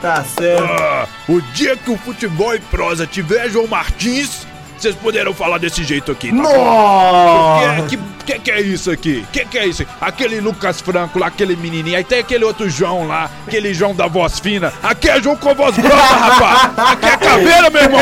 Tá 0.00 0.22
certo. 0.22 0.62
Ah, 0.62 1.06
o 1.28 1.40
dia 1.40 1.76
que 1.76 1.90
o 1.90 1.96
futebol 1.96 2.54
e 2.54 2.60
prosa 2.60 3.06
tiver 3.06 3.48
João 3.48 3.66
Martins, 3.66 4.46
vocês 4.76 4.94
poderão 4.94 5.34
falar 5.34 5.58
desse 5.58 5.82
jeito 5.82 6.12
aqui, 6.12 6.28
tá? 6.28 6.36
Nossa! 6.36 7.82
Que, 7.88 7.98
que, 8.24 8.38
que 8.38 8.50
é 8.50 8.60
isso 8.60 8.90
aqui? 8.90 9.26
Que 9.32 9.44
que 9.44 9.58
é 9.58 9.66
isso? 9.66 9.84
Aquele 10.00 10.40
Lucas 10.40 10.80
Franco 10.80 11.18
lá, 11.18 11.26
aquele 11.26 11.56
menininho. 11.56 11.96
Aí 11.96 12.04
tem 12.04 12.20
aquele 12.20 12.44
outro 12.44 12.70
João 12.70 13.06
lá, 13.08 13.28
aquele 13.46 13.74
João 13.74 13.94
da 13.94 14.06
voz 14.06 14.38
fina. 14.38 14.72
Aqui 14.82 15.10
é 15.10 15.20
João 15.20 15.36
com 15.36 15.54
voz 15.54 15.76
grossa, 15.76 15.96
rapaz. 16.14 16.70
Aqui 16.92 17.06
é 17.06 17.16
caveira, 17.16 17.70
meu 17.70 17.82
irmão. 17.82 18.00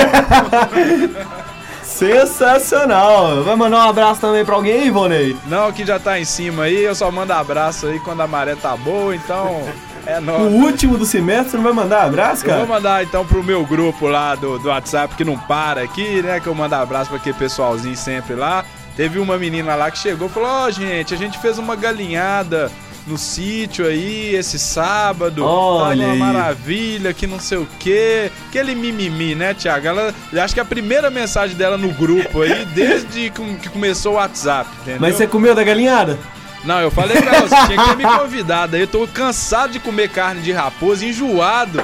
Sensacional! 1.82 3.42
Vai 3.42 3.57
mandar 3.57 3.78
um 3.78 3.88
abraço 3.88 4.20
também 4.20 4.44
pra 4.44 4.55
alguém 4.55 4.80
aí, 4.80 4.86
Ivonei? 4.88 5.34
Não, 5.47 5.72
que 5.72 5.86
já 5.86 5.99
tá 5.99 6.20
em 6.20 6.26
cima 6.26 6.64
aí, 6.64 6.84
eu 6.84 6.94
só 6.94 7.11
mando 7.11 7.32
abraço 7.32 7.86
aí 7.86 7.99
quando 8.01 8.20
a 8.20 8.26
maré 8.26 8.55
tá 8.55 8.76
boa, 8.76 9.16
então 9.16 9.66
é 10.07 10.18
O 10.18 10.22
nóis. 10.22 10.52
último 10.52 10.96
do 10.96 11.04
semestre, 11.04 11.50
você 11.50 11.57
não 11.57 11.64
vai 11.64 11.72
mandar 11.72 12.04
abraço, 12.04 12.44
Eu 12.46 12.50
vou 12.57 12.66
cara? 12.66 12.74
mandar 12.80 13.02
então 13.02 13.24
pro 13.26 13.42
meu 13.42 13.64
grupo 13.66 14.07
lá 14.07 14.34
do, 14.34 14.59
do 14.59 14.68
WhatsApp 14.68 15.14
que 15.14 15.24
não 15.24 15.36
para 15.38 15.82
aqui, 15.82 16.22
né? 16.22 16.40
Que 16.40 16.46
eu 16.46 16.54
mando 16.54 16.74
abraço 16.74 17.09
pra 17.11 17.18
aquele 17.18 17.36
pessoalzinho 17.36 17.96
sempre 17.96 18.34
lá. 18.34 18.64
Teve 18.96 19.18
uma 19.18 19.36
menina 19.36 19.74
lá 19.74 19.90
que 19.90 19.98
chegou 19.98 20.28
e 20.28 20.30
falou: 20.30 20.48
Ó, 20.48 20.70
gente, 20.70 21.12
a 21.12 21.16
gente 21.16 21.38
fez 21.38 21.59
uma 21.59 21.76
galinhada 21.76 22.70
no 23.07 23.16
sítio 23.18 23.86
aí 23.86 24.34
esse 24.34 24.59
sábado. 24.59 25.44
Olha 25.44 25.78
Tava 26.07 26.12
aí. 26.12 26.16
uma 26.18 26.32
maravilha, 26.32 27.12
que 27.12 27.26
não 27.26 27.38
sei 27.38 27.59
o 27.59 27.68
quê. 27.78 28.32
Aquele 28.48 28.74
mimimi, 28.74 29.34
né, 29.34 29.54
Thiago? 29.54 29.86
Ela, 29.86 30.14
eu 30.32 30.42
acho 30.42 30.54
que 30.54 30.61
a 30.61 30.64
primeira 30.64 31.11
mensagem 31.11 31.57
dela 31.57 31.76
no 31.76 31.90
grupo 31.92 32.42
aí, 32.42 32.64
desde 32.74 33.30
que 33.30 33.42
que 33.57 33.68
começou 33.68 34.12
o 34.14 34.16
WhatsApp, 34.16 34.68
entendeu? 34.82 35.00
Mas 35.00 35.14
você 35.16 35.26
comeu 35.26 35.54
da 35.54 35.62
galinhada? 35.62 36.18
Não, 36.66 36.80
eu 36.80 36.90
falei 36.90 37.22
pra 37.22 37.40
você 37.40 37.54
tinha 37.66 37.82
que 37.82 37.88
ter 37.90 37.96
me 37.96 38.18
convidado. 38.18 38.74
Aí 38.74 38.82
eu 38.82 38.88
tô 38.88 39.06
cansado 39.06 39.72
de 39.72 39.78
comer 39.78 40.10
carne 40.10 40.42
de 40.42 40.50
raposa, 40.52 41.06
enjoado. 41.06 41.82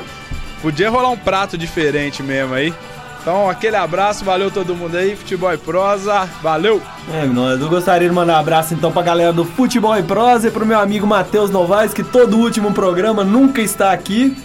Podia 0.60 0.90
rolar 0.90 1.10
um 1.10 1.16
prato 1.16 1.56
diferente 1.56 2.22
mesmo 2.22 2.54
aí. 2.54 2.74
Então, 3.20 3.48
aquele 3.48 3.76
abraço, 3.76 4.24
valeu 4.24 4.50
todo 4.50 4.74
mundo 4.74 4.96
aí, 4.96 5.14
futebol 5.14 5.52
e 5.52 5.56
prosa, 5.56 6.28
valeu! 6.42 6.82
É, 7.14 7.24
nós. 7.24 7.60
Eu 7.60 7.68
gostaria 7.68 8.08
de 8.08 8.14
mandar 8.14 8.34
um 8.34 8.40
abraço 8.40 8.74
então 8.74 8.90
pra 8.90 9.00
galera 9.00 9.32
do 9.32 9.44
Futebol 9.44 9.96
e 9.96 10.02
Prosa 10.02 10.48
e 10.48 10.50
pro 10.50 10.66
meu 10.66 10.80
amigo 10.80 11.06
Matheus 11.06 11.48
Novaes, 11.48 11.94
que 11.94 12.02
todo 12.02 12.36
último 12.36 12.72
programa 12.72 13.22
nunca 13.22 13.62
está 13.62 13.92
aqui. 13.92 14.36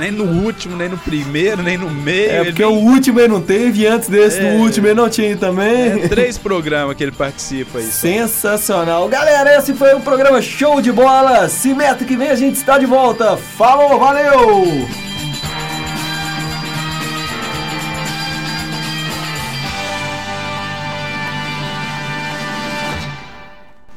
Nem 0.00 0.10
no 0.10 0.24
último, 0.24 0.76
nem 0.76 0.88
no 0.88 0.96
primeiro, 0.96 1.62
nem 1.62 1.76
no 1.76 1.90
meio. 1.90 2.30
É 2.30 2.44
porque 2.44 2.64
nem- 2.64 2.72
o 2.74 2.78
último 2.80 3.20
ele 3.20 3.28
não 3.28 3.40
teve, 3.42 3.82
e 3.82 3.86
antes 3.86 4.08
desse, 4.08 4.40
É. 4.40 4.54
no 4.54 4.62
último 4.64 4.86
ele 4.86 4.94
não 4.94 5.10
tinha 5.10 5.36
também. 5.36 6.04
É 6.04 6.08
três 6.08 6.38
programas 6.38 6.96
que 6.96 7.02
ele 7.04 7.12
participa 7.12 7.78
aí. 7.78 7.84
Sensacional. 7.84 9.06
Galera, 9.08 9.58
esse 9.58 9.74
foi 9.74 9.92
o 9.94 10.00
programa 10.00 10.40
Show 10.40 10.80
de 10.80 10.90
Bola. 10.90 11.48
Se 11.50 11.74
meta 11.74 12.02
que 12.04 12.16
vem 12.16 12.28
a 12.30 12.34
gente 12.34 12.56
está 12.56 12.78
de 12.78 12.86
volta. 12.86 13.36
Falou, 13.36 13.98
valeu! 13.98 14.88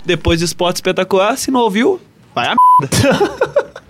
Depois 0.06 0.40
de 0.40 0.46
esporte 0.46 0.78
espetacular, 0.78 1.38
se 1.38 1.50
não 1.50 1.62
ouviu, 1.62 2.00
vai 2.36 2.48
a 2.48 2.56
merda. 2.82 3.74